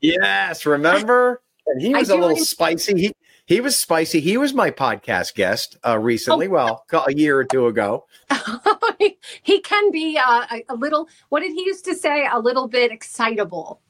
Yes, 0.00 0.64
remember? 0.64 1.42
And 1.66 1.82
he 1.82 1.94
was 1.94 2.08
a 2.08 2.16
little 2.16 2.36
spicy. 2.36 3.00
He 3.00 3.12
he 3.48 3.62
was 3.62 3.78
spicy. 3.78 4.20
He 4.20 4.36
was 4.36 4.52
my 4.52 4.70
podcast 4.70 5.34
guest 5.34 5.78
uh, 5.84 5.98
recently. 5.98 6.48
Oh. 6.48 6.50
Well, 6.50 6.84
a 7.06 7.14
year 7.14 7.38
or 7.38 7.46
two 7.46 7.66
ago. 7.66 8.04
he, 8.98 9.16
he 9.42 9.60
can 9.60 9.90
be 9.90 10.18
uh, 10.18 10.44
a 10.68 10.74
little, 10.74 11.08
what 11.30 11.40
did 11.40 11.52
he 11.52 11.64
used 11.64 11.86
to 11.86 11.94
say? 11.94 12.28
A 12.30 12.38
little 12.38 12.68
bit 12.68 12.92
excitable. 12.92 13.80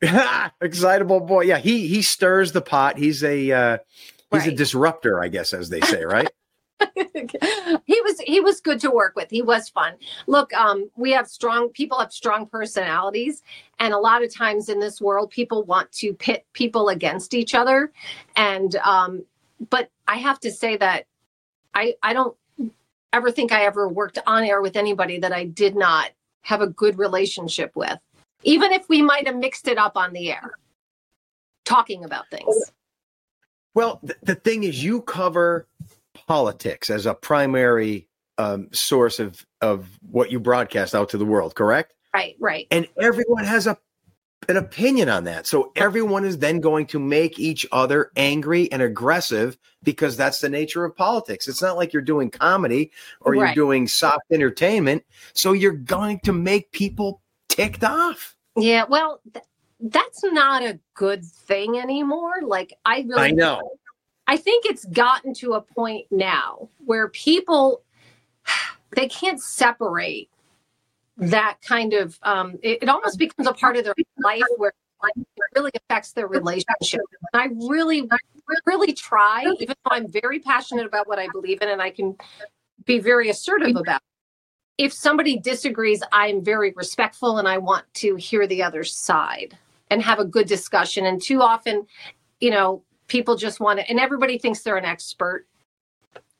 Excitable 0.60 1.20
boy. 1.20 1.42
Yeah, 1.42 1.58
he 1.58 1.88
he 1.88 2.02
stirs 2.02 2.52
the 2.52 2.62
pot. 2.62 2.98
He's 2.98 3.24
a 3.24 3.50
uh, 3.50 3.78
he's 4.30 4.46
a 4.46 4.52
disruptor, 4.52 5.22
I 5.22 5.28
guess, 5.28 5.52
as 5.52 5.68
they 5.70 5.80
say, 5.80 6.04
right? 6.04 6.28
he 6.94 8.00
was 8.02 8.20
he 8.20 8.40
was 8.40 8.60
good 8.60 8.78
to 8.78 8.90
work 8.90 9.16
with 9.16 9.28
he 9.30 9.42
was 9.42 9.68
fun 9.68 9.94
look 10.28 10.52
um 10.54 10.88
we 10.96 11.10
have 11.10 11.26
strong 11.26 11.68
people 11.70 11.98
have 11.98 12.12
strong 12.12 12.46
personalities 12.46 13.42
and 13.80 13.92
a 13.92 13.98
lot 13.98 14.22
of 14.22 14.32
times 14.32 14.68
in 14.68 14.78
this 14.78 15.00
world 15.00 15.28
people 15.30 15.64
want 15.64 15.90
to 15.90 16.14
pit 16.14 16.46
people 16.52 16.88
against 16.88 17.34
each 17.34 17.52
other 17.52 17.92
and 18.36 18.76
um 18.76 19.24
but 19.70 19.90
i 20.06 20.16
have 20.16 20.38
to 20.38 20.52
say 20.52 20.76
that 20.76 21.06
i 21.74 21.94
i 22.04 22.12
don't 22.12 22.36
ever 23.12 23.32
think 23.32 23.50
i 23.50 23.64
ever 23.64 23.88
worked 23.88 24.18
on 24.26 24.44
air 24.44 24.62
with 24.62 24.76
anybody 24.76 25.18
that 25.18 25.32
i 25.32 25.44
did 25.44 25.74
not 25.74 26.10
have 26.42 26.60
a 26.60 26.68
good 26.68 26.96
relationship 26.96 27.72
with 27.74 27.98
even 28.42 28.72
if 28.72 28.88
we 28.88 29.02
might 29.02 29.26
have 29.26 29.36
mixed 29.36 29.68
it 29.68 29.78
up 29.78 29.96
on 29.96 30.12
the 30.12 30.30
air 30.30 30.52
talking 31.64 32.04
about 32.04 32.28
things 32.30 32.72
well, 33.78 34.00
th- 34.04 34.18
the 34.24 34.34
thing 34.34 34.64
is, 34.64 34.82
you 34.82 35.02
cover 35.02 35.68
politics 36.26 36.90
as 36.90 37.06
a 37.06 37.14
primary 37.14 38.08
um, 38.36 38.68
source 38.72 39.20
of 39.20 39.46
of 39.60 39.88
what 40.10 40.32
you 40.32 40.40
broadcast 40.40 40.96
out 40.96 41.08
to 41.10 41.18
the 41.18 41.24
world, 41.24 41.54
correct? 41.54 41.94
right 42.12 42.34
right 42.40 42.66
And 42.72 42.88
everyone 43.00 43.44
has 43.44 43.68
a 43.68 43.78
an 44.48 44.56
opinion 44.56 45.08
on 45.08 45.22
that. 45.24 45.46
So 45.46 45.70
everyone 45.76 46.24
is 46.24 46.38
then 46.38 46.58
going 46.58 46.86
to 46.86 46.98
make 46.98 47.38
each 47.38 47.66
other 47.70 48.10
angry 48.16 48.70
and 48.72 48.82
aggressive 48.82 49.56
because 49.84 50.16
that's 50.16 50.40
the 50.40 50.48
nature 50.48 50.84
of 50.84 50.96
politics. 50.96 51.46
It's 51.46 51.62
not 51.62 51.76
like 51.76 51.92
you're 51.92 52.02
doing 52.02 52.30
comedy 52.30 52.90
or 53.20 53.36
you're 53.36 53.54
doing 53.54 53.86
soft 53.86 54.24
entertainment. 54.32 55.04
So 55.34 55.52
you're 55.52 55.72
going 55.72 56.18
to 56.20 56.32
make 56.32 56.72
people 56.72 57.20
ticked 57.58 57.84
off. 57.84 58.36
Yeah, 58.56 58.84
well, 58.88 59.20
th- 59.32 59.44
that's 59.80 60.22
not 60.24 60.62
a 60.62 60.78
good 60.94 61.24
thing 61.24 61.78
anymore. 61.78 62.36
Like, 62.42 62.74
I 62.84 63.04
really, 63.08 63.28
I 63.28 63.30
know. 63.30 63.70
I 64.26 64.36
think 64.36 64.66
it's 64.66 64.84
gotten 64.84 65.34
to 65.34 65.54
a 65.54 65.60
point 65.60 66.06
now 66.10 66.68
where 66.84 67.08
people 67.08 67.82
they 68.96 69.08
can't 69.08 69.40
separate 69.40 70.30
that 71.16 71.58
kind 71.66 71.94
of. 71.94 72.18
Um, 72.22 72.58
it, 72.62 72.82
it 72.82 72.88
almost 72.88 73.18
becomes 73.18 73.48
a 73.48 73.52
part 73.52 73.76
of 73.76 73.84
their 73.84 73.94
life 74.18 74.42
where 74.56 74.72
it 75.16 75.26
really 75.54 75.70
affects 75.74 76.12
their 76.12 76.26
relationship. 76.26 77.00
And 77.32 77.42
I 77.42 77.48
really, 77.68 78.08
really 78.66 78.92
try, 78.92 79.44
even 79.60 79.74
though 79.84 79.90
I'm 79.90 80.10
very 80.10 80.40
passionate 80.40 80.86
about 80.86 81.08
what 81.08 81.18
I 81.18 81.28
believe 81.32 81.60
in, 81.62 81.68
and 81.68 81.82
I 81.82 81.90
can 81.90 82.16
be 82.84 82.98
very 82.98 83.30
assertive 83.30 83.76
about. 83.76 84.00
If 84.78 84.92
somebody 84.92 85.36
disagrees, 85.38 86.02
I'm 86.12 86.42
very 86.42 86.72
respectful 86.76 87.38
and 87.38 87.48
I 87.48 87.58
want 87.58 87.84
to 87.94 88.14
hear 88.14 88.46
the 88.46 88.62
other 88.62 88.84
side 88.84 89.58
and 89.90 90.00
have 90.02 90.20
a 90.20 90.24
good 90.24 90.46
discussion. 90.46 91.04
And 91.04 91.20
too 91.20 91.42
often, 91.42 91.86
you 92.40 92.50
know, 92.50 92.84
people 93.08 93.36
just 93.36 93.58
want 93.58 93.80
to, 93.80 93.90
and 93.90 93.98
everybody 93.98 94.38
thinks 94.38 94.60
they're 94.60 94.76
an 94.76 94.84
expert 94.84 95.46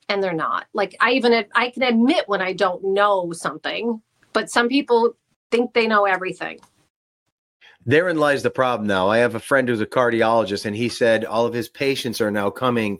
and 0.07 0.23
they're 0.23 0.33
not. 0.33 0.67
Like 0.73 0.95
I 1.01 1.11
even, 1.11 1.45
I 1.53 1.69
can 1.69 1.83
admit 1.83 2.27
when 2.27 2.41
I 2.41 2.53
don't 2.53 2.83
know 2.83 3.33
something, 3.33 4.01
but 4.31 4.49
some 4.49 4.69
people 4.69 5.17
think 5.51 5.73
they 5.73 5.87
know 5.87 6.05
everything. 6.05 6.59
Therein 7.85 8.17
lies 8.17 8.43
the 8.43 8.51
problem 8.51 8.87
now. 8.87 9.09
I 9.09 9.17
have 9.17 9.35
a 9.35 9.39
friend 9.39 9.67
who's 9.67 9.81
a 9.81 9.85
cardiologist, 9.85 10.65
and 10.65 10.75
he 10.75 10.89
said 10.89 11.25
all 11.25 11.45
of 11.45 11.53
his 11.53 11.69
patients 11.69 12.21
are 12.21 12.29
now 12.29 12.49
coming 12.49 12.99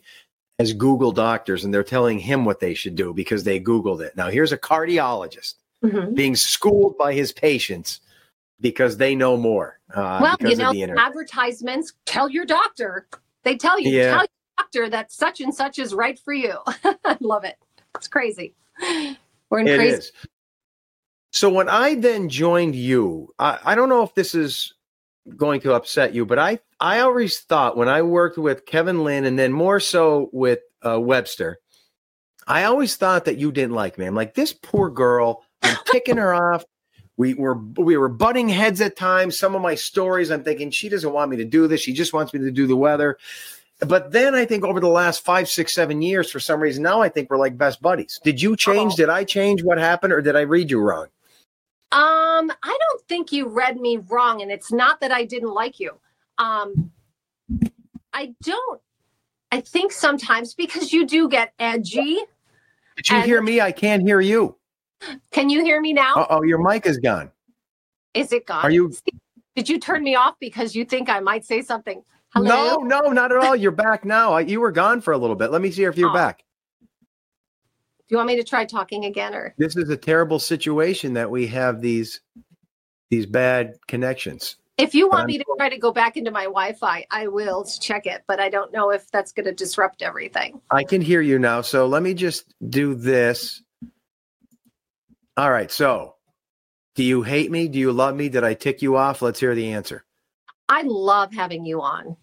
as 0.60 0.74
Google 0.74 1.12
doctors, 1.13 1.63
and 1.63 1.74
they're 1.74 1.84
telling 1.84 2.19
him 2.19 2.43
what 2.45 2.60
they 2.60 2.74
should 2.74 2.95
do 2.95 3.13
because 3.13 3.43
they 3.45 3.60
Googled 3.60 4.02
it. 4.02 4.15
Now, 4.17 4.30
here's 4.30 4.52
a 4.52 4.58
cardiologist 4.58 5.56
being 6.13 6.36
schooled 6.36 6.98
by 6.98 7.13
his 7.13 7.32
patients 7.32 8.02
because 8.60 8.98
they 8.98 9.15
know 9.15 9.38
more. 9.38 9.80
Uh, 9.95 10.19
well, 10.22 10.38
you 10.41 10.58
know, 10.58 10.67
of 10.67 10.74
the 10.74 10.82
internet. 10.84 11.06
advertisements 11.06 11.93
tell 12.05 12.28
your 12.30 12.45
doctor. 12.45 13.07
They 13.43 13.55
tell 13.55 13.80
you, 13.80 13.89
Yeah. 13.89 14.12
tell 14.12 14.20
your 14.20 14.28
doctor 14.57 14.89
that 14.89 15.12
such 15.14 15.39
and 15.39 15.55
such 15.55 15.80
is 15.80 15.93
right 15.95 16.20
for 16.20 16.34
you. 16.34 16.55
I 16.68 17.18
love 17.22 17.45
it. 17.45 17.55
It's 17.95 18.10
crazy. 18.10 18.53
We're 19.49 19.60
in 19.60 19.68
It 19.70 19.78
crazy. 19.78 19.95
is. 19.95 20.12
So 21.32 21.49
when 21.49 21.70
I 21.70 21.95
then 21.95 22.28
joined 22.28 22.76
you, 22.76 23.34
I, 23.39 23.60
I 23.64 23.76
don't 23.76 23.88
know 23.88 24.03
if 24.03 24.14
this 24.16 24.36
is 24.36 24.74
going 25.38 25.61
to 25.61 25.73
upset 25.73 26.13
you, 26.13 26.25
but 26.25 26.39
I 26.39 26.59
I 26.80 26.99
always 26.99 27.39
thought 27.39 27.77
when 27.77 27.89
I 27.89 28.01
worked 28.01 28.38
with 28.38 28.65
Kevin 28.65 29.03
Lynn 29.03 29.25
and 29.25 29.38
then 29.38 29.51
more 29.51 29.80
so 29.80 30.30
with 30.32 30.59
uh, 30.86 30.99
Webster, 30.99 31.59
I 32.47 32.63
always 32.63 32.95
thought 32.95 33.25
that 33.25 33.38
you 33.38 33.51
didn't 33.51 33.75
like 33.75 33.97
me. 33.97 34.05
I'm 34.05 34.15
like 34.15 34.34
this 34.34 34.53
poor 34.53 34.89
girl. 34.89 35.43
I'm 35.61 35.77
ticking 35.86 36.17
her 36.17 36.34
off. 36.34 36.63
We 37.17 37.34
were 37.34 37.57
we 37.77 37.97
were 37.97 38.09
butting 38.09 38.49
heads 38.49 38.82
at 38.82 38.95
times. 38.95 39.38
Some 39.38 39.55
of 39.55 39.61
my 39.61 39.75
stories, 39.75 40.32
I'm 40.32 40.43
thinking 40.43 40.71
she 40.71 40.89
doesn't 40.89 41.11
want 41.11 41.30
me 41.30 41.38
to 41.38 41.45
do 41.45 41.67
this. 41.67 41.82
She 41.82 41.93
just 41.93 42.13
wants 42.13 42.34
me 42.34 42.39
to 42.39 42.51
do 42.51 42.65
the 42.65 42.77
weather. 42.77 43.17
But 43.80 44.11
then 44.11 44.36
I 44.36 44.45
think 44.45 44.65
over 44.65 44.80
the 44.80 44.89
last 44.89 45.23
five, 45.23 45.47
six, 45.47 45.73
seven 45.73 46.01
years, 46.01 46.30
for 46.32 46.39
some 46.39 46.59
reason, 46.59 46.84
now 46.84 47.01
I 47.01 47.09
think 47.09 47.30
we're 47.30 47.38
like 47.38 47.57
best 47.57 47.82
buddies. 47.82 48.19
Did 48.23 48.41
you 48.41 48.55
change? 48.55 48.93
Oh. 48.93 48.95
Did 48.97 49.09
I 49.09 49.23
change? 49.23 49.63
What 49.63 49.77
happened, 49.77 50.11
or 50.11 50.21
did 50.21 50.36
I 50.36 50.41
read 50.41 50.71
you 50.71 50.80
wrong? 50.80 51.07
Um, 51.91 52.51
I 52.51 52.77
don't 52.79 53.01
think 53.07 53.31
you 53.31 53.47
read 53.47 53.77
me 53.79 53.97
wrong, 53.97 54.41
and 54.41 54.51
it's 54.51 54.71
not 54.71 55.01
that 55.01 55.11
I 55.11 55.25
didn't 55.25 55.53
like 55.53 55.79
you. 55.79 55.91
Um, 56.37 56.91
I 58.13 58.33
don't. 58.43 58.81
I 59.51 59.61
think 59.61 59.91
sometimes 59.91 60.53
because 60.53 60.93
you 60.93 61.05
do 61.07 61.27
get 61.27 61.53
edgy. 61.57 62.19
Did 62.97 63.09
you 63.09 63.15
And- 63.17 63.25
hear 63.25 63.41
me? 63.41 63.59
I 63.61 63.71
can't 63.71 64.03
hear 64.03 64.21
you. 64.21 64.55
Can 65.31 65.49
you 65.49 65.63
hear 65.63 65.79
me 65.81 65.93
now? 65.93 66.27
Oh, 66.29 66.43
your 66.43 66.59
mic 66.61 66.85
is 66.85 66.97
gone. 66.97 67.31
Is 68.13 68.31
it 68.33 68.45
gone? 68.45 68.63
Are 68.65 68.69
you? 68.71 68.93
Did 69.55 69.69
you 69.69 69.79
turn 69.79 70.03
me 70.03 70.15
off 70.15 70.35
because 70.39 70.75
you 70.75 70.85
think 70.85 71.09
I 71.09 71.19
might 71.21 71.45
say 71.45 71.61
something? 71.61 72.03
Hello. 72.35 72.77
No, 72.83 72.99
no, 73.01 73.11
not 73.11 73.31
at 73.31 73.37
all. 73.39 73.55
You're 73.55 73.71
back 73.71 74.05
now. 74.05 74.37
You 74.37 74.59
were 74.59 74.71
gone 74.71 75.01
for 75.01 75.13
a 75.13 75.17
little 75.17 75.35
bit. 75.35 75.51
Let 75.51 75.61
me 75.61 75.71
see 75.71 75.83
if 75.83 75.97
you're 75.97 76.09
Oh. 76.11 76.13
back. 76.13 76.43
Do 78.10 78.16
you 78.16 78.18
want 78.18 78.28
me 78.28 78.38
to 78.38 78.43
try 78.43 78.66
talking 78.66 79.05
again, 79.05 79.36
or 79.36 79.53
This 79.60 79.76
is 79.78 79.89
a 79.89 79.97
terrible 79.97 80.39
situation 80.39 81.14
that 81.14 81.30
we 81.30 81.45
have 81.47 81.80
these 81.80 82.22
these 83.12 83.28
bad 83.28 83.76
connections. 83.88 84.55
if 84.80 84.95
you 84.95 85.10
want 85.10 85.28
me 85.28 85.38
to 85.38 85.45
try 85.57 85.70
to 85.70 85.78
go 85.78 85.91
back 85.91 86.18
into 86.18 86.32
my 86.32 86.43
Wi-Fi, 86.45 87.05
I 87.12 87.28
will 87.28 87.66
check 87.66 88.05
it. 88.07 88.24
But 88.28 88.39
I 88.39 88.49
don't 88.49 88.72
know 88.74 88.89
if 88.91 89.10
that's 89.12 89.32
going 89.32 89.45
to 89.45 89.51
disrupt 89.51 90.01
everything. 90.01 90.60
I 90.72 90.84
can 90.84 91.01
hear 91.01 91.22
you 91.22 91.38
now. 91.38 91.62
So 91.62 91.86
let 91.86 92.01
me 92.01 92.14
just 92.16 92.53
do 92.70 92.95
this. 92.95 93.62
All 95.38 95.51
right. 95.51 95.72
So, 95.72 96.16
do 96.95 97.03
you 97.03 97.22
hate 97.22 97.51
me? 97.51 97.68
Do 97.68 97.78
you 97.80 97.91
love 97.91 98.16
me? 98.16 98.30
Did 98.30 98.43
I 98.43 98.55
tick 98.55 98.82
you 98.82 98.97
off? 98.97 99.22
Let's 99.22 99.39
hear 99.39 99.53
the 99.53 99.72
answer. 99.74 100.03
I 100.68 100.82
love 100.84 101.32
having 101.34 101.66
you 101.66 101.82
on. 101.82 102.18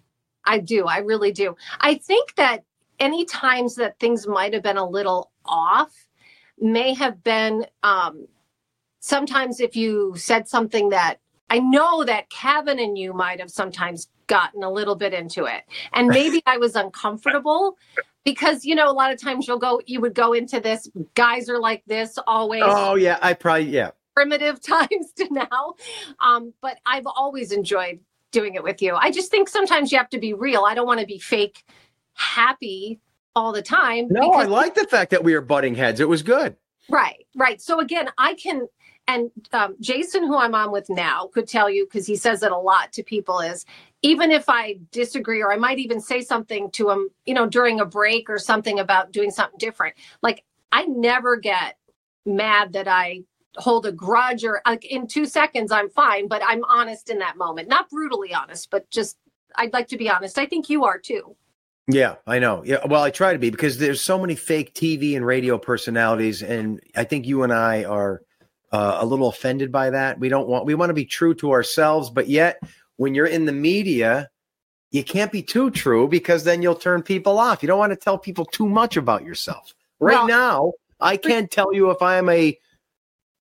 I 0.44 0.58
do. 0.58 0.84
I 0.84 0.98
really 0.98 1.32
do. 1.32 1.56
I 1.80 1.94
think 1.94 2.34
that 2.36 2.64
any 2.98 3.24
times 3.24 3.76
that 3.76 3.98
things 3.98 4.26
might 4.26 4.52
have 4.54 4.62
been 4.62 4.76
a 4.76 4.88
little 4.88 5.30
off 5.44 6.06
may 6.58 6.94
have 6.94 7.22
been 7.22 7.66
um, 7.82 8.26
sometimes 9.00 9.60
if 9.60 9.76
you 9.76 10.14
said 10.16 10.48
something 10.48 10.88
that 10.90 11.18
I 11.48 11.60
know 11.60 12.04
that 12.04 12.28
Kevin 12.30 12.80
and 12.80 12.98
you 12.98 13.12
might 13.12 13.40
have 13.40 13.50
sometimes 13.50 14.08
gotten 14.26 14.62
a 14.62 14.70
little 14.70 14.96
bit 14.96 15.14
into 15.14 15.44
it. 15.44 15.62
And 15.92 16.08
maybe 16.12 16.42
I 16.46 16.58
was 16.58 16.74
uncomfortable 16.74 17.76
because, 18.24 18.64
you 18.64 18.74
know, 18.74 18.90
a 18.90 18.92
lot 18.92 19.12
of 19.12 19.20
times 19.20 19.46
you'll 19.46 19.58
go, 19.58 19.80
you 19.86 20.00
would 20.00 20.14
go 20.14 20.32
into 20.32 20.60
this, 20.60 20.88
guys 21.14 21.48
are 21.48 21.60
like 21.60 21.84
this 21.86 22.18
always 22.26 22.62
Oh 22.64 22.96
yeah, 22.96 23.18
I 23.22 23.34
probably 23.34 23.66
yeah. 23.66 23.90
primitive 24.14 24.60
times 24.62 25.12
to 25.16 25.28
now. 25.32 25.74
Um, 26.20 26.52
but 26.60 26.78
I've 26.84 27.06
always 27.06 27.52
enjoyed 27.52 28.00
doing 28.32 28.54
it 28.54 28.64
with 28.64 28.82
you. 28.82 28.94
I 28.94 29.10
just 29.12 29.30
think 29.30 29.48
sometimes 29.48 29.92
you 29.92 29.98
have 29.98 30.10
to 30.10 30.18
be 30.18 30.34
real. 30.34 30.64
I 30.64 30.74
don't 30.74 30.86
want 30.86 31.00
to 31.00 31.06
be 31.06 31.18
fake 31.18 31.64
happy 32.16 33.00
all 33.34 33.52
the 33.52 33.62
time. 33.62 34.08
No, 34.10 34.32
I 34.32 34.44
like 34.44 34.74
the 34.74 34.86
fact 34.86 35.10
that 35.10 35.22
we 35.22 35.34
are 35.34 35.40
butting 35.40 35.74
heads. 35.74 36.00
It 36.00 36.08
was 36.08 36.22
good. 36.22 36.56
Right, 36.88 37.26
right. 37.34 37.60
So 37.60 37.80
again, 37.80 38.08
I 38.16 38.34
can, 38.34 38.66
and 39.06 39.30
um, 39.52 39.76
Jason, 39.80 40.24
who 40.24 40.36
I'm 40.36 40.54
on 40.54 40.72
with 40.72 40.88
now, 40.88 41.28
could 41.32 41.46
tell 41.46 41.68
you 41.68 41.84
because 41.84 42.06
he 42.06 42.16
says 42.16 42.42
it 42.42 42.52
a 42.52 42.56
lot 42.56 42.92
to 42.94 43.02
people 43.02 43.40
is 43.40 43.66
even 44.02 44.30
if 44.30 44.48
I 44.48 44.78
disagree 44.90 45.42
or 45.42 45.52
I 45.52 45.56
might 45.56 45.78
even 45.78 46.00
say 46.00 46.22
something 46.22 46.70
to 46.72 46.90
him, 46.90 47.08
you 47.24 47.34
know, 47.34 47.46
during 47.46 47.80
a 47.80 47.84
break 47.84 48.30
or 48.30 48.38
something 48.38 48.78
about 48.78 49.12
doing 49.12 49.30
something 49.30 49.58
different. 49.58 49.94
Like 50.22 50.44
I 50.72 50.84
never 50.86 51.36
get 51.36 51.76
mad 52.24 52.72
that 52.72 52.88
I 52.88 53.22
hold 53.56 53.86
a 53.86 53.92
grudge 53.92 54.44
or 54.44 54.60
like 54.66 54.84
in 54.84 55.06
two 55.06 55.26
seconds 55.26 55.72
I'm 55.72 55.88
fine, 55.90 56.28
but 56.28 56.42
I'm 56.46 56.64
honest 56.64 57.10
in 57.10 57.18
that 57.18 57.36
moment. 57.36 57.68
Not 57.68 57.90
brutally 57.90 58.32
honest, 58.32 58.70
but 58.70 58.88
just 58.90 59.16
I'd 59.56 59.72
like 59.72 59.88
to 59.88 59.96
be 59.96 60.08
honest. 60.08 60.38
I 60.38 60.46
think 60.46 60.68
you 60.68 60.84
are 60.84 60.98
too. 60.98 61.36
Yeah, 61.88 62.16
I 62.26 62.40
know. 62.40 62.62
Yeah, 62.64 62.84
well, 62.86 63.02
I 63.02 63.10
try 63.10 63.32
to 63.32 63.38
be 63.38 63.50
because 63.50 63.78
there's 63.78 64.00
so 64.00 64.18
many 64.18 64.34
fake 64.34 64.74
TV 64.74 65.14
and 65.16 65.24
radio 65.24 65.56
personalities, 65.56 66.42
and 66.42 66.80
I 66.96 67.04
think 67.04 67.26
you 67.26 67.44
and 67.44 67.52
I 67.52 67.84
are 67.84 68.22
uh, 68.72 68.98
a 69.00 69.06
little 69.06 69.28
offended 69.28 69.70
by 69.70 69.90
that. 69.90 70.18
We 70.18 70.28
don't 70.28 70.48
want 70.48 70.66
we 70.66 70.74
want 70.74 70.90
to 70.90 70.94
be 70.94 71.04
true 71.04 71.34
to 71.36 71.52
ourselves, 71.52 72.10
but 72.10 72.28
yet 72.28 72.60
when 72.96 73.14
you're 73.14 73.26
in 73.26 73.44
the 73.44 73.52
media, 73.52 74.28
you 74.90 75.04
can't 75.04 75.30
be 75.30 75.42
too 75.42 75.70
true 75.70 76.08
because 76.08 76.42
then 76.42 76.60
you'll 76.60 76.74
turn 76.74 77.02
people 77.02 77.38
off. 77.38 77.62
You 77.62 77.68
don't 77.68 77.78
want 77.78 77.92
to 77.92 77.96
tell 77.96 78.18
people 78.18 78.46
too 78.46 78.68
much 78.68 78.96
about 78.96 79.24
yourself. 79.24 79.72
Right 80.00 80.14
Well- 80.16 80.26
now, 80.26 80.72
I 81.00 81.16
can't 81.16 81.50
tell 81.50 81.72
you 81.72 81.90
if 81.90 82.02
I 82.02 82.16
am 82.16 82.28
a 82.28 82.58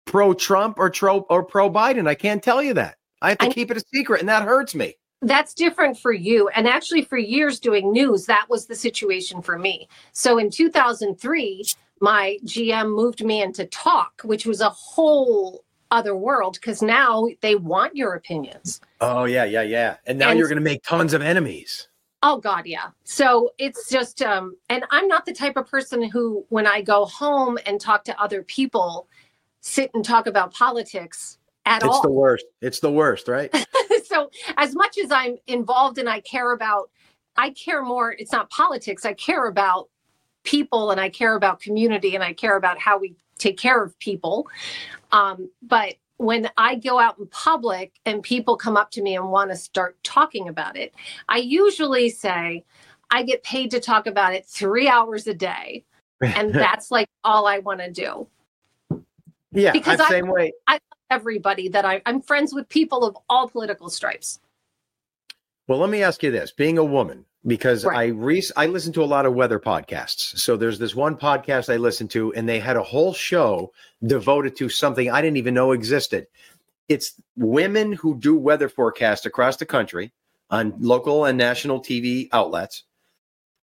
pro 0.06 0.34
Trump 0.34 0.80
or 0.80 0.89
pro 0.91 1.20
or 1.30 1.44
pro 1.44 1.70
Biden. 1.70 2.08
I 2.10 2.16
can't 2.16 2.44
tell 2.44 2.62
you 2.62 2.74
that. 2.74 2.98
I 3.22 3.30
have 3.30 3.38
to 3.38 3.46
I- 3.46 3.54
keep 3.54 3.72
it 3.72 3.78
a 3.78 3.84
secret, 3.94 4.20
and 4.20 4.28
that 4.28 4.44
hurts 4.44 4.76
me. 4.76 4.96
That's 5.24 5.53
different 5.53 5.97
for 5.97 6.11
you. 6.11 6.49
And 6.49 6.67
actually, 6.67 7.03
for 7.03 7.17
years 7.17 7.59
doing 7.59 7.91
news, 7.91 8.26
that 8.26 8.45
was 8.49 8.65
the 8.65 8.76
situation 8.76 9.41
for 9.41 9.57
me. 9.57 9.88
So 10.11 10.38
in 10.38 10.49
2003, 10.49 11.65
my 11.99 12.38
GM 12.45 12.93
moved 12.95 13.24
me 13.24 13.41
into 13.41 13.65
talk, 13.65 14.21
which 14.24 14.45
was 14.45 14.61
a 14.61 14.69
whole 14.69 15.63
other 15.91 16.15
world 16.15 16.55
because 16.55 16.82
now 16.82 17.28
they 17.41 17.55
want 17.55 17.95
your 17.95 18.13
opinions. 18.13 18.82
Oh 18.99 19.26
yeah, 19.26 19.45
yeah, 19.45 19.61
yeah. 19.61 19.97
And 20.05 20.17
now 20.19 20.30
And- 20.30 20.39
you're 20.39 20.47
going 20.47 20.57
to 20.57 20.63
make 20.63 20.84
tons 20.84 21.13
of 21.13 21.21
enemies. 21.21 21.88
Oh 22.26 22.38
God, 22.38 22.65
yeah. 22.65 22.89
So 23.03 23.51
it's 23.57 23.89
just 23.89 24.21
um 24.21 24.55
and 24.69 24.86
I'm 24.91 25.07
not 25.09 25.26
the 25.26 25.34
type 25.34 25.57
of 25.57 25.67
person 25.67 26.03
who 26.03 26.45
when 26.49 26.65
I 26.65 26.82
go 26.82 27.05
home 27.05 27.59
and 27.65 27.82
talk 27.82 28.05
to 28.05 28.19
other 28.21 28.43
people 28.43 29.07
sit 29.59 29.91
and 29.93 30.03
talk 30.05 30.26
about 30.28 30.53
politics 30.53 31.38
at 31.65 31.78
It's 31.78 31.86
all. 31.86 31.95
It's 31.95 32.01
the 32.01 32.11
worst. 32.11 32.45
It's 32.61 32.80
the 32.80 32.91
worst, 32.91 33.28
right? 33.28 33.53
so 34.14 34.30
as 34.57 34.76
much 34.76 34.97
as 34.97 35.11
I'm 35.11 35.38
involved 35.47 35.97
and 35.97 36.09
I 36.09 36.20
care 36.22 36.51
about 36.51 36.89
I 37.36 37.49
care 37.51 37.84
more 37.84 38.11
it's 38.11 38.32
not 38.32 38.49
politics 38.49 39.05
I 39.05 39.14
care 39.14 39.47
about 39.47 39.89
people 40.43 40.91
and 40.91 40.99
I 40.99 41.09
care 41.09 41.36
about 41.36 41.61
community 41.61 42.16
and 42.16 42.24
I 42.24 42.34
care 42.34 42.57
about 42.57 42.78
how 42.78 42.97
we 42.97 43.16
take 43.39 43.57
care 43.57 43.82
of 43.82 43.97
people. 43.99 44.47
Um, 45.11 45.49
but 45.61 45.95
when 46.18 46.49
I 46.57 46.76
go 46.76 46.99
out 46.99 47.18
in 47.18 47.28
public 47.28 47.93
and 48.05 48.22
people 48.22 48.55
come 48.55 48.78
up 48.78 48.91
to 48.91 49.01
me 49.01 49.16
and 49.16 49.30
want 49.30 49.49
to 49.51 49.57
start 49.57 50.01
talking 50.03 50.47
about 50.47 50.78
it 50.78 50.93
I 51.28 51.38
usually 51.38 52.09
say 52.09 52.64
I 53.09 53.24
get 53.24 53.43
paid 53.43 53.72
to 53.72 53.80
talk 53.80 54.07
about 54.07 54.34
it 54.34 54.45
3 54.45 54.88
hours 54.88 55.28
a 55.28 55.34
day. 55.34 55.86
And 56.24 56.53
that's 56.53 56.89
like 56.89 57.09
all 57.26 57.47
I 57.47 57.59
want 57.59 57.82
to 57.82 57.91
do. 57.91 58.28
Yeah, 59.51 59.74
because 59.74 59.99
I'm 59.99 60.07
same 60.07 60.28
way. 60.28 60.53
Everybody 61.10 61.68
that 61.70 61.86
I, 61.86 62.01
I'm 62.06 62.22
friends 62.22 62.54
with 62.54 62.68
people 62.70 63.06
of 63.06 63.18
all 63.30 63.47
political 63.47 63.89
stripes 63.89 64.39
Well, 65.68 65.80
let 65.80 65.89
me 65.89 66.04
ask 66.04 66.22
you 66.24 66.32
this: 66.32 66.51
being 66.51 66.78
a 66.78 66.84
woman, 66.84 67.26
because 67.47 67.86
Right. 67.86 67.97
I 67.97 68.06
re- 68.08 68.43
I 68.58 68.66
listen 68.68 68.91
to 68.93 69.04
a 69.04 69.06
lot 69.06 69.26
of 69.26 69.34
weather 69.34 69.60
podcasts. 69.60 70.38
So 70.39 70.58
there's 70.58 70.80
this 70.80 70.93
one 70.95 71.16
podcast 71.16 71.72
I 71.72 71.78
listened 71.78 72.12
to, 72.12 72.34
and 72.34 72.47
they 72.49 72.60
had 72.60 72.76
a 72.76 72.84
whole 72.84 73.14
show 73.14 73.72
devoted 74.06 74.56
to 74.58 74.68
something 74.70 75.10
I 75.10 75.22
didn't 75.22 75.38
even 75.38 75.54
know 75.54 75.72
existed. 75.72 76.28
It's 76.89 77.14
women 77.38 77.93
who 77.93 78.18
do 78.20 78.36
weather 78.38 78.68
forecasts 78.70 79.26
across 79.26 79.56
the 79.58 79.66
country 79.66 80.12
on 80.49 80.74
local 80.80 81.26
and 81.26 81.38
national 81.38 81.80
TV 81.82 82.28
outlets. 82.34 82.84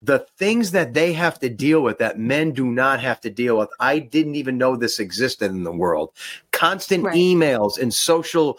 The 0.07 0.21
things 0.39 0.71
that 0.71 0.95
they 0.95 1.13
have 1.15 1.39
to 1.41 1.49
deal 1.49 1.83
with 1.83 1.99
that 1.99 2.19
men 2.19 2.53
do 2.53 2.65
not 2.67 3.01
have 3.01 3.21
to 3.23 3.31
deal 3.31 3.59
with, 3.59 3.71
I 3.81 3.99
didn't 3.99 4.37
even 4.37 4.57
know 4.57 4.77
this 4.77 5.01
existed 5.01 5.51
in 5.51 5.65
the 5.65 5.73
world. 5.73 6.11
Constant 6.53 7.05
Right. 7.05 7.17
emails 7.17 7.79
and 7.79 7.93
social 7.93 8.59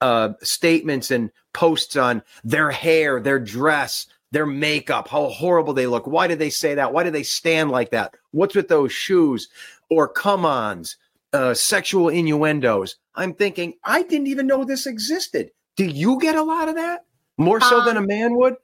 uh, 0.00 0.30
statements 0.42 1.10
and 1.10 1.30
posts 1.52 1.96
on 1.96 2.22
their 2.42 2.70
hair, 2.70 3.20
their 3.20 3.38
dress, 3.38 4.06
their 4.30 4.46
makeup, 4.46 5.08
how 5.08 5.26
horrible 5.28 5.74
they 5.74 5.86
look. 5.86 6.06
Why 6.06 6.26
did 6.26 6.38
they 6.38 6.50
say 6.50 6.74
that? 6.74 6.92
Why 6.92 7.02
do 7.04 7.10
they 7.10 7.22
stand 7.22 7.70
like 7.70 7.90
that? 7.90 8.14
What's 8.30 8.54
with 8.54 8.68
those 8.68 8.92
shoes? 8.92 9.48
Or 9.90 10.08
come 10.08 10.46
ons, 10.46 10.96
uh, 11.32 11.52
sexual 11.54 12.08
innuendos. 12.08 12.96
I'm 13.14 13.34
thinking, 13.34 13.74
I 13.84 14.02
didn't 14.04 14.28
even 14.28 14.46
know 14.46 14.64
this 14.64 14.86
existed. 14.86 15.50
Do 15.76 15.84
you 15.84 16.18
get 16.20 16.36
a 16.36 16.42
lot 16.42 16.68
of 16.68 16.76
that? 16.76 17.04
More 17.36 17.60
so 17.60 17.84
than 17.84 17.96
a 17.96 18.00
Um, 18.00 18.06
man 18.06 18.34
would? 18.36 18.56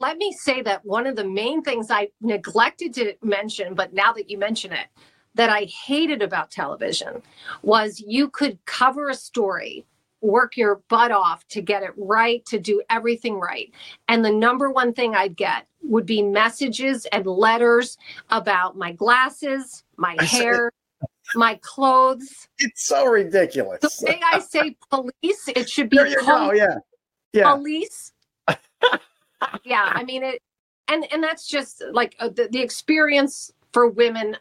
Let 0.00 0.16
me 0.16 0.32
say 0.32 0.62
that 0.62 0.84
one 0.84 1.06
of 1.06 1.14
the 1.14 1.28
main 1.28 1.62
things 1.62 1.90
I 1.90 2.08
neglected 2.20 2.94
to 2.94 3.14
mention, 3.22 3.74
but 3.74 3.92
now 3.92 4.12
that 4.14 4.30
you 4.30 4.38
mention 4.38 4.72
it, 4.72 4.86
that 5.34 5.50
I 5.50 5.64
hated 5.64 6.22
about 6.22 6.50
television 6.50 7.22
was 7.62 8.00
you 8.00 8.28
could 8.28 8.58
cover 8.64 9.10
a 9.10 9.14
story, 9.14 9.86
work 10.22 10.56
your 10.56 10.80
butt 10.88 11.12
off 11.12 11.46
to 11.48 11.62
get 11.62 11.82
it 11.82 11.92
right, 11.96 12.44
to 12.46 12.58
do 12.58 12.82
everything 12.90 13.38
right. 13.38 13.70
And 14.08 14.24
the 14.24 14.32
number 14.32 14.70
one 14.70 14.92
thing 14.92 15.14
I'd 15.14 15.36
get 15.36 15.66
would 15.82 16.06
be 16.06 16.22
messages 16.22 17.06
and 17.12 17.26
letters 17.26 17.96
about 18.30 18.76
my 18.76 18.92
glasses, 18.92 19.84
my 19.96 20.16
hair, 20.22 20.72
my 21.34 21.58
clothes. 21.62 22.48
It's 22.58 22.86
so 22.86 23.06
ridiculous. 23.06 23.80
The 23.80 24.06
way 24.06 24.20
I 24.32 24.40
say 24.40 24.76
police, 24.90 25.48
it 25.48 25.68
should 25.68 25.90
be 25.90 25.98
there 25.98 26.08
you 26.08 26.20
go. 26.24 26.52
Yeah. 26.52 26.78
Yeah. 27.32 27.54
police. 27.54 28.12
yeah, 29.64 29.92
I 29.94 30.04
mean 30.04 30.22
it, 30.22 30.42
and 30.88 31.06
and 31.12 31.22
that's 31.22 31.46
just 31.46 31.82
like 31.92 32.16
uh, 32.18 32.28
the, 32.28 32.48
the 32.50 32.60
experience 32.60 33.52
for 33.72 33.88
women 33.88 34.36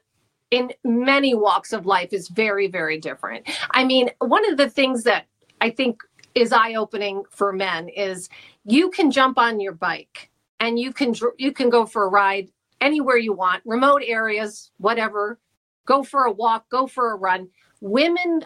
in 0.51 0.71
many 0.83 1.35
walks 1.35 1.73
of 1.73 1.85
life 1.85 2.11
is 2.11 2.27
very, 2.27 2.67
very 2.67 2.97
different. 2.97 3.47
I 3.71 3.83
mean, 3.83 4.09
one 4.19 4.49
of 4.49 4.57
the 4.57 4.69
things 4.69 5.03
that 5.03 5.25
I 5.61 5.69
think 5.69 6.01
is 6.35 6.51
eye 6.51 6.75
opening 6.75 7.23
for 7.29 7.51
men 7.51 7.89
is 7.89 8.29
you 8.65 8.89
can 8.89 9.11
jump 9.11 9.37
on 9.37 9.59
your 9.59 9.73
bike 9.73 10.29
and 10.59 10.79
you 10.79 10.91
can 10.91 11.13
you 11.37 11.51
can 11.51 11.69
go 11.69 11.85
for 11.85 12.05
a 12.05 12.09
ride 12.09 12.49
anywhere 12.81 13.17
you 13.17 13.33
want, 13.33 13.61
remote 13.65 14.03
areas, 14.05 14.71
whatever. 14.77 15.39
Go 15.85 16.03
for 16.03 16.25
a 16.25 16.31
walk, 16.31 16.69
go 16.69 16.87
for 16.87 17.11
a 17.11 17.15
run. 17.15 17.49
Women 17.81 18.45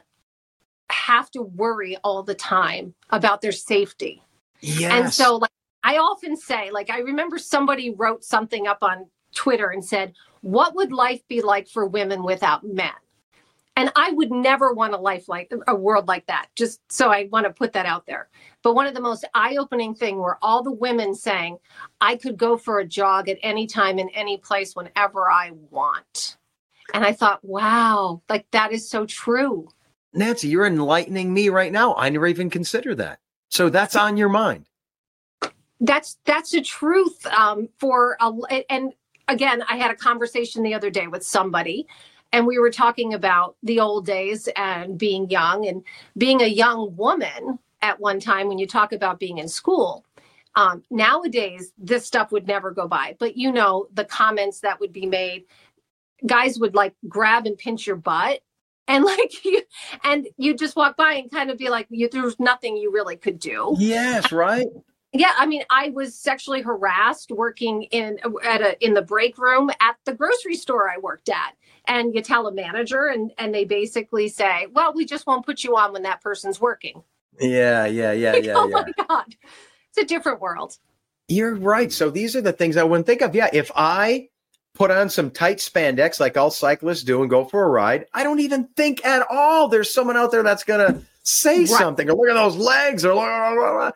have 0.89 1.29
to 1.31 1.41
worry 1.41 1.97
all 2.03 2.23
the 2.23 2.35
time 2.35 2.93
about 3.09 3.41
their 3.41 3.51
safety. 3.51 4.21
Yes. 4.61 4.93
And 4.93 5.13
so 5.13 5.37
like 5.37 5.51
I 5.83 5.97
often 5.97 6.37
say, 6.37 6.71
like 6.71 6.89
I 6.89 6.99
remember 6.99 7.37
somebody 7.37 7.89
wrote 7.89 8.23
something 8.23 8.67
up 8.67 8.79
on 8.81 9.07
Twitter 9.35 9.69
and 9.69 9.83
said, 9.83 10.13
"What 10.41 10.75
would 10.75 10.91
life 10.91 11.27
be 11.27 11.41
like 11.41 11.67
for 11.67 11.85
women 11.85 12.23
without 12.23 12.63
men?" 12.63 12.93
And 13.75 13.91
I 13.95 14.11
would 14.11 14.31
never 14.31 14.71
want 14.71 14.93
a 14.93 14.97
life 14.97 15.27
like 15.27 15.51
a 15.67 15.75
world 15.75 16.07
like 16.07 16.27
that. 16.27 16.49
Just 16.55 16.79
so 16.91 17.09
I 17.09 17.27
want 17.31 17.47
to 17.47 17.51
put 17.51 17.73
that 17.73 17.87
out 17.87 18.05
there. 18.05 18.29
But 18.61 18.75
one 18.75 18.85
of 18.85 18.93
the 18.93 19.01
most 19.01 19.25
eye-opening 19.33 19.95
thing 19.95 20.19
were 20.19 20.37
all 20.43 20.61
the 20.61 20.71
women 20.71 21.15
saying, 21.15 21.57
"I 21.99 22.15
could 22.15 22.37
go 22.37 22.55
for 22.55 22.79
a 22.79 22.85
jog 22.85 23.27
at 23.27 23.39
any 23.41 23.65
time 23.65 23.97
in 23.97 24.09
any 24.09 24.37
place 24.37 24.75
whenever 24.75 25.31
I 25.31 25.51
want." 25.71 26.37
And 26.93 27.03
I 27.03 27.13
thought, 27.13 27.43
"Wow, 27.43 28.21
like 28.29 28.45
that 28.51 28.71
is 28.71 28.87
so 28.87 29.07
true." 29.07 29.69
Nancy, 30.13 30.49
you're 30.49 30.67
enlightening 30.67 31.33
me 31.33 31.49
right 31.49 31.71
now. 31.71 31.95
I 31.95 32.09
never 32.09 32.27
even 32.27 32.51
considered 32.51 32.99
that. 32.99 33.19
So 33.49 33.69
that's 33.69 33.95
on 33.95 34.17
your 34.17 34.29
mind. 34.29 34.67
That's 35.79 36.17
that's 36.25 36.51
the 36.51 36.61
truth. 36.61 37.25
Um, 37.27 37.69
for 37.77 38.17
a, 38.19 38.31
and 38.71 38.93
again, 39.27 39.63
I 39.69 39.77
had 39.77 39.91
a 39.91 39.95
conversation 39.95 40.63
the 40.63 40.73
other 40.73 40.89
day 40.89 41.07
with 41.07 41.25
somebody, 41.25 41.87
and 42.31 42.47
we 42.47 42.59
were 42.59 42.71
talking 42.71 43.13
about 43.13 43.55
the 43.63 43.79
old 43.79 44.05
days 44.05 44.47
and 44.55 44.97
being 44.97 45.29
young 45.29 45.67
and 45.67 45.83
being 46.17 46.41
a 46.41 46.47
young 46.47 46.95
woman 46.95 47.59
at 47.81 47.99
one 47.99 48.19
time. 48.19 48.47
When 48.47 48.59
you 48.59 48.67
talk 48.67 48.93
about 48.93 49.19
being 49.19 49.39
in 49.39 49.47
school, 49.47 50.05
um, 50.55 50.83
nowadays 50.89 51.73
this 51.77 52.05
stuff 52.05 52.31
would 52.31 52.47
never 52.47 52.71
go 52.71 52.87
by. 52.87 53.15
But 53.19 53.37
you 53.37 53.51
know 53.51 53.87
the 53.93 54.05
comments 54.05 54.61
that 54.61 54.79
would 54.79 54.93
be 54.93 55.05
made. 55.05 55.45
Guys 56.25 56.57
would 56.59 56.73
like 56.73 56.93
grab 57.09 57.45
and 57.45 57.57
pinch 57.57 57.85
your 57.85 57.97
butt 57.97 58.39
and 58.87 59.03
like 59.05 59.43
you 59.45 59.61
and 60.03 60.27
you 60.37 60.55
just 60.55 60.75
walk 60.75 60.97
by 60.97 61.13
and 61.13 61.31
kind 61.31 61.49
of 61.49 61.57
be 61.57 61.69
like 61.69 61.87
you, 61.89 62.09
there's 62.09 62.39
nothing 62.39 62.77
you 62.77 62.91
really 62.91 63.15
could 63.15 63.39
do 63.39 63.75
Yes, 63.79 64.31
right. 64.31 64.67
Yeah 65.13 65.33
i 65.37 65.45
mean 65.45 65.63
i 65.69 65.89
was 65.89 66.15
sexually 66.17 66.61
harassed 66.61 67.31
working 67.31 67.83
in 67.83 68.17
at 68.43 68.61
a 68.61 68.85
in 68.85 68.93
the 68.93 69.01
break 69.01 69.37
room 69.37 69.69
at 69.79 69.95
the 70.05 70.13
grocery 70.13 70.55
store 70.55 70.89
i 70.89 70.97
worked 70.97 71.29
at 71.29 71.53
and 71.87 72.13
you 72.15 72.21
tell 72.21 72.47
a 72.47 72.53
manager 72.53 73.05
and 73.07 73.31
and 73.37 73.53
they 73.53 73.65
basically 73.65 74.27
say 74.27 74.67
well 74.73 74.93
we 74.93 75.05
just 75.05 75.27
won't 75.27 75.45
put 75.45 75.63
you 75.63 75.75
on 75.77 75.93
when 75.93 76.03
that 76.03 76.21
person's 76.21 76.59
working 76.59 77.01
Yeah, 77.39 77.85
yeah, 77.85 78.11
yeah, 78.11 78.31
Like, 78.33 78.45
yeah, 78.45 78.53
oh 78.55 78.67
yeah. 78.67 78.83
my 78.97 79.05
god 79.07 79.35
it's 79.89 79.97
a 79.99 80.05
different 80.05 80.41
world 80.41 80.77
You're 81.27 81.55
right. 81.55 81.91
So 81.91 82.09
these 82.09 82.35
are 82.35 82.41
the 82.41 82.51
things 82.51 82.75
I 82.77 82.83
wouldn't 82.83 83.05
think 83.05 83.21
of. 83.21 83.33
Yeah, 83.35 83.49
if 83.53 83.71
I 83.75 84.27
put 84.73 84.89
on 84.91 85.07
some 85.09 85.29
tight 85.31 85.57
spandex 85.59 86.19
like 86.19 86.35
all 86.35 86.49
cyclists 86.51 87.03
do 87.03 87.21
and 87.21 87.29
go 87.29 87.45
for 87.45 87.63
a 87.63 87.69
ride, 87.69 88.05
I 88.13 88.23
don't 88.23 88.39
even 88.41 88.67
think 88.75 89.05
at 89.05 89.25
all 89.29 89.67
there's 89.69 89.93
someone 89.93 90.17
out 90.17 90.31
there 90.31 90.43
that's 90.43 90.63
gonna 90.65 91.01
say 91.23 91.59
Right. 91.59 91.67
something 91.69 92.09
or 92.09 92.15
look 92.15 92.29
at 92.29 92.33
those 92.33 92.57
legs 92.57 93.05
or 93.05 93.13
blah, 93.13 93.23
blah, 93.25 93.53
blah, 93.55 93.71
blah. 93.77 93.91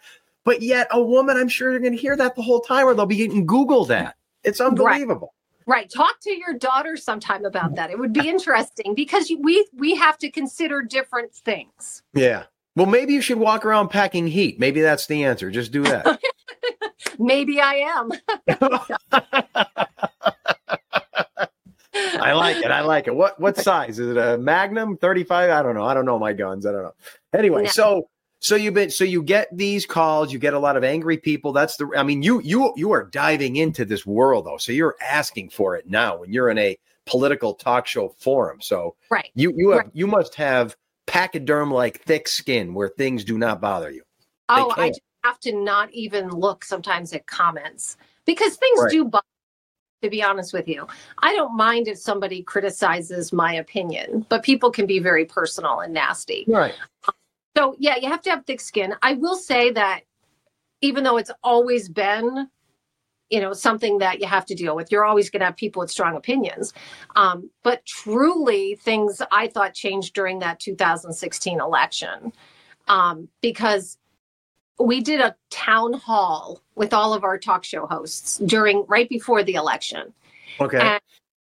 But 0.48 0.62
yet 0.62 0.88
a 0.92 1.02
woman, 1.02 1.36
I'm 1.36 1.50
sure 1.50 1.72
they're 1.72 1.82
gonna 1.82 1.98
hear 1.98 2.16
that 2.16 2.38
the 2.38 2.42
whole 2.42 2.62
time 2.62 2.88
or 2.88 2.94
they'll 2.94 3.06
be 3.06 3.18
getting 3.18 3.46
Googled 3.46 3.90
at. 3.90 4.16
It's 4.46 4.62
unbelievable. 4.62 5.34
right 5.66 5.82
right. 5.82 5.90
talk 5.90 6.22
to 6.22 6.32
your 6.32 6.54
daughter 6.54 6.96
sometime 6.96 7.44
about 7.44 7.76
that 7.76 7.92
it 7.92 8.00
would 8.00 8.14
be 8.14 8.30
interesting 8.30 8.96
because 8.96 9.30
we 9.42 9.68
we 9.76 9.94
have 9.94 10.18
to 10.20 10.32
consider 10.32 10.82
different 10.82 11.36
things 11.36 12.02
Yeah. 12.14 12.44
Well, 12.78 12.86
maybe 12.86 13.14
you 13.14 13.20
should 13.22 13.40
walk 13.40 13.66
around 13.66 13.90
packing 13.90 14.28
heat. 14.28 14.58
Maybe 14.60 14.80
that's 14.82 15.08
the 15.08 15.26
answer. 15.26 15.52
Just 15.52 15.72
do 15.74 15.84
that. 15.84 16.22
maybe 17.20 17.60
i 17.60 17.76
am 17.76 18.12
I 22.20 22.34
like 22.34 22.58
it. 22.58 22.72
I 22.72 22.82
like 22.82 23.08
it. 23.08 23.16
What 23.16 23.40
what 23.40 23.58
size 23.58 24.00
is 24.00 24.16
it? 24.16 24.18
A 24.18 24.38
Magnum 24.38 24.98
35? 24.98 25.50
I 25.50 25.62
don't 25.62 25.76
know. 25.76 25.84
I 25.84 25.94
don't 25.94 26.06
know 26.06 26.20
my 26.20 26.32
guns. 26.32 26.66
I 26.66 26.72
don't 26.72 26.84
know. 26.84 26.94
Anyway, 27.34 27.64
No. 27.64 27.70
so 27.70 28.10
so 28.40 28.56
you've 28.56 28.74
been 28.74 28.90
so 28.90 29.04
you 29.04 29.24
get 29.24 29.48
these 29.56 29.86
calls, 29.86 30.32
you 30.32 30.40
get 30.40 30.54
a 30.54 30.60
lot 30.60 30.78
of 30.78 30.84
angry 30.84 31.18
people. 31.18 31.52
That's 31.54 31.78
the 31.78 31.90
I 31.98 32.04
mean, 32.04 32.22
you 32.22 32.40
you 32.42 32.74
you 32.76 32.92
are 32.92 33.04
diving 33.06 33.56
into 33.56 33.86
this 33.86 34.06
world 34.06 34.46
though. 34.46 34.58
So 34.58 34.72
you're 34.72 34.96
asking 35.02 35.50
for 35.50 35.76
it 35.76 35.90
now 35.90 36.18
when 36.20 36.32
you're 36.32 36.50
in 36.50 36.58
a 36.58 36.78
political 37.06 37.54
talk 37.54 37.88
show 37.88 38.10
forum. 38.10 38.62
So 38.62 38.96
right 39.10 39.30
you 39.34 39.54
you 39.56 39.70
have 39.72 39.84
Right. 39.84 39.92
you 39.94 40.08
must 40.08 40.36
have 40.36 40.76
pachyderm 41.08 41.72
like 41.72 42.04
thick 42.04 42.28
skin 42.28 42.74
where 42.74 42.90
things 42.90 43.24
do 43.24 43.38
not 43.38 43.62
bother 43.62 43.90
you. 43.90 44.04
Oh, 44.50 44.74
I 44.78 44.90
just 44.90 45.02
have 45.24 45.40
to 45.42 45.54
not 45.54 45.92
even 45.94 46.30
look 46.30 46.64
sometimes 46.64 47.14
at 47.14 47.26
comments 47.28 47.98
because 48.26 48.56
things 48.56 48.80
Right. 48.82 48.92
do 48.92 49.06
bother. 49.06 49.24
To 50.04 50.12
be 50.12 50.22
honest 50.22 50.54
with 50.54 50.68
you, 50.68 50.86
I 51.24 51.34
don't 51.36 51.58
mind 51.58 51.88
if 51.88 51.98
somebody 51.98 52.44
criticizes 52.44 53.34
my 53.34 53.56
opinion, 53.56 54.28
but 54.30 54.44
people 54.44 54.70
can 54.70 54.86
be 54.86 55.00
very 55.00 55.26
personal 55.26 55.80
and 55.80 55.92
nasty. 55.92 56.46
Right. 56.48 56.76
Um, 57.08 57.16
So 57.58 57.76
yeah, 57.80 57.96
you 58.00 58.08
have 58.08 58.22
to 58.22 58.30
have 58.30 58.46
thick 58.46 58.62
skin. 58.62 58.94
I 59.02 59.14
will 59.14 59.36
say 59.36 59.72
that 59.72 60.02
even 60.82 61.04
though 61.04 61.18
it's 61.18 61.32
always 61.44 61.90
been, 61.90 62.48
you 63.32 63.42
know, 63.42 63.52
something 63.52 63.98
that 63.98 64.20
you 64.20 64.28
have 64.28 64.46
to 64.46 64.54
deal 64.54 64.76
with, 64.76 64.92
you're 64.92 65.04
always 65.04 65.32
going 65.32 65.40
to 65.40 65.48
have 65.48 65.58
people 65.58 65.80
with 65.80 65.90
strong 65.90 66.16
opinions. 66.16 66.72
Um, 67.16 67.50
but 67.64 67.84
truly, 67.84 68.76
things 68.76 69.24
I 69.32 69.48
thought 69.48 69.74
changed 69.74 70.14
during 70.14 70.38
that 70.40 70.60
2016 70.60 71.60
election 71.60 72.32
um, 72.88 73.28
because 73.42 73.98
we 74.80 75.02
did 75.02 75.20
a 75.20 75.36
town 75.50 75.94
hall 75.94 76.62
with 76.76 76.94
all 76.94 77.16
of 77.16 77.24
our 77.24 77.40
talk 77.40 77.64
show 77.64 77.88
hosts 77.88 78.38
during 78.38 78.86
right 78.88 79.10
before 79.10 79.42
the 79.42 79.56
election. 79.56 80.14
Okay. 80.62 81.00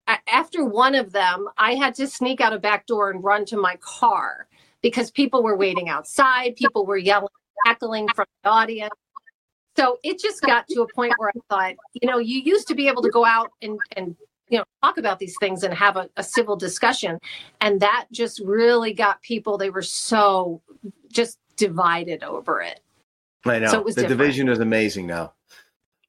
And 0.06 0.20
after 0.28 0.64
one 0.64 0.94
of 0.94 1.10
them, 1.10 1.48
I 1.58 1.74
had 1.74 1.96
to 1.96 2.06
sneak 2.06 2.40
out 2.40 2.52
a 2.52 2.58
back 2.60 2.86
door 2.86 3.10
and 3.10 3.24
run 3.24 3.44
to 3.46 3.56
my 3.56 3.74
car 3.80 4.46
because 4.82 5.10
people 5.10 5.42
were 5.42 5.56
waiting 5.56 5.88
outside. 5.88 6.56
People 6.56 6.86
were 6.86 6.96
yelling, 6.96 7.28
cackling 7.66 8.08
from 8.14 8.26
the 8.44 8.50
audience. 8.50 8.94
So 9.76 9.98
it 10.02 10.18
just 10.18 10.42
got 10.42 10.66
to 10.68 10.82
a 10.82 10.86
point 10.92 11.14
where 11.18 11.30
I 11.30 11.40
thought, 11.48 11.74
you 12.00 12.08
know, 12.08 12.18
you 12.18 12.40
used 12.40 12.66
to 12.68 12.74
be 12.74 12.88
able 12.88 13.02
to 13.02 13.10
go 13.10 13.24
out 13.24 13.50
and, 13.62 13.78
and 13.96 14.16
you 14.48 14.58
know, 14.58 14.64
talk 14.82 14.98
about 14.98 15.18
these 15.18 15.36
things 15.40 15.62
and 15.62 15.72
have 15.74 15.96
a, 15.96 16.08
a 16.16 16.22
civil 16.24 16.56
discussion. 16.56 17.18
And 17.60 17.80
that 17.80 18.06
just 18.10 18.40
really 18.44 18.92
got 18.92 19.22
people, 19.22 19.56
they 19.56 19.70
were 19.70 19.82
so 19.82 20.62
just 21.12 21.38
divided 21.56 22.24
over 22.24 22.60
it. 22.60 22.80
I 23.44 23.60
know 23.60 23.68
So 23.70 23.78
it 23.78 23.84
was 23.84 23.94
the 23.94 24.02
different. 24.02 24.18
division 24.20 24.48
is 24.48 24.58
amazing 24.58 25.06
now. 25.06 25.34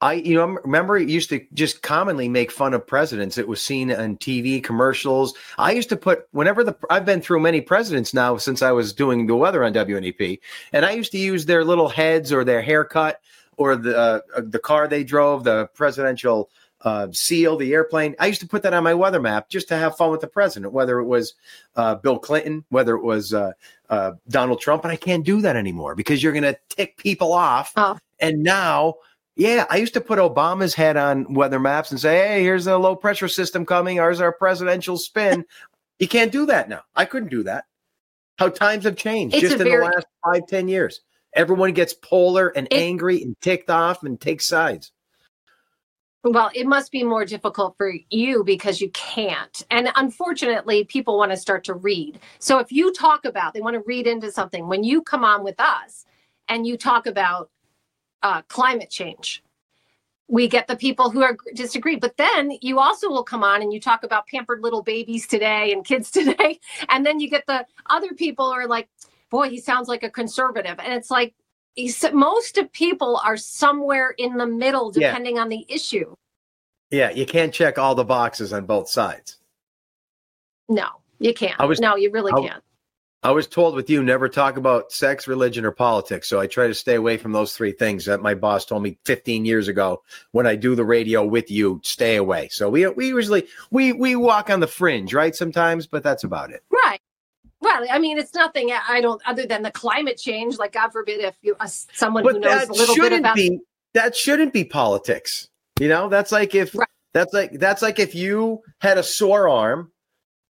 I, 0.01 0.13
you 0.13 0.35
know, 0.35 0.45
remember 0.63 0.97
it 0.97 1.09
used 1.09 1.29
to 1.29 1.45
just 1.53 1.81
commonly 1.81 2.29
make 2.29 2.51
fun 2.51 2.73
of 2.73 2.87
presidents. 2.87 3.37
It 3.37 3.47
was 3.47 3.61
seen 3.61 3.91
on 3.91 4.17
TV 4.17 4.63
commercials. 4.63 5.33
I 5.57 5.73
used 5.73 5.89
to 5.89 5.97
put 5.97 6.27
whenever 6.31 6.63
the 6.63 6.75
I've 6.89 7.05
been 7.05 7.21
through 7.21 7.41
many 7.41 7.59
presidents 7.59 8.13
now 8.13 8.37
since 8.37 8.61
I 8.61 8.71
was 8.71 8.93
doing 8.93 9.27
the 9.27 9.35
weather 9.35 9.63
on 9.63 9.73
WNEP, 9.73 10.39
and 10.71 10.85
I 10.85 10.91
used 10.91 11.11
to 11.11 11.17
use 11.17 11.45
their 11.45 11.65
little 11.65 11.89
heads 11.89 12.31
or 12.31 12.45
their 12.45 12.61
haircut 12.61 13.19
or 13.57 13.75
the 13.75 13.97
uh, 13.97 14.19
the 14.37 14.59
car 14.59 14.87
they 14.87 15.03
drove, 15.03 15.43
the 15.43 15.67
presidential 15.73 16.49
uh, 16.81 17.07
seal, 17.11 17.57
the 17.57 17.73
airplane. 17.73 18.15
I 18.19 18.27
used 18.27 18.41
to 18.41 18.47
put 18.47 18.63
that 18.63 18.73
on 18.73 18.83
my 18.83 18.93
weather 18.93 19.21
map 19.21 19.49
just 19.49 19.67
to 19.67 19.75
have 19.75 19.97
fun 19.97 20.11
with 20.11 20.21
the 20.21 20.27
president, 20.27 20.71
whether 20.71 20.99
it 20.99 21.05
was 21.05 21.33
uh, 21.75 21.95
Bill 21.95 22.17
Clinton, 22.17 22.63
whether 22.69 22.95
it 22.95 23.03
was 23.03 23.33
uh, 23.33 23.51
uh, 23.89 24.13
Donald 24.29 24.61
Trump, 24.61 24.83
and 24.83 24.91
I 24.91 24.95
can't 24.95 25.25
do 25.25 25.41
that 25.41 25.55
anymore 25.55 25.95
because 25.95 26.23
you're 26.23 26.31
going 26.31 26.43
to 26.43 26.57
tick 26.69 26.97
people 26.97 27.33
off. 27.33 27.73
Oh. 27.75 27.97
And 28.19 28.43
now, 28.43 28.95
yeah, 29.39 29.65
I 29.69 29.77
used 29.77 29.93
to 29.93 30.01
put 30.01 30.19
Obama's 30.19 30.73
head 30.75 30.97
on 30.97 31.33
weather 31.33 31.59
maps 31.59 31.91
and 31.91 31.99
say, 31.99 32.17
"Hey, 32.27 32.43
here's 32.43 32.67
a 32.67 32.77
low 32.77 32.95
pressure 32.95 33.29
system 33.29 33.65
coming. 33.65 33.95
Here's 33.95 34.21
our 34.21 34.33
presidential 34.33 34.97
spin." 34.97 35.45
you 35.97 36.07
can't 36.07 36.31
do 36.31 36.45
that 36.45 36.69
now. 36.69 36.81
I 36.95 37.03
couldn't 37.05 37.29
do 37.29 37.43
that. 37.43 37.65
How 38.37 38.47
times 38.49 38.85
have 38.85 38.95
changed 38.95 39.35
It's 39.35 39.41
just 39.41 39.57
in 39.57 39.63
very- 39.63 39.85
the 39.85 39.93
last 39.93 40.07
five, 40.23 40.47
ten 40.47 40.67
years. 40.69 41.01
Everyone 41.33 41.73
gets 41.73 41.93
polar 41.93 42.47
and 42.47 42.67
It- 42.71 42.77
angry 42.77 43.21
and 43.21 43.35
ticked 43.41 43.69
off 43.69 44.01
and 44.03 44.19
takes 44.19 44.47
sides. 44.47 44.91
Well, 46.23 46.51
it 46.53 46.67
must 46.67 46.91
be 46.91 47.03
more 47.03 47.23
difficult 47.25 47.75
for 47.77 47.93
you 48.09 48.43
because 48.43 48.81
you 48.81 48.89
can't. 48.91 49.65
And 49.71 49.89
unfortunately, 49.95 50.83
people 50.83 51.17
want 51.17 51.31
to 51.31 51.37
start 51.37 51.63
to 51.65 51.73
read. 51.73 52.19
So 52.39 52.59
if 52.59 52.71
you 52.73 52.93
talk 52.93 53.23
about, 53.23 53.53
they 53.53 53.61
want 53.61 53.75
to 53.75 53.83
read 53.85 54.05
into 54.05 54.31
something. 54.31 54.67
When 54.67 54.83
you 54.83 55.01
come 55.01 55.23
on 55.23 55.43
with 55.43 55.59
us 55.59 56.05
and 56.49 56.67
you 56.67 56.77
talk 56.77 57.05
about 57.07 57.49
uh, 58.23 58.41
climate 58.43 58.89
change, 58.89 59.43
we 60.27 60.47
get 60.47 60.67
the 60.67 60.75
people 60.75 61.09
who 61.09 61.23
are 61.23 61.37
disagree. 61.55 61.95
But 61.95 62.17
then 62.17 62.51
you 62.61 62.79
also 62.79 63.09
will 63.09 63.23
come 63.23 63.43
on 63.43 63.61
and 63.61 63.73
you 63.73 63.79
talk 63.79 64.03
about 64.03 64.27
pampered 64.27 64.61
little 64.61 64.83
babies 64.83 65.25
today 65.27 65.71
and 65.73 65.83
kids 65.85 66.11
today. 66.19 66.59
And 66.89 67.05
then 67.05 67.19
you 67.19 67.29
get 67.29 67.45
the 67.47 67.65
other 67.89 68.13
people 68.13 68.45
who 68.47 68.53
are 68.53 68.67
like, 68.67 68.87
boy, 69.29 69.49
he 69.49 69.59
sounds 69.59 69.87
like 69.87 70.03
a 70.03 70.09
conservative. 70.09 70.77
And 70.79 70.93
it's 70.93 71.09
like, 71.11 71.33
most 72.13 72.57
of 72.57 72.71
people 72.73 73.21
are 73.23 73.37
somewhere 73.37 74.13
in 74.17 74.35
the 74.37 74.45
middle 74.47 74.91
Yeah. 74.95 75.09
depending 75.09 75.39
on 75.39 75.49
the 75.49 75.65
issue. 75.69 76.13
Yeah, 76.91 77.11
you 77.11 77.25
can't 77.25 77.53
check 77.53 77.77
all 77.77 77.95
the 77.95 78.03
boxes 78.03 78.51
on 78.51 78.65
both 78.65 78.89
sides. 78.89 79.37
No, 80.67 80.87
you 81.19 81.33
can't. 81.33 81.59
I 81.59 81.65
was- 81.65 81.79
no, 81.79 81.95
you 81.95 82.11
really 82.11 82.31
I- 82.33 82.47
can't. 82.47 82.63
I 83.21 83.31
was 83.31 83.47
told 83.47 83.75
with 83.75 83.89
you 83.89 84.01
never 84.01 84.29
talk 84.29 84.55
about 84.55 84.93
sex, 84.93 85.27
religion, 85.27 85.65
or 85.65 85.71
politics. 85.71 86.29
So 86.29 86.39
I 86.39 86.47
try 86.47 86.67
to 86.67 86.73
stay 86.73 86.95
away 86.95 87.17
from 87.17 87.33
those 87.33 87.53
three 87.53 87.73
things 87.73 88.05
that 88.05 88.21
my 88.21 88.33
boss 88.33 88.65
told 88.65 88.81
me 88.81 88.97
15 89.05 89.43
years 89.43 89.67
ago 89.67 90.03
when 90.31 90.47
I 90.47 90.55
do 90.55 90.73
the 90.73 90.85
radio 90.85 91.25
with 91.25 91.51
you. 91.51 91.81
Stay 91.83 92.15
away. 92.15 92.47
So 92.49 92.69
we 92.69 92.87
we 92.87 93.07
usually 93.07 93.45
we 93.71 93.91
we 93.91 94.15
walk 94.15 94.49
on 94.49 94.61
the 94.61 94.67
fringe, 94.67 95.13
right? 95.13 95.35
Sometimes, 95.35 95.85
but 95.85 96.01
that's 96.01 96.23
about 96.23 96.51
it. 96.51 96.63
Right. 96.71 97.01
Well, 97.61 97.85
I 97.91 97.99
mean, 97.99 98.17
it's 98.17 98.33
nothing. 98.33 98.71
I 98.71 99.01
don't 99.01 99.21
other 99.25 99.45
than 99.45 99.63
the 99.63 99.71
climate 99.71 100.17
change. 100.17 100.57
Like, 100.57 100.71
God 100.71 100.91
forbid, 100.91 101.19
if 101.19 101.35
you 101.41 101.57
uh, 101.59 101.67
someone 101.67 102.23
who 102.23 102.39
knows 102.39 102.69
a 102.69 102.71
little 102.71 102.95
bit 102.95 103.03
shouldn't 103.03 103.19
about 103.19 103.35
be 103.35 103.59
that 103.93 104.15
shouldn't 104.15 104.53
be 104.53 104.63
politics. 104.63 105.49
You 105.77 105.89
know, 105.89 106.07
that's 106.07 106.31
like 106.31 106.55
if 106.55 106.73
Right. 106.73 106.87
that's 107.13 107.33
like 107.33 107.51
that's 107.59 107.81
like 107.81 107.99
if 107.99 108.15
you 108.15 108.61
had 108.79 108.97
a 108.97 109.03
sore 109.03 109.49
arm 109.49 109.91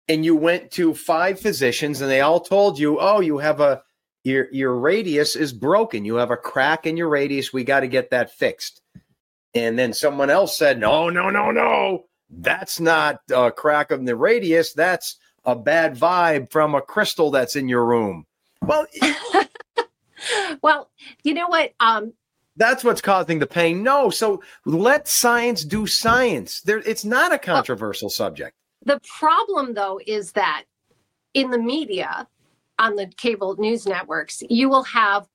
and 0.08 0.24
you 0.24 0.36
went 0.36 0.70
to 0.72 0.94
five 0.94 1.40
physicians 1.40 2.00
and 2.00 2.10
they 2.10 2.20
all 2.20 2.40
told 2.40 2.78
you, 2.78 2.98
"Oh, 3.00 3.20
you 3.20 3.38
have 3.38 3.60
a 3.60 3.82
your 4.24 4.48
your 4.52 4.76
radius 4.76 5.36
is 5.36 5.52
broken. 5.52 6.04
You 6.04 6.16
have 6.16 6.30
a 6.30 6.36
crack 6.36 6.86
in 6.86 6.96
your 6.96 7.08
radius. 7.08 7.52
We 7.52 7.64
got 7.64 7.80
to 7.80 7.88
get 7.88 8.10
that 8.10 8.32
fixed." 8.32 8.82
And 9.54 9.78
then 9.78 9.92
someone 9.92 10.30
else 10.30 10.56
said, 10.56 10.78
"No, 10.78 11.08
no, 11.10 11.30
no, 11.30 11.50
no. 11.50 12.04
That's 12.28 12.80
not 12.80 13.20
a 13.34 13.50
crack 13.50 13.90
of 13.90 14.04
the 14.04 14.16
radius. 14.16 14.72
That's 14.72 15.16
a 15.44 15.54
bad 15.56 15.96
vibe 15.96 16.50
from 16.50 16.74
a 16.74 16.82
crystal 16.82 17.30
that's 17.30 17.56
in 17.56 17.68
your 17.68 17.84
room." 17.84 18.26
Well, 18.62 18.86
well, 20.62 20.90
you 21.22 21.34
know 21.34 21.48
what? 21.48 21.72
Um, 21.80 22.12
That's 22.56 22.82
what's 22.82 23.00
causing 23.00 23.38
the 23.38 23.46
pain. 23.46 23.82
No, 23.82 24.10
so 24.10 24.42
let 24.64 25.08
science 25.08 25.64
do 25.64 25.86
science. 25.86 26.62
There, 26.62 26.78
it's 26.78 27.04
not 27.04 27.32
a 27.32 27.38
controversial 27.38 28.08
subject. 28.10 28.56
The 28.86 29.00
problem, 29.00 29.74
though, 29.74 30.00
is 30.06 30.32
that 30.32 30.64
in 31.34 31.50
the 31.50 31.58
media, 31.58 32.26
on 32.78 32.94
the 32.94 33.06
cable 33.16 33.56
news 33.56 33.86
networks, 33.86 34.42
you 34.48 34.68
will 34.68 34.84
have 34.84 35.28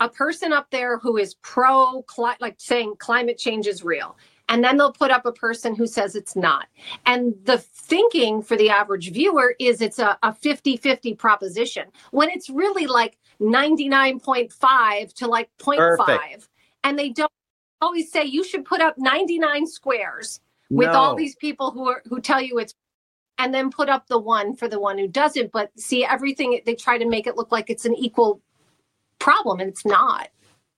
a 0.00 0.08
person 0.08 0.52
up 0.52 0.70
there 0.70 0.98
who 0.98 1.16
is 1.16 1.34
pro, 1.42 2.04
like 2.40 2.54
saying 2.58 2.94
climate 2.98 3.38
change 3.38 3.66
is 3.66 3.82
real. 3.82 4.16
And 4.48 4.62
then 4.62 4.76
they'll 4.76 4.92
put 4.92 5.10
up 5.10 5.24
a 5.24 5.32
person 5.32 5.74
who 5.74 5.86
says 5.86 6.14
it's 6.14 6.36
not. 6.36 6.66
And 7.06 7.34
the 7.44 7.58
thinking 7.58 8.42
for 8.42 8.56
the 8.56 8.68
average 8.68 9.10
viewer 9.10 9.54
is 9.58 9.80
it's 9.80 9.98
a, 9.98 10.18
a 10.22 10.34
50 10.34 10.76
50 10.76 11.14
proposition 11.14 11.86
when 12.10 12.28
it's 12.28 12.50
really 12.50 12.86
like 12.86 13.18
99.5 13.40 15.14
to 15.14 15.26
like 15.26 15.48
0.5. 15.58 16.48
And 16.84 16.98
they 16.98 17.08
don't 17.08 17.32
always 17.80 18.12
say 18.12 18.24
you 18.24 18.44
should 18.44 18.64
put 18.64 18.82
up 18.82 18.98
99 18.98 19.66
squares 19.66 20.40
with 20.70 20.88
all 20.88 21.14
these 21.14 21.36
people 21.36 21.70
who 21.70 21.88
are 21.88 22.02
who 22.06 22.20
tell 22.20 22.40
you 22.40 22.58
it's 22.58 22.74
and 23.42 23.52
then 23.52 23.70
put 23.70 23.88
up 23.88 24.06
the 24.06 24.18
one 24.18 24.54
for 24.54 24.68
the 24.68 24.78
one 24.78 24.96
who 24.96 25.08
doesn't 25.08 25.50
but 25.52 25.70
see 25.78 26.04
everything 26.04 26.60
they 26.64 26.74
try 26.74 26.96
to 26.96 27.08
make 27.08 27.26
it 27.26 27.36
look 27.36 27.50
like 27.50 27.68
it's 27.68 27.84
an 27.84 27.94
equal 27.96 28.40
problem 29.18 29.60
and 29.60 29.68
it's 29.68 29.84
not 29.84 30.28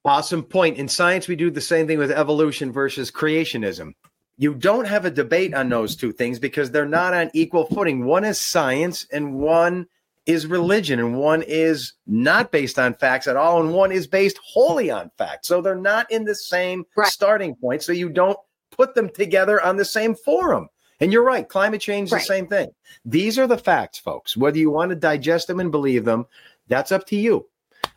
Awesome 0.07 0.43
point. 0.43 0.77
In 0.77 0.87
science, 0.87 1.29
we 1.29 1.35
do 1.35 1.51
the 1.51 1.63
same 1.63 1.87
thing 1.87 1.99
with 1.99 2.11
evolution 2.11 2.71
versus 2.71 3.11
creationism. 3.11 3.95
You 4.37 4.53
don't 4.53 4.87
have 4.87 5.07
a 5.07 5.11
debate 5.11 5.55
on 5.55 5.71
those 5.71 5.97
two 5.97 6.13
things 6.13 6.39
because 6.39 6.71
they're 6.71 6.85
not 6.85 7.15
on 7.15 7.31
equal 7.33 7.65
footing. 7.65 8.05
One 8.05 8.23
is 8.25 8.39
science 8.39 9.07
and 9.11 9.37
one 9.37 9.87
is 10.27 10.47
religion, 10.47 10.99
and 10.99 11.17
one 11.17 11.43
is 11.43 11.95
not 12.07 12.53
based 12.53 12.79
on 12.79 12.93
facts 12.95 13.27
at 13.27 13.37
all, 13.37 13.61
and 13.61 13.73
one 13.73 13.93
is 13.93 14.07
based 14.07 14.39
wholly 14.45 14.91
on 14.91 15.11
facts. 15.17 15.49
So 15.49 15.63
they're 15.63 15.75
not 15.75 16.11
in 16.11 16.25
the 16.25 16.35
same 16.35 16.85
Right. 16.97 17.09
starting 17.11 17.55
point. 17.57 17.83
So 17.83 17.93
you 17.93 18.11
don't 18.11 18.39
put 18.71 18.95
them 18.95 19.09
together 19.09 19.63
on 19.65 19.77
the 19.77 19.85
same 19.87 20.15
forum. 20.15 20.69
And 21.01 21.13
you're 21.13 21.25
right, 21.25 21.49
climate 21.49 21.81
change 21.81 22.09
is 22.09 22.13
Right. 22.13 22.21
the 22.21 22.27
same 22.27 22.47
thing. 22.47 22.69
These 23.05 23.39
are 23.39 23.47
the 23.47 23.59
facts, 23.59 23.99
folks. 23.99 24.37
Whether 24.37 24.59
you 24.59 24.71
want 24.71 24.91
to 24.91 24.97
digest 24.97 25.49
them 25.49 25.61
and 25.61 25.71
believe 25.71 26.05
them, 26.05 26.27
that's 26.69 26.93
up 26.93 27.07
to 27.09 27.17
you. 27.17 27.47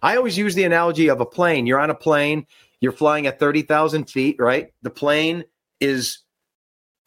I 0.01 0.17
always 0.17 0.37
use 0.37 0.55
the 0.55 0.63
analogy 0.63 1.07
of 1.09 1.21
a 1.21 1.25
plane. 1.25 1.65
You're 1.67 1.79
on 1.79 1.89
a 1.89 1.95
plane, 1.95 2.45
you're 2.81 2.91
flying 2.91 3.25
at 3.27 3.39
30,000 3.39 4.09
feet, 4.09 4.35
right? 4.39 4.73
The 4.81 4.89
plane 4.89 5.43
is 5.79 6.19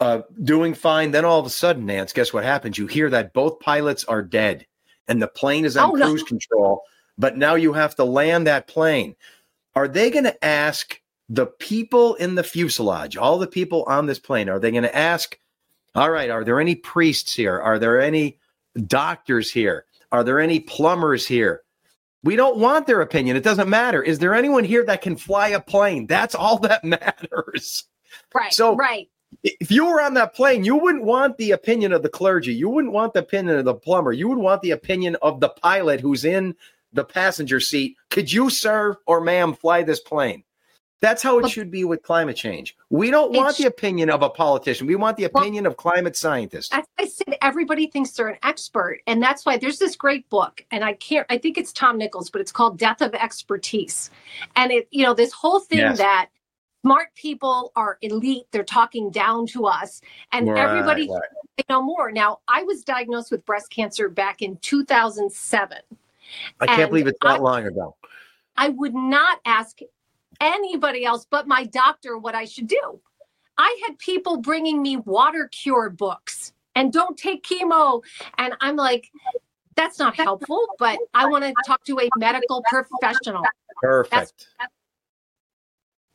uh, 0.00 0.22
doing 0.42 0.74
fine. 0.74 1.10
Then 1.10 1.24
all 1.24 1.38
of 1.40 1.46
a 1.46 1.50
sudden, 1.50 1.86
Nance, 1.86 2.12
guess 2.12 2.32
what 2.32 2.44
happens? 2.44 2.78
You 2.78 2.86
hear 2.86 3.10
that 3.10 3.32
both 3.34 3.60
pilots 3.60 4.04
are 4.04 4.22
dead 4.22 4.66
and 5.08 5.20
the 5.20 5.28
plane 5.28 5.64
is 5.64 5.76
on 5.76 5.90
Oh, 5.90 5.94
no. 5.94 6.06
cruise 6.06 6.22
control, 6.22 6.82
but 7.18 7.36
now 7.36 7.54
you 7.56 7.72
have 7.74 7.94
to 7.96 8.04
land 8.04 8.46
that 8.46 8.66
plane. 8.66 9.14
Are 9.74 9.88
they 9.88 10.10
going 10.10 10.24
to 10.24 10.44
ask 10.44 11.00
the 11.28 11.46
people 11.46 12.14
in 12.16 12.34
the 12.34 12.42
fuselage, 12.42 13.16
all 13.16 13.38
the 13.38 13.46
people 13.46 13.84
on 13.86 14.06
this 14.06 14.18
plane, 14.18 14.48
are 14.48 14.58
they 14.58 14.70
going 14.70 14.82
to 14.84 14.96
ask, 14.96 15.38
all 15.94 16.10
right, 16.10 16.30
are 16.30 16.44
there 16.44 16.60
any 16.60 16.74
priests 16.76 17.34
here? 17.34 17.58
Are 17.60 17.78
there 17.78 18.00
any 18.00 18.38
doctors 18.86 19.50
here? 19.50 19.86
Are 20.12 20.24
there 20.24 20.40
any 20.40 20.60
plumbers 20.60 21.26
here? 21.26 21.62
We 22.22 22.36
don't 22.36 22.58
want 22.58 22.86
their 22.86 23.00
opinion. 23.00 23.36
It 23.36 23.42
doesn't 23.44 23.68
matter. 23.68 24.02
Is 24.02 24.18
there 24.18 24.34
anyone 24.34 24.64
here 24.64 24.84
that 24.84 25.02
can 25.02 25.16
fly 25.16 25.48
a 25.48 25.60
plane? 25.60 26.06
That's 26.06 26.34
all 26.34 26.58
that 26.60 26.84
matters. 26.84 27.84
right 28.34 28.52
So- 28.52 28.76
right 28.76 29.08
If 29.42 29.70
you 29.70 29.86
were 29.86 30.00
on 30.02 30.14
that 30.14 30.34
plane, 30.34 30.64
you 30.64 30.76
wouldn't 30.76 31.04
want 31.04 31.36
the 31.38 31.52
opinion 31.52 31.92
of 31.92 32.02
the 32.02 32.08
clergy. 32.08 32.52
You 32.52 32.68
wouldn't 32.68 32.92
want 32.92 33.14
the 33.14 33.20
opinion 33.20 33.56
of 33.58 33.64
the 33.64 33.74
plumber. 33.74 34.12
You 34.12 34.28
would 34.28 34.38
want 34.38 34.60
the 34.62 34.72
opinion 34.72 35.16
of 35.22 35.40
the 35.40 35.48
pilot 35.48 36.00
who's 36.00 36.24
in 36.24 36.54
the 36.92 37.04
passenger 37.04 37.60
seat. 37.60 37.96
Could 38.10 38.32
you, 38.32 38.50
sir 38.50 38.96
or 39.06 39.20
ma'am, 39.20 39.54
fly 39.54 39.82
this 39.84 40.00
plane? 40.00 40.42
That's 41.00 41.22
how 41.22 41.38
it 41.38 41.48
should 41.48 41.70
be 41.70 41.84
with 41.84 42.02
climate 42.02 42.36
change. 42.36 42.76
We 42.90 43.10
don't 43.10 43.32
want 43.32 43.56
the 43.56 43.64
opinion 43.66 44.10
of 44.10 44.20
a 44.22 44.28
politician. 44.28 44.86
We 44.86 44.96
want 44.96 45.16
the 45.16 45.28
Well- 45.32 45.42
opinion 45.42 45.64
of 45.66 45.76
climate 45.76 46.16
scientists. 46.16 46.70
as 46.72 46.84
i 46.98 47.06
said 47.06 47.36
everybody 47.40 47.86
thinks 47.86 48.10
they're 48.10 48.28
an 48.28 48.38
expert 48.42 49.00
and 49.06 49.22
that's 49.22 49.46
why 49.46 49.56
there's 49.56 49.78
this 49.78 49.96
great 49.96 50.28
book 50.28 50.62
and 50.70 50.84
i 50.84 50.92
can't 50.94 51.26
i 51.30 51.38
think 51.38 51.56
it's 51.56 51.72
tom 51.72 51.96
nichols 51.96 52.28
but 52.28 52.40
it's 52.42 52.52
called 52.52 52.78
death 52.78 53.00
of 53.00 53.14
expertise 53.14 54.10
and 54.56 54.70
it 54.70 54.86
you 54.90 55.02
know 55.02 55.14
this 55.14 55.32
whole 55.32 55.60
thing 55.60 55.78
Yes. 55.78 55.98
that 55.98 56.28
smart 56.84 57.08
people 57.14 57.72
are 57.76 57.96
elite 58.02 58.44
they're 58.52 58.62
talking 58.64 59.10
down 59.10 59.46
to 59.46 59.64
us 59.66 60.02
and 60.32 60.48
Right, 60.48 60.58
everybody 60.58 61.08
right. 61.10 61.22
they 61.56 61.64
know 61.70 61.80
more 61.82 62.12
now 62.12 62.40
i 62.48 62.62
was 62.62 62.82
diagnosed 62.84 63.30
with 63.30 63.44
breast 63.46 63.70
cancer 63.70 64.08
back 64.10 64.42
in 64.42 64.56
2007 64.58 65.78
I 66.60 66.66
can't 66.66 66.90
believe 66.90 67.06
it's 67.06 67.18
that 67.22 67.36
I- 67.36 67.38
long 67.38 67.66
ago. 67.66 67.96
I 68.56 68.68
would 68.68 68.94
not 68.94 69.40
ask 69.46 69.78
anybody 70.40 71.04
else 71.04 71.26
but 71.30 71.46
my 71.46 71.64
doctor 71.64 72.18
what 72.18 72.34
I 72.34 72.44
should 72.44 72.66
do. 72.66 73.00
I 73.58 73.78
had 73.86 73.98
people 73.98 74.38
bringing 74.38 74.80
me 74.80 74.96
water 74.96 75.48
cure 75.48 75.90
books 75.90 76.52
and 76.74 76.92
don't 76.92 77.16
take 77.16 77.44
chemo. 77.44 78.02
And 78.38 78.54
I'm 78.60 78.76
like, 78.76 79.10
that's 79.76 79.98
not 79.98 80.16
helpful, 80.16 80.66
but 80.78 80.98
I 81.14 81.26
want 81.26 81.44
to 81.44 81.54
talk 81.66 81.84
to 81.84 81.98
a 82.00 82.08
medical 82.16 82.62
professional. 82.68 83.44
Perfect. 83.82 84.46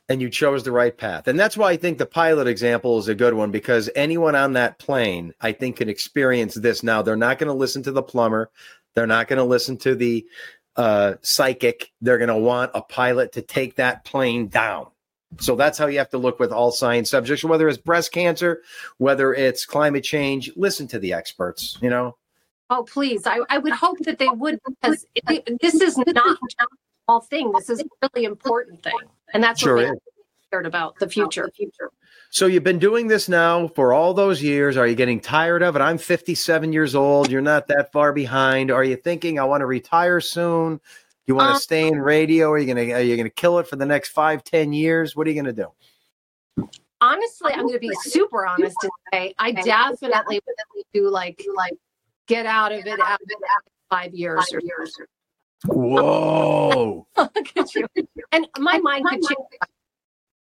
And 0.07 0.21
you 0.21 0.30
chose 0.30 0.63
the 0.63 0.71
right 0.71 0.95
path. 0.95 1.28
And 1.28 1.39
that's 1.39 1.57
why 1.57 1.71
I 1.71 1.78
think 1.78 1.97
the 1.97 2.05
pilot 2.05 2.47
example 2.47 2.99
is 2.99 3.07
a 3.07 3.15
good 3.15 3.34
one 3.34 3.49
because 3.49 3.89
anyone 3.95 4.36
on 4.36 4.53
that 4.53 4.78
plane, 4.78 5.34
I 5.41 5.51
think, 5.51 5.78
can 5.78 5.89
experience 5.89 6.53
this 6.53 6.84
now. 6.84 7.01
They're 7.01 7.15
not 7.15 7.39
going 7.39 7.47
to 7.47 7.53
listen 7.53 7.82
to 7.84 7.91
the 7.91 8.03
plumber, 8.03 8.51
they're 8.93 9.07
not 9.07 9.28
going 9.28 9.38
to 9.38 9.43
listen 9.43 9.78
to 9.78 9.95
the 9.95 10.26
uh, 10.76 11.15
psychic. 11.21 11.91
They're 12.01 12.17
going 12.17 12.30
to 12.30 12.38
want 12.38 12.71
a 12.73 12.82
pilot 12.82 13.34
to 13.34 13.41
take 13.41 13.76
that 13.76 14.05
plane 14.05 14.47
down. 14.47 14.88
So 15.39 15.55
that's 15.55 15.78
how 15.78 15.88
you 15.88 15.97
have 15.97 16.09
to 16.11 16.17
look 16.17 16.39
with 16.39 16.51
all 16.51 16.71
science 16.71 17.09
subjects, 17.09 17.43
whether 17.43 17.67
it's 17.67 17.78
breast 17.78 18.11
cancer, 18.11 18.61
whether 18.97 19.34
it's 19.34 19.65
climate 19.65 20.03
change. 20.03 20.51
Listen 20.55 20.88
to 20.88 20.99
the 20.99 21.13
experts, 21.13 21.78
you 21.82 21.89
know? 21.89 22.15
Oh, 22.69 22.84
please. 22.84 23.28
I, 23.28 23.39
I 23.49 23.57
would 23.57 23.73
hope 23.73 23.99
that 23.99 24.17
they 24.17 24.30
would 24.30 24.59
because 24.67 25.05
it, 25.13 25.59
this 25.61 25.76
is 25.76 25.97
not 25.97 26.15
a 26.17 26.38
small 27.05 27.21
thing. 27.21 27.51
This 27.51 27.69
is 27.69 27.82
a 27.82 28.09
really 28.13 28.26
important 28.26 28.82
thing. 28.82 28.97
And 29.34 29.43
that's 29.43 29.59
Sure 29.59 29.76
what 29.76 29.84
is. 29.86 29.91
makes 29.91 30.05
me 30.17 30.23
scared 30.47 30.65
about 30.65 30.97
the 30.99 31.09
future. 31.09 31.49
So 32.36 32.47
you've 32.47 32.65
been 32.65 32.79
doing 32.79 33.07
this 33.07 33.29
now 33.29 33.69
for 33.69 33.93
all 33.93 34.13
those 34.13 34.43
years. 34.43 34.75
Are 34.75 34.86
you 34.86 34.93
getting 34.95 35.21
tired 35.21 35.63
of 35.63 35.77
it? 35.77 35.79
I'm 35.79 35.97
57 35.97 36.73
years 36.73 36.93
old. 36.93 37.31
You're 37.31 37.39
not 37.39 37.67
that 37.67 37.93
far 37.93 38.11
behind. 38.11 38.71
Are 38.71 38.83
you 38.83 38.97
thinking 38.97 39.39
I 39.39 39.45
want 39.45 39.61
to 39.61 39.65
retire 39.65 40.19
soon? 40.19 40.81
You 41.27 41.36
want 41.36 41.47
to 41.47 41.53
Um, 41.53 41.59
stay 41.59 41.88
in 41.88 41.97
radio? 41.97 42.51
Are 42.51 42.57
you 42.57 42.67
gonna 42.67 42.93
are 42.93 42.99
you 42.99 43.15
gonna 43.15 43.29
kill 43.29 43.57
it 43.59 43.69
for 43.69 43.77
the 43.77 43.86
next 43.86 44.09
five, 44.09 44.43
ten 44.43 44.73
years? 44.73 45.15
What 45.15 45.27
are 45.27 45.29
you 45.29 45.41
gonna 45.41 45.53
do? 45.53 45.71
honestly, 46.99 47.53
I'm 47.53 47.61
going 47.61 47.73
to 47.73 47.79
be 47.79 47.91
super 48.01 48.45
honest 48.45 48.75
and 48.81 48.91
say 49.13 49.33
I 49.39 49.53
definitely 49.53 50.41
would 50.45 50.86
do 50.93 51.09
like 51.09 51.41
like 51.55 51.73
get 52.27 52.45
out 52.45 52.73
of 52.73 52.86
it 52.86 52.99
after 52.99 53.25
five 53.89 54.13
years 54.13 54.51
or 54.51 54.59
years. 54.59 54.93
Whoa! 55.67 57.07
Look 57.17 57.57
at 57.57 57.75
you. 57.75 57.88
And 58.33 58.45
my 58.57 58.77
mind 58.79 59.05
could 59.05 59.21
change. 59.21 59.47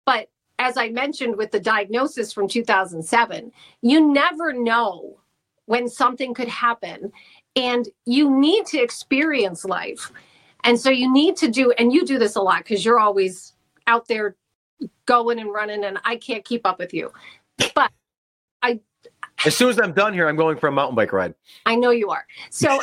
But 0.07 0.28
as 0.65 0.79
I 0.79 0.89
mentioned 0.89 1.37
with 1.37 1.51
the 1.51 1.61
diagnosis 1.61 2.33
from 2.33 2.49
2007, 2.49 3.53
you 3.83 4.12
never 4.12 4.51
know 4.55 5.21
when 5.67 5.91
something 5.91 6.33
could 6.33 6.49
happen. 6.49 7.12
And 7.55 7.87
you 8.07 8.31
need 8.31 8.65
to 8.67 8.81
experience 8.81 9.67
life. 9.67 10.11
And 10.65 10.81
so 10.81 10.89
you 10.89 11.12
need 11.12 11.37
to 11.37 11.49
do, 11.49 11.73
and 11.73 11.93
you 11.93 12.07
do 12.07 12.19
this 12.19 12.37
a 12.37 12.41
lot 12.41 12.61
because 12.65 12.83
you're 12.83 12.99
always 12.99 13.53
out 13.87 14.09
there 14.09 14.37
going 15.05 15.39
and 15.39 15.53
running, 15.53 15.85
and 15.85 15.99
I 16.03 16.17
can't 16.17 16.43
keep 16.43 16.67
up 16.67 16.79
with 16.79 16.95
you. 16.95 17.12
But 17.75 17.93
I, 18.62 18.81
As 19.45 19.55
soon 19.55 19.69
as 19.69 19.79
I'm 19.79 19.93
done 19.93 20.15
here, 20.15 20.27
I'm 20.27 20.37
going 20.37 20.57
for 20.57 20.69
a 20.69 20.73
mountain 20.73 20.97
bike 20.97 21.12
ride. 21.12 21.35
I 21.67 21.75
know 21.77 21.91
you 21.91 22.09
are. 22.09 22.25
So 22.49 22.81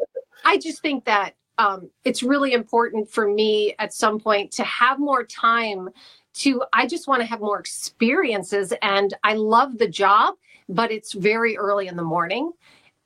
I 0.44 0.58
just 0.58 0.82
think 0.82 1.04
that 1.04 1.36
um, 1.58 1.90
it's 2.04 2.24
really 2.24 2.54
important 2.54 3.08
for 3.08 3.28
me 3.28 3.74
at 3.78 3.94
some 3.94 4.18
point 4.18 4.50
to 4.52 4.64
have 4.64 4.98
more 4.98 5.24
time 5.24 5.90
to, 6.34 6.62
I 6.72 6.86
just 6.86 7.08
want 7.08 7.20
to 7.20 7.26
have 7.26 7.40
more 7.40 7.58
experiences. 7.58 8.72
And 8.82 9.14
I 9.24 9.34
love 9.34 9.78
the 9.78 9.88
job, 9.88 10.34
but 10.68 10.90
it's 10.90 11.12
very 11.12 11.56
early 11.56 11.88
in 11.88 11.96
the 11.96 12.02
morning 12.02 12.52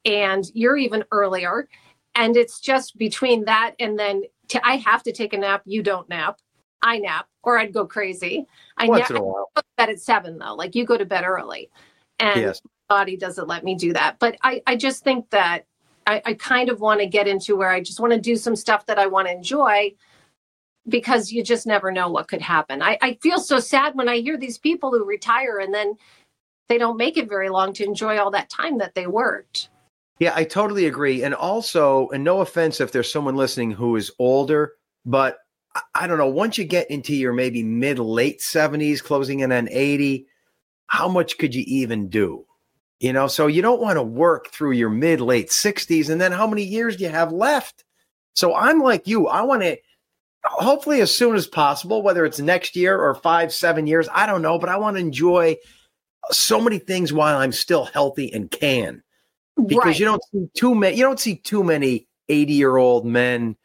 and 0.04 0.44
you're 0.54 0.76
even 0.76 1.04
earlier. 1.10 1.68
And 2.14 2.36
it's 2.36 2.60
just 2.60 2.96
between 2.98 3.44
that 3.46 3.74
and 3.80 3.98
then 3.98 4.22
t- 4.48 4.60
I 4.62 4.76
have 4.76 5.02
to 5.04 5.12
take 5.12 5.32
a 5.32 5.38
nap. 5.38 5.62
You 5.64 5.82
don't 5.82 6.08
nap. 6.08 6.38
I 6.82 6.98
nap 6.98 7.26
or 7.42 7.58
I'd 7.58 7.72
go 7.72 7.86
crazy. 7.86 8.46
I 8.76 8.86
Once 8.86 9.00
nap 9.00 9.10
in 9.10 9.16
a 9.16 9.22
while. 9.22 9.48
I 9.56 9.60
go 9.60 9.62
to 9.62 9.66
bed 9.78 9.88
at 9.90 10.00
seven 10.00 10.38
though. 10.38 10.54
Like 10.54 10.74
you 10.74 10.84
go 10.84 10.98
to 10.98 11.06
bed 11.06 11.24
early. 11.24 11.70
And 12.20 12.40
Yes. 12.40 12.60
my 12.88 12.96
body 12.96 13.16
doesn't 13.16 13.48
let 13.48 13.64
me 13.64 13.74
do 13.74 13.92
that. 13.94 14.18
But 14.18 14.36
I, 14.42 14.62
I 14.66 14.76
just 14.76 15.02
think 15.02 15.30
that 15.30 15.66
I, 16.06 16.20
I 16.26 16.34
kind 16.34 16.68
of 16.68 16.80
want 16.80 17.00
to 17.00 17.06
get 17.06 17.26
into 17.26 17.56
where 17.56 17.70
I 17.70 17.80
just 17.80 17.98
want 17.98 18.12
to 18.12 18.20
do 18.20 18.36
some 18.36 18.54
stuff 18.54 18.84
that 18.86 18.98
I 18.98 19.06
want 19.06 19.26
to 19.28 19.32
enjoy 19.32 19.94
because 20.88 21.32
you 21.32 21.42
just 21.42 21.66
never 21.66 21.90
know 21.90 22.10
what 22.10 22.28
could 22.28 22.42
happen. 22.42 22.82
I, 22.82 22.98
I 23.00 23.14
feel 23.22 23.38
so 23.38 23.58
sad 23.58 23.94
when 23.94 24.08
I 24.08 24.18
hear 24.18 24.36
these 24.36 24.58
people 24.58 24.90
who 24.90 25.04
retire 25.04 25.58
and 25.58 25.72
then 25.72 25.94
they 26.68 26.78
don't 26.78 26.96
make 26.96 27.16
it 27.16 27.28
very 27.28 27.48
long 27.48 27.72
to 27.74 27.84
enjoy 27.84 28.18
all 28.18 28.30
that 28.32 28.50
time 28.50 28.78
that 28.78 28.94
they 28.94 29.06
worked. 29.06 29.68
Yeah, 30.18 30.32
I 30.34 30.44
totally 30.44 30.86
agree. 30.86 31.22
And 31.24 31.34
also, 31.34 32.08
and 32.10 32.22
no 32.22 32.40
offense 32.40 32.80
if 32.80 32.92
there's 32.92 33.10
someone 33.10 33.36
listening 33.36 33.72
who 33.72 33.96
is 33.96 34.12
older, 34.18 34.74
but 35.04 35.38
I, 35.94 36.06
don't 36.06 36.18
know, 36.18 36.28
once 36.28 36.56
you 36.56 36.64
get 36.64 36.90
into 36.90 37.14
your 37.14 37.32
maybe 37.32 37.62
mid 37.62 37.98
late 37.98 38.40
70s, 38.40 39.02
closing 39.02 39.40
in 39.40 39.50
on 39.50 39.68
80, 39.68 40.26
how 40.86 41.08
much 41.08 41.36
could 41.38 41.54
you 41.54 41.64
even 41.66 42.08
do? 42.08 42.46
You 43.00 43.12
know, 43.12 43.26
so 43.26 43.48
you 43.48 43.60
don't 43.60 43.80
want 43.80 43.96
to 43.96 44.02
work 44.02 44.50
through 44.50 44.72
your 44.72 44.90
mid 44.90 45.20
late 45.20 45.48
60s. 45.48 46.10
And 46.10 46.20
then 46.20 46.30
how 46.30 46.46
many 46.46 46.62
years 46.62 46.96
do 46.96 47.04
you 47.04 47.10
have 47.10 47.32
left? 47.32 47.84
So 48.34 48.54
I'm 48.54 48.80
like 48.80 49.08
you. 49.08 49.26
I 49.26 49.42
want 49.42 49.62
to, 49.62 49.76
hopefully, 50.44 51.00
as 51.00 51.14
soon 51.14 51.34
as 51.34 51.46
possible, 51.46 52.02
whether 52.02 52.24
it's 52.24 52.38
next 52.38 52.76
year 52.76 52.98
or 53.00 53.14
five, 53.14 53.52
seven 53.52 53.86
years, 53.86 54.08
I 54.12 54.26
don't 54.26 54.42
know, 54.42 54.58
but 54.58 54.68
I 54.68 54.76
want 54.76 54.96
to 54.96 55.00
enjoy 55.00 55.56
so 56.30 56.60
many 56.60 56.78
things 56.78 57.12
while 57.12 57.36
I'm 57.36 57.52
still 57.52 57.84
healthy 57.84 58.32
and 58.32 58.50
can 58.50 59.02
because 59.56 59.84
right. 59.84 59.98
you 59.98 60.04
don't 60.04 60.22
see 60.32 60.48
too 60.54 60.74
many 60.74 60.96
you 60.96 61.02
don't 61.02 61.20
see 61.20 61.36
too 61.36 61.62
many 61.62 62.08
80 62.28 62.52
year 62.54 62.76
old 62.76 63.06
men 63.06 63.56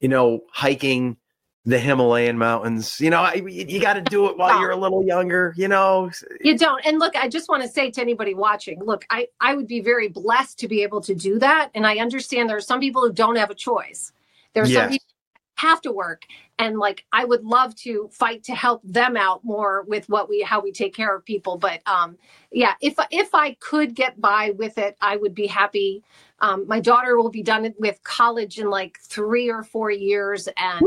you 0.00 0.08
know 0.08 0.44
hiking 0.52 1.16
the 1.64 1.78
himalayan 1.78 2.38
mountains 2.38 3.00
you 3.00 3.10
know 3.10 3.20
I, 3.20 3.34
you, 3.34 3.66
you 3.68 3.80
got 3.80 3.94
to 3.94 4.00
do 4.00 4.28
it 4.28 4.38
while 4.38 4.60
you're 4.60 4.70
a 4.70 4.76
little 4.76 5.04
younger 5.04 5.52
you 5.56 5.68
know 5.68 6.10
You 6.40 6.56
don't. 6.56 6.84
And 6.86 6.98
look, 6.98 7.14
I 7.16 7.28
just 7.28 7.48
want 7.48 7.62
to 7.62 7.68
say 7.68 7.90
to 7.90 8.00
anybody 8.00 8.32
watching, 8.32 8.82
look, 8.82 9.04
I, 9.10 9.26
I 9.40 9.54
would 9.54 9.66
be 9.66 9.80
very 9.80 10.08
blessed 10.08 10.58
to 10.60 10.68
be 10.68 10.82
able 10.82 11.00
to 11.02 11.14
do 11.14 11.38
that. 11.40 11.70
And 11.74 11.86
I 11.86 11.96
understand 11.96 12.48
there 12.48 12.56
are 12.56 12.60
some 12.60 12.80
people 12.80 13.02
who 13.02 13.12
don't 13.12 13.36
have 13.36 13.50
a 13.50 13.54
choice. 13.54 14.12
There 14.54 14.62
are 14.62 14.66
some 14.66 14.88
people 14.88 15.06
have 15.58 15.80
to 15.82 15.92
work. 15.92 16.22
And 16.58 16.78
like 16.78 17.04
I 17.12 17.24
would 17.24 17.44
love 17.44 17.74
to 17.76 18.08
fight 18.12 18.44
to 18.44 18.54
help 18.54 18.80
them 18.84 19.16
out 19.16 19.44
more 19.44 19.84
with 19.88 20.08
what 20.08 20.28
we 20.28 20.42
how 20.42 20.60
we 20.60 20.72
take 20.72 20.94
care 20.94 21.14
of 21.14 21.24
people. 21.24 21.58
But 21.58 21.80
um 21.86 22.16
yeah, 22.52 22.74
if 22.80 22.94
if 23.10 23.34
I 23.34 23.54
could 23.54 23.94
get 23.94 24.20
by 24.20 24.50
with 24.56 24.78
it, 24.78 24.96
I 25.00 25.16
would 25.16 25.34
be 25.34 25.46
happy. 25.48 26.02
Um, 26.40 26.66
my 26.66 26.80
daughter 26.80 27.16
will 27.16 27.30
be 27.30 27.42
done 27.42 27.72
with 27.78 28.02
college 28.04 28.58
in 28.58 28.70
like 28.70 28.98
three 29.02 29.50
or 29.50 29.62
four 29.62 29.90
years, 29.90 30.48
and 30.56 30.82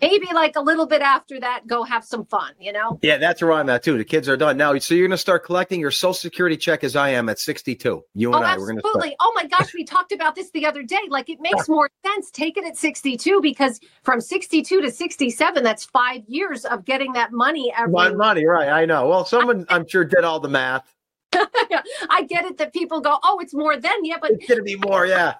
maybe 0.00 0.28
like 0.32 0.56
a 0.56 0.60
little 0.60 0.86
bit 0.86 1.02
after 1.02 1.40
that, 1.40 1.66
go 1.66 1.82
have 1.82 2.04
some 2.04 2.24
fun. 2.26 2.52
You 2.60 2.72
know? 2.72 2.98
yeah 3.02 3.16
that's 3.16 3.42
where 3.42 3.52
i'm 3.52 3.68
at 3.68 3.82
too 3.82 3.96
the 3.96 4.04
kids 4.04 4.28
are 4.28 4.36
done 4.36 4.56
now 4.56 4.76
so 4.78 4.94
you're 4.94 5.06
going 5.06 5.10
to 5.12 5.18
start 5.18 5.44
collecting 5.44 5.80
your 5.80 5.90
social 5.90 6.14
security 6.14 6.56
check 6.56 6.84
as 6.84 6.96
i 6.96 7.08
am 7.10 7.28
at 7.28 7.38
62 7.38 8.04
you 8.14 8.32
and 8.32 8.44
Oh, 8.44 8.46
i 8.46 8.56
we're 8.56 8.66
going 8.66 8.76
to 8.76 8.80
start 8.80 8.96
absolutely. 8.96 9.16
Oh 9.20 9.32
my 9.34 9.46
gosh, 9.46 9.74
we 9.74 9.84
talked 9.84 10.12
about 10.12 10.34
this 10.34 10.50
the 10.50 10.66
other 10.66 10.82
day. 10.82 11.00
Like 11.08 11.28
it 11.28 11.40
makes 11.40 11.68
more 11.68 11.90
sense. 12.04 12.30
Take 12.30 12.56
it 12.56 12.64
at 12.64 12.76
62 12.76 13.40
because 13.40 13.80
from 14.02 14.20
62 14.20 14.80
to 14.80 14.90
67, 14.90 15.62
that's 15.62 15.84
five 15.84 16.22
years 16.28 16.64
of 16.64 16.84
getting 16.84 17.12
that 17.12 17.32
money 17.32 17.72
every 17.76 17.92
Mon- 17.92 18.16
money 18.16 18.44
right 18.46 18.68
i 18.68 18.84
know 18.84 19.08
well 19.08 19.24
someone 19.24 19.66
i'm 19.68 19.86
sure 19.86 20.04
did 20.04 20.24
all 20.24 20.40
the 20.40 20.48
math 20.48 20.94
I 22.10 22.24
get 22.28 22.44
it 22.44 22.58
that 22.58 22.72
people 22.72 23.00
go, 23.00 23.18
oh, 23.22 23.38
it's 23.40 23.54
more 23.54 23.76
than 23.76 24.04
yeah, 24.04 24.16
but 24.20 24.32
it's 24.32 24.46
going 24.46 24.58
to 24.58 24.64
be 24.64 24.76
more 24.76 25.06
yeah 25.06 25.34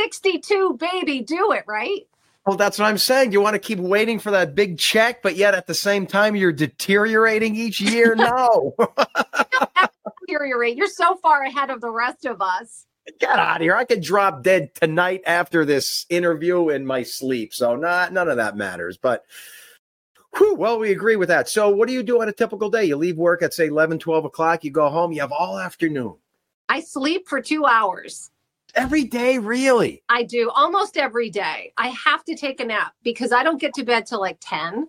62, 0.00 0.78
baby, 0.80 1.20
do 1.20 1.52
it, 1.52 1.64
right? 1.66 2.06
Well, 2.46 2.56
that's 2.56 2.78
what 2.78 2.86
I'm 2.86 2.98
saying. 2.98 3.30
You 3.32 3.40
want 3.40 3.54
to 3.54 3.60
keep 3.60 3.78
waiting 3.78 4.18
for 4.18 4.32
that 4.32 4.54
big 4.54 4.78
check, 4.78 5.22
but 5.22 5.36
yet 5.36 5.54
at 5.54 5.66
the 5.68 5.74
same 5.74 6.06
time 6.06 6.34
you're 6.34 6.52
deteriorating 6.52 7.54
each 7.54 7.80
year. 7.80 8.14
No, 8.18 8.74
Deteriorate. 10.26 10.76
You're 10.76 10.88
so 10.88 11.16
far 11.16 11.42
ahead 11.42 11.70
of 11.70 11.80
the 11.80 11.90
rest 11.90 12.24
of 12.24 12.40
us. 12.40 12.86
get 13.20 13.38
out 13.38 13.56
of 13.56 13.62
here. 13.62 13.76
I 13.76 13.84
could 13.84 14.02
drop 14.02 14.42
dead 14.42 14.74
tonight 14.74 15.22
after 15.26 15.64
this 15.64 16.06
interview 16.08 16.70
in 16.70 16.86
my 16.86 17.02
sleep. 17.02 17.52
So 17.52 17.76
not 17.76 18.12
none 18.12 18.28
of 18.28 18.38
that 18.38 18.56
matters. 18.56 18.96
But 18.96 19.24
whew, 20.36 20.54
well, 20.54 20.78
we 20.78 20.92
agree 20.92 21.16
with 21.16 21.28
that. 21.28 21.48
So 21.48 21.68
what 21.68 21.88
do 21.88 21.94
you 21.94 22.02
do 22.02 22.20
on 22.20 22.28
a 22.28 22.32
typical 22.32 22.70
day? 22.70 22.84
You 22.84 22.96
leave 22.96 23.16
work 23.16 23.42
at 23.42 23.54
say 23.54 23.66
11, 23.66 23.98
12 23.98 24.24
o'clock. 24.24 24.64
You 24.64 24.70
go 24.70 24.88
home. 24.88 25.12
You 25.12 25.20
have 25.20 25.32
all 25.32 25.58
afternoon. 25.58 26.16
I 26.68 26.80
sleep 26.80 27.28
for 27.28 27.40
two 27.40 27.66
hours. 27.66 28.30
Every 28.74 29.04
day, 29.04 29.38
really? 29.38 30.02
I 30.08 30.22
do 30.22 30.50
almost 30.50 30.96
every 30.96 31.28
day. 31.28 31.72
I 31.76 31.88
have 31.88 32.24
to 32.24 32.34
take 32.34 32.60
a 32.60 32.64
nap 32.64 32.94
because 33.02 33.30
I 33.30 33.42
don't 33.42 33.60
get 33.60 33.74
to 33.74 33.84
bed 33.84 34.06
till 34.06 34.20
like 34.20 34.38
10. 34.40 34.88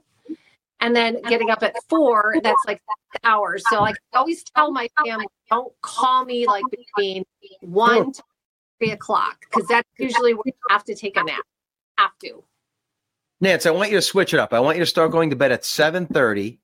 And 0.79 0.95
then 0.95 1.21
getting 1.29 1.49
up 1.49 1.63
at 1.63 1.75
four, 1.89 2.35
that's 2.43 2.61
like 2.65 2.81
hours. 3.23 3.63
So 3.69 3.79
like 3.81 3.95
I 4.13 4.17
always 4.17 4.43
tell 4.43 4.71
my 4.71 4.87
family, 5.05 5.27
don't 5.49 5.73
call 5.81 6.25
me 6.25 6.45
like 6.45 6.63
between 6.71 7.23
one 7.61 8.11
to 8.11 8.23
three 8.79 8.91
o'clock 8.91 9.45
because 9.49 9.67
that's 9.67 9.87
usually 9.97 10.33
when 10.33 10.43
you 10.45 10.53
have 10.69 10.83
to 10.85 10.95
take 10.95 11.17
a 11.17 11.23
nap. 11.23 11.43
Have 11.97 12.17
to. 12.23 12.43
Nance, 13.43 13.65
I 13.65 13.71
want 13.71 13.91
you 13.91 13.97
to 13.97 14.01
switch 14.01 14.33
it 14.33 14.39
up. 14.39 14.53
I 14.53 14.61
want 14.61 14.77
you 14.77 14.83
to 14.83 14.89
start 14.89 15.11
going 15.11 15.31
to 15.31 15.35
bed 15.35 15.51
at 15.51 15.63
7:30. 15.63 16.59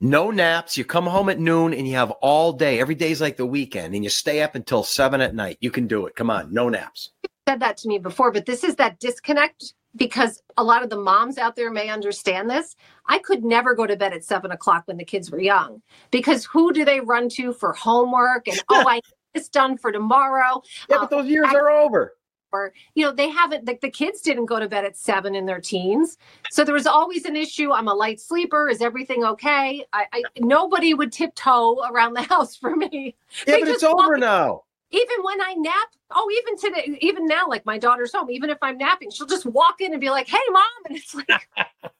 No 0.00 0.30
naps. 0.30 0.78
You 0.78 0.84
come 0.84 1.06
home 1.06 1.28
at 1.28 1.40
noon 1.40 1.74
and 1.74 1.88
you 1.88 1.96
have 1.96 2.12
all 2.22 2.52
day. 2.52 2.78
Every 2.78 2.94
day's 2.94 3.20
like 3.20 3.36
the 3.36 3.44
weekend, 3.44 3.92
and 3.92 4.04
you 4.04 4.10
stay 4.10 4.40
up 4.40 4.54
until 4.54 4.84
seven 4.84 5.20
at 5.20 5.34
night. 5.34 5.58
You 5.60 5.72
can 5.72 5.88
do 5.88 6.06
it. 6.06 6.14
Come 6.14 6.30
on, 6.30 6.54
no 6.54 6.68
naps. 6.68 7.10
You 7.24 7.28
said 7.48 7.58
that 7.58 7.76
to 7.78 7.88
me 7.88 7.98
before, 7.98 8.30
but 8.30 8.46
this 8.46 8.62
is 8.62 8.76
that 8.76 9.00
disconnect 9.00 9.74
because 9.96 10.40
a 10.56 10.62
lot 10.62 10.84
of 10.84 10.90
the 10.90 10.96
moms 10.96 11.38
out 11.38 11.56
there 11.56 11.72
may 11.72 11.88
understand 11.88 12.48
this. 12.48 12.76
I 13.08 13.18
could 13.18 13.42
never 13.42 13.74
go 13.74 13.84
to 13.84 13.96
bed 13.96 14.12
at 14.12 14.22
seven 14.22 14.52
o'clock 14.52 14.84
when 14.86 14.98
the 14.98 15.04
kids 15.04 15.32
were 15.32 15.40
young 15.40 15.82
because 16.12 16.44
who 16.44 16.72
do 16.72 16.84
they 16.84 17.00
run 17.00 17.28
to 17.30 17.52
for 17.52 17.72
homework 17.72 18.46
and 18.46 18.62
oh, 18.68 18.84
I 18.86 18.96
need 18.96 19.02
this 19.34 19.48
done 19.48 19.76
for 19.76 19.90
tomorrow? 19.90 20.62
Yeah, 20.88 20.98
but 21.00 21.10
those 21.10 21.26
years 21.26 21.48
um, 21.48 21.56
are 21.56 21.68
over. 21.68 22.15
Or 22.52 22.72
you 22.94 23.04
know, 23.04 23.12
they 23.12 23.28
haven't. 23.28 23.66
Like 23.66 23.80
the 23.80 23.90
kids 23.90 24.20
didn't 24.20 24.46
go 24.46 24.58
to 24.60 24.68
bed 24.68 24.84
at 24.84 24.96
seven 24.96 25.34
in 25.34 25.46
their 25.46 25.60
teens, 25.60 26.16
so 26.50 26.64
there 26.64 26.74
was 26.74 26.86
always 26.86 27.24
an 27.24 27.36
issue. 27.36 27.72
I'm 27.72 27.88
a 27.88 27.94
light 27.94 28.20
sleeper. 28.20 28.68
Is 28.68 28.80
everything 28.80 29.24
okay? 29.24 29.84
I, 29.92 30.06
I 30.12 30.22
nobody 30.38 30.94
would 30.94 31.12
tiptoe 31.12 31.82
around 31.90 32.14
the 32.14 32.22
house 32.34 32.56
for 32.56 32.74
me. 32.76 33.16
Yeah, 33.46 33.56
They 33.56 33.60
but 33.60 33.68
it's 33.68 33.82
over 33.82 34.16
now. 34.16 34.62
even 34.90 35.16
when 35.22 35.40
I 35.42 35.54
nap, 35.58 35.88
oh, 36.12 36.30
even 36.42 36.56
today, 36.58 36.98
even 37.02 37.26
now, 37.26 37.46
like 37.48 37.66
my 37.66 37.78
daughter's 37.78 38.12
home, 38.12 38.30
even 38.30 38.48
if 38.50 38.58
I'm 38.62 38.78
napping, 38.78 39.10
she'll 39.10 39.26
just 39.26 39.44
walk 39.46 39.80
in 39.80 39.92
and 39.92 40.00
be 40.00 40.10
like, 40.10 40.28
"Hey, 40.28 40.38
mom," 40.50 40.64
and 40.88 40.96
it's 40.96 41.14
like, 41.14 41.48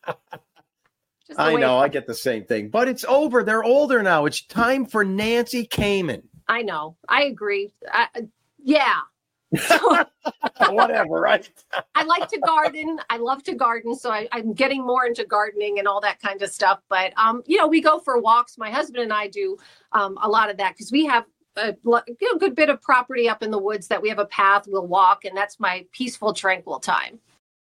I 1.36 1.56
know. 1.56 1.78
I 1.78 1.88
get 1.88 2.06
the 2.06 2.14
same 2.14 2.44
thing, 2.44 2.68
but 2.68 2.88
it's 2.88 3.04
over. 3.08 3.42
They're 3.42 3.64
older 3.64 4.02
now. 4.02 4.26
It's 4.26 4.42
time 4.42 4.86
for 4.86 5.04
Nancy 5.04 5.66
Kman. 5.66 6.22
I 6.48 6.62
know. 6.62 6.96
I 7.08 7.24
agree. 7.24 7.72
I, 7.90 8.08
yeah. 8.62 9.00
So 9.54 10.04
Whatever, 10.70 11.20
right? 11.20 11.48
I 11.94 12.04
like 12.04 12.28
to 12.28 12.38
garden. 12.38 12.98
I 13.10 13.18
love 13.18 13.42
to 13.44 13.54
garden, 13.54 13.94
so 13.94 14.10
I, 14.10 14.28
I'm 14.32 14.52
getting 14.52 14.84
more 14.84 15.06
into 15.06 15.24
gardening 15.24 15.78
and 15.78 15.86
all 15.86 16.00
that 16.00 16.20
kind 16.20 16.42
of 16.42 16.50
stuff. 16.50 16.80
But 16.88 17.12
um, 17.16 17.42
you 17.46 17.56
know, 17.58 17.68
we 17.68 17.80
go 17.80 17.98
for 17.98 18.18
walks. 18.20 18.58
My 18.58 18.70
husband 18.70 19.02
and 19.02 19.12
I 19.12 19.28
do 19.28 19.56
um, 19.92 20.18
a 20.22 20.28
lot 20.28 20.50
of 20.50 20.56
that 20.56 20.74
because 20.74 20.90
we 20.90 21.04
have 21.06 21.24
a 21.56 21.74
you 21.84 22.32
know, 22.32 22.38
good 22.38 22.54
bit 22.54 22.68
of 22.68 22.82
property 22.82 23.28
up 23.28 23.42
in 23.42 23.50
the 23.50 23.58
woods 23.58 23.88
that 23.88 24.00
we 24.00 24.08
have 24.08 24.18
a 24.18 24.26
path. 24.26 24.64
We'll 24.66 24.86
walk, 24.86 25.24
and 25.24 25.36
that's 25.36 25.60
my 25.60 25.86
peaceful, 25.92 26.32
tranquil 26.32 26.80
time. 26.80 27.18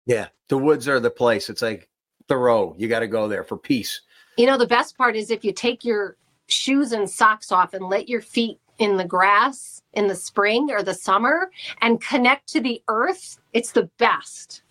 Yeah, 0.06 0.28
the 0.48 0.58
woods 0.58 0.88
are 0.88 1.00
the 1.00 1.10
place. 1.10 1.48
It's 1.48 1.62
like 1.62 1.88
Thoreau. 2.28 2.74
You 2.78 2.88
got 2.88 3.00
to 3.00 3.08
go 3.08 3.28
there 3.28 3.44
for 3.44 3.56
peace. 3.56 4.00
You 4.36 4.46
know, 4.46 4.58
the 4.58 4.66
best 4.66 4.96
part 4.96 5.16
is 5.16 5.30
if 5.30 5.44
you 5.44 5.52
take 5.52 5.84
your 5.84 6.16
shoes 6.46 6.92
and 6.92 7.08
socks 7.08 7.52
off 7.52 7.74
and 7.74 7.86
let 7.86 8.08
your 8.08 8.20
feet 8.20 8.58
in 8.78 8.96
the 8.96 9.04
grass 9.04 9.82
in 9.92 10.08
the 10.08 10.14
spring 10.14 10.70
or 10.70 10.82
the 10.82 10.94
summer 10.94 11.50
and 11.80 12.00
connect 12.00 12.48
to 12.48 12.60
the 12.60 12.82
earth, 12.88 13.40
it's 13.52 13.72
the 13.72 13.88
best. 13.98 14.62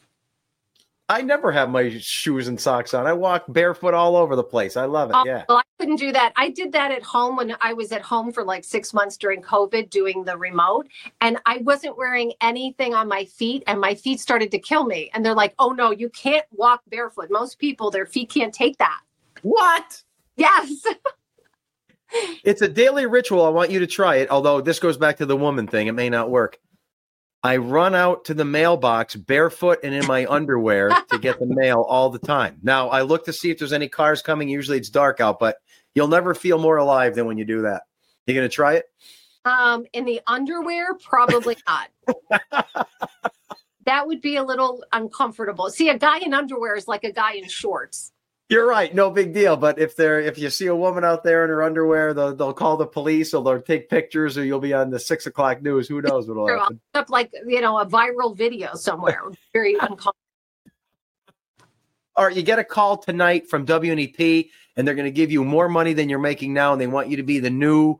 I 1.10 1.22
never 1.22 1.52
have 1.52 1.70
my 1.70 1.98
shoes 2.00 2.48
and 2.48 2.60
socks 2.60 2.94
on. 2.94 3.06
I 3.06 3.14
walk 3.14 3.44
barefoot 3.50 3.94
all 3.94 4.16
over 4.16 4.36
the 4.36 4.44
place. 4.44 4.78
I 4.78 4.86
love 4.86 5.10
it. 5.10 5.16
Oh, 5.16 5.24
Yeah. 5.26 5.44
Well, 5.50 5.58
I 5.58 5.64
couldn't 5.78 5.98
do 5.98 6.14
that. 6.14 6.32
I 6.38 6.50
did 6.50 6.72
that 6.72 6.92
at 6.92 7.04
home 7.04 7.36
when 7.36 7.56
I 7.60 7.74
was 7.74 7.92
at 7.92 8.02
home 8.02 8.32
for 8.32 8.44
like 8.44 8.64
six 8.64 8.94
months 8.94 9.18
during 9.18 9.42
COVID 9.42 9.90
doing 9.90 10.24
the 10.24 10.38
remote. 10.38 10.88
And 11.20 11.38
I 11.46 11.58
wasn't 11.58 11.98
wearing 11.98 12.34
anything 12.40 12.94
on 12.94 13.10
my 13.10 13.26
feet, 13.26 13.64
and 13.68 13.82
my 13.82 13.96
feet 13.96 14.22
started 14.22 14.50
to 14.52 14.60
kill 14.60 14.86
me. 14.86 15.12
And 15.14 15.26
they're 15.26 15.36
like, 15.36 15.54
oh 15.60 15.72
no, 15.72 15.92
you 15.92 16.10
can't 16.10 16.46
walk 16.52 16.82
barefoot. 16.88 17.30
Most 17.30 17.60
people, 17.60 17.92
their 17.92 18.06
feet 18.06 18.30
can't 18.30 18.54
take 18.54 18.78
that. 18.78 19.02
What? 19.42 20.02
Yes. 20.38 20.86
it's 22.44 22.62
a 22.62 22.68
daily 22.68 23.06
ritual. 23.06 23.46
I 23.46 23.50
want 23.50 23.72
you 23.72 23.80
to 23.80 23.88
try 23.88 24.18
it. 24.18 24.30
Although 24.30 24.62
this 24.62 24.80
goes 24.80 24.98
back 24.98 25.18
to 25.18 25.26
the 25.26 25.38
woman 25.38 25.68
thing, 25.68 25.88
it 25.88 25.94
may 25.94 26.10
not 26.10 26.30
work. 26.30 26.60
I 27.46 27.58
run 27.58 27.94
out 27.94 28.24
to 28.26 28.34
the 28.34 28.46
mailbox 28.46 29.18
barefoot 29.18 29.80
and 29.84 29.94
in 29.94 30.08
my 30.08 30.26
underwear 30.28 30.90
to 31.10 31.20
get 31.20 31.40
the 31.40 31.46
mail 31.46 31.82
all 31.82 32.10
the 32.10 32.20
time. 32.20 32.58
Now 32.64 32.88
I 32.88 33.02
look 33.02 33.26
to 33.26 33.34
see 33.34 33.52
if 33.52 33.60
there's 33.60 33.74
any 33.74 33.90
cars 33.90 34.22
coming. 34.22 34.48
Usually 34.48 34.78
it's 34.78 34.90
dark 34.90 35.20
out, 35.20 35.40
but 35.40 35.58
you'll 35.94 36.08
never 36.08 36.34
feel 36.34 36.58
more 36.58 36.78
alive 36.78 37.16
than 37.16 37.26
when 37.26 37.38
you 37.38 37.44
do 37.44 37.64
that. 37.64 37.84
You 38.26 38.34
gonna 38.34 38.48
try 38.48 38.76
it? 38.76 38.86
Um, 39.44 39.86
in 39.92 40.06
the 40.06 40.22
underwear, 40.26 40.94
probably 40.96 41.58
not. 41.68 41.90
that 43.86 44.08
would 44.08 44.22
be 44.22 44.38
a 44.38 44.44
little 44.44 44.82
uncomfortable. 44.94 45.70
See, 45.70 45.90
a 45.90 45.98
guy 45.98 46.20
in 46.20 46.34
underwear 46.34 46.78
is 46.78 46.88
like 46.88 47.04
a 47.04 47.12
guy 47.12 47.34
in 47.34 47.50
shorts. 47.50 48.14
You're 48.50 48.68
right, 48.68 48.94
no 48.94 49.10
big 49.10 49.34
deal. 49.34 49.56
But 49.58 49.80
if 49.80 49.96
they're 49.96 50.20
if 50.20 50.38
you 50.38 50.50
see 50.50 50.68
a 50.68 50.76
woman 50.76 51.04
out 51.04 51.24
there 51.24 51.44
in 51.44 51.50
her 51.50 51.64
underwear, 51.64 52.14
they'll, 52.14 52.36
they'll 52.36 52.54
call 52.54 52.78
the 52.78 52.86
police 52.86 53.34
or 53.34 53.44
they'll 53.44 53.62
take 53.62 53.90
pictures, 53.90 54.38
or 54.38 54.46
you'll 54.46 54.60
be 54.60 54.74
on 54.74 54.90
the 54.90 55.00
six 55.00 55.26
o'clock 55.26 55.62
news. 55.62 55.88
Who 55.88 56.02
knows 56.02 56.28
what'll 56.28 56.48
I'll 56.48 56.60
happen? 56.60 56.80
up 56.94 57.10
like 57.10 57.32
you 57.48 57.62
know 57.62 57.80
a 57.80 57.86
viral 57.86 58.36
video 58.36 58.76
somewhere. 58.76 59.22
Very 59.54 59.74
uncomfortable. 59.82 60.16
All 62.16 62.26
right, 62.26 62.36
you 62.36 62.44
get 62.44 62.60
a 62.60 62.64
call 62.64 62.98
tonight 62.98 63.50
from 63.50 63.66
WNEP, 63.66 64.50
and 64.78 64.88
they're 64.88 64.94
going 64.94 65.06
to 65.06 65.12
give 65.12 65.32
you 65.32 65.44
more 65.44 65.68
money 65.68 65.94
than 65.94 66.10
you're 66.10 66.20
making 66.20 66.54
now, 66.54 66.74
and 66.74 66.80
they 66.80 66.86
want 66.86 67.10
you 67.10 67.18
to 67.18 67.24
be 67.24 67.40
the 67.40 67.50
new 67.50 68.00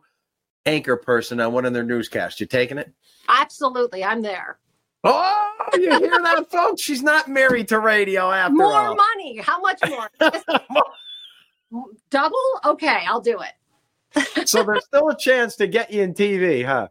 anchor 0.68 0.98
person 0.98 1.40
on 1.40 1.52
one 1.52 1.66
of 1.66 1.74
their 1.74 1.84
newscasts. 1.84 2.40
You 2.40 2.46
taking 2.46 2.78
it? 2.78 2.94
Absolutely, 3.28 4.04
I'm 4.04 4.22
there. 4.22 4.60
Oh, 5.04 5.52
you 5.74 5.90
hear 5.90 6.00
that, 6.22 6.46
folks? 6.52 6.82
She's 6.82 7.04
not 7.04 7.28
married 7.28 7.68
to 7.70 7.80
radio 7.80 8.32
after 8.32 8.54
More 8.56 8.74
all. 8.74 8.96
money. 8.96 9.38
How 9.38 9.60
much 9.60 9.80
more? 9.90 10.10
Double? 12.10 12.38
Okay, 12.66 13.04
I'll 13.08 13.22
do 13.22 13.40
it. 13.40 14.48
so 14.48 14.64
there's 14.64 14.86
still 14.86 15.10
a 15.10 15.18
chance 15.18 15.56
to 15.58 15.68
get 15.68 15.92
you 15.92 16.04
in 16.04 16.14
TV, 16.14 16.64
huh? 16.66 16.88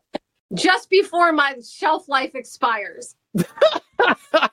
Just 0.55 0.91
before 0.91 1.33
my 1.33 1.55
shelf 1.67 2.09
life 2.09 2.35
expires. 2.35 3.15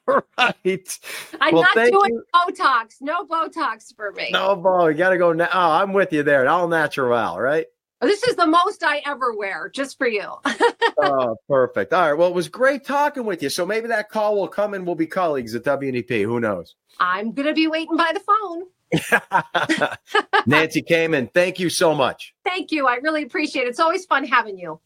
right. 0.08 1.00
I'm 1.42 1.54
Well, 1.54 1.64
not 1.64 1.74
doing 1.76 2.14
you. 2.14 2.24
Botox. 2.34 2.98
No 3.02 3.26
Botox 3.26 3.94
for 3.96 4.12
me. 4.14 4.30
No, 4.32 4.56
boy, 4.56 4.90
you 4.90 4.94
got 4.94 5.10
to 5.10 5.18
go. 5.18 5.34
Na- 5.34 5.50
oh, 5.54 5.72
I'm 5.72 5.92
with 5.94 6.14
you 6.14 6.24
there. 6.24 6.48
All 6.48 6.68
natural, 6.68 7.38
right? 7.40 7.66
This 8.02 8.24
is 8.24 8.36
the 8.36 8.48
most 8.48 8.84
I 8.84 9.02
ever 9.06 9.34
wear, 9.34 9.70
just 9.70 9.98
for 9.98 10.08
you. 10.08 10.24
oh, 11.02 11.36
perfect. 11.48 11.92
All 11.92 12.10
right. 12.10 12.18
Well, 12.18 12.30
it 12.30 12.34
was 12.34 12.48
great 12.48 12.86
talking 12.86 13.26
with 13.26 13.44
you. 13.44 13.50
So 13.50 13.66
maybe 13.66 13.88
that 13.90 14.10
call 14.10 14.38
will 14.38 14.48
come 14.48 14.74
and 14.74 14.86
we'll 14.86 14.96
be 14.96 15.08
colleagues 15.08 15.54
at 15.54 15.64
WNEP. 15.64 16.24
Who 16.24 16.40
knows? 16.40 16.76
I'm 17.00 17.34
gonna 17.34 17.54
be 17.54 17.68
waiting 17.68 17.98
by 17.98 18.14
the 18.14 18.22
phone. 18.22 18.64
Nancy 20.46 20.82
Kman, 20.82 21.32
thank 21.34 21.60
you 21.60 21.70
so 21.70 21.94
much. 21.94 22.34
Thank 22.44 22.72
you. 22.72 22.88
I 22.88 22.96
really 22.96 23.24
appreciate 23.24 23.66
it. 23.66 23.70
It's 23.70 23.80
always 23.80 24.06
fun 24.06 24.26
having 24.26 24.58
you. 24.58 24.80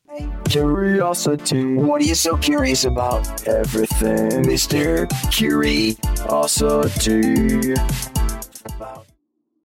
Curiosity. 0.45 1.75
What 1.75 2.01
are 2.01 2.05
you 2.05 2.15
so 2.15 2.35
curious 2.37 2.83
about? 2.83 3.47
Everything, 3.47 4.43
Mr. 4.43 5.07
Curiosity. 5.31 5.93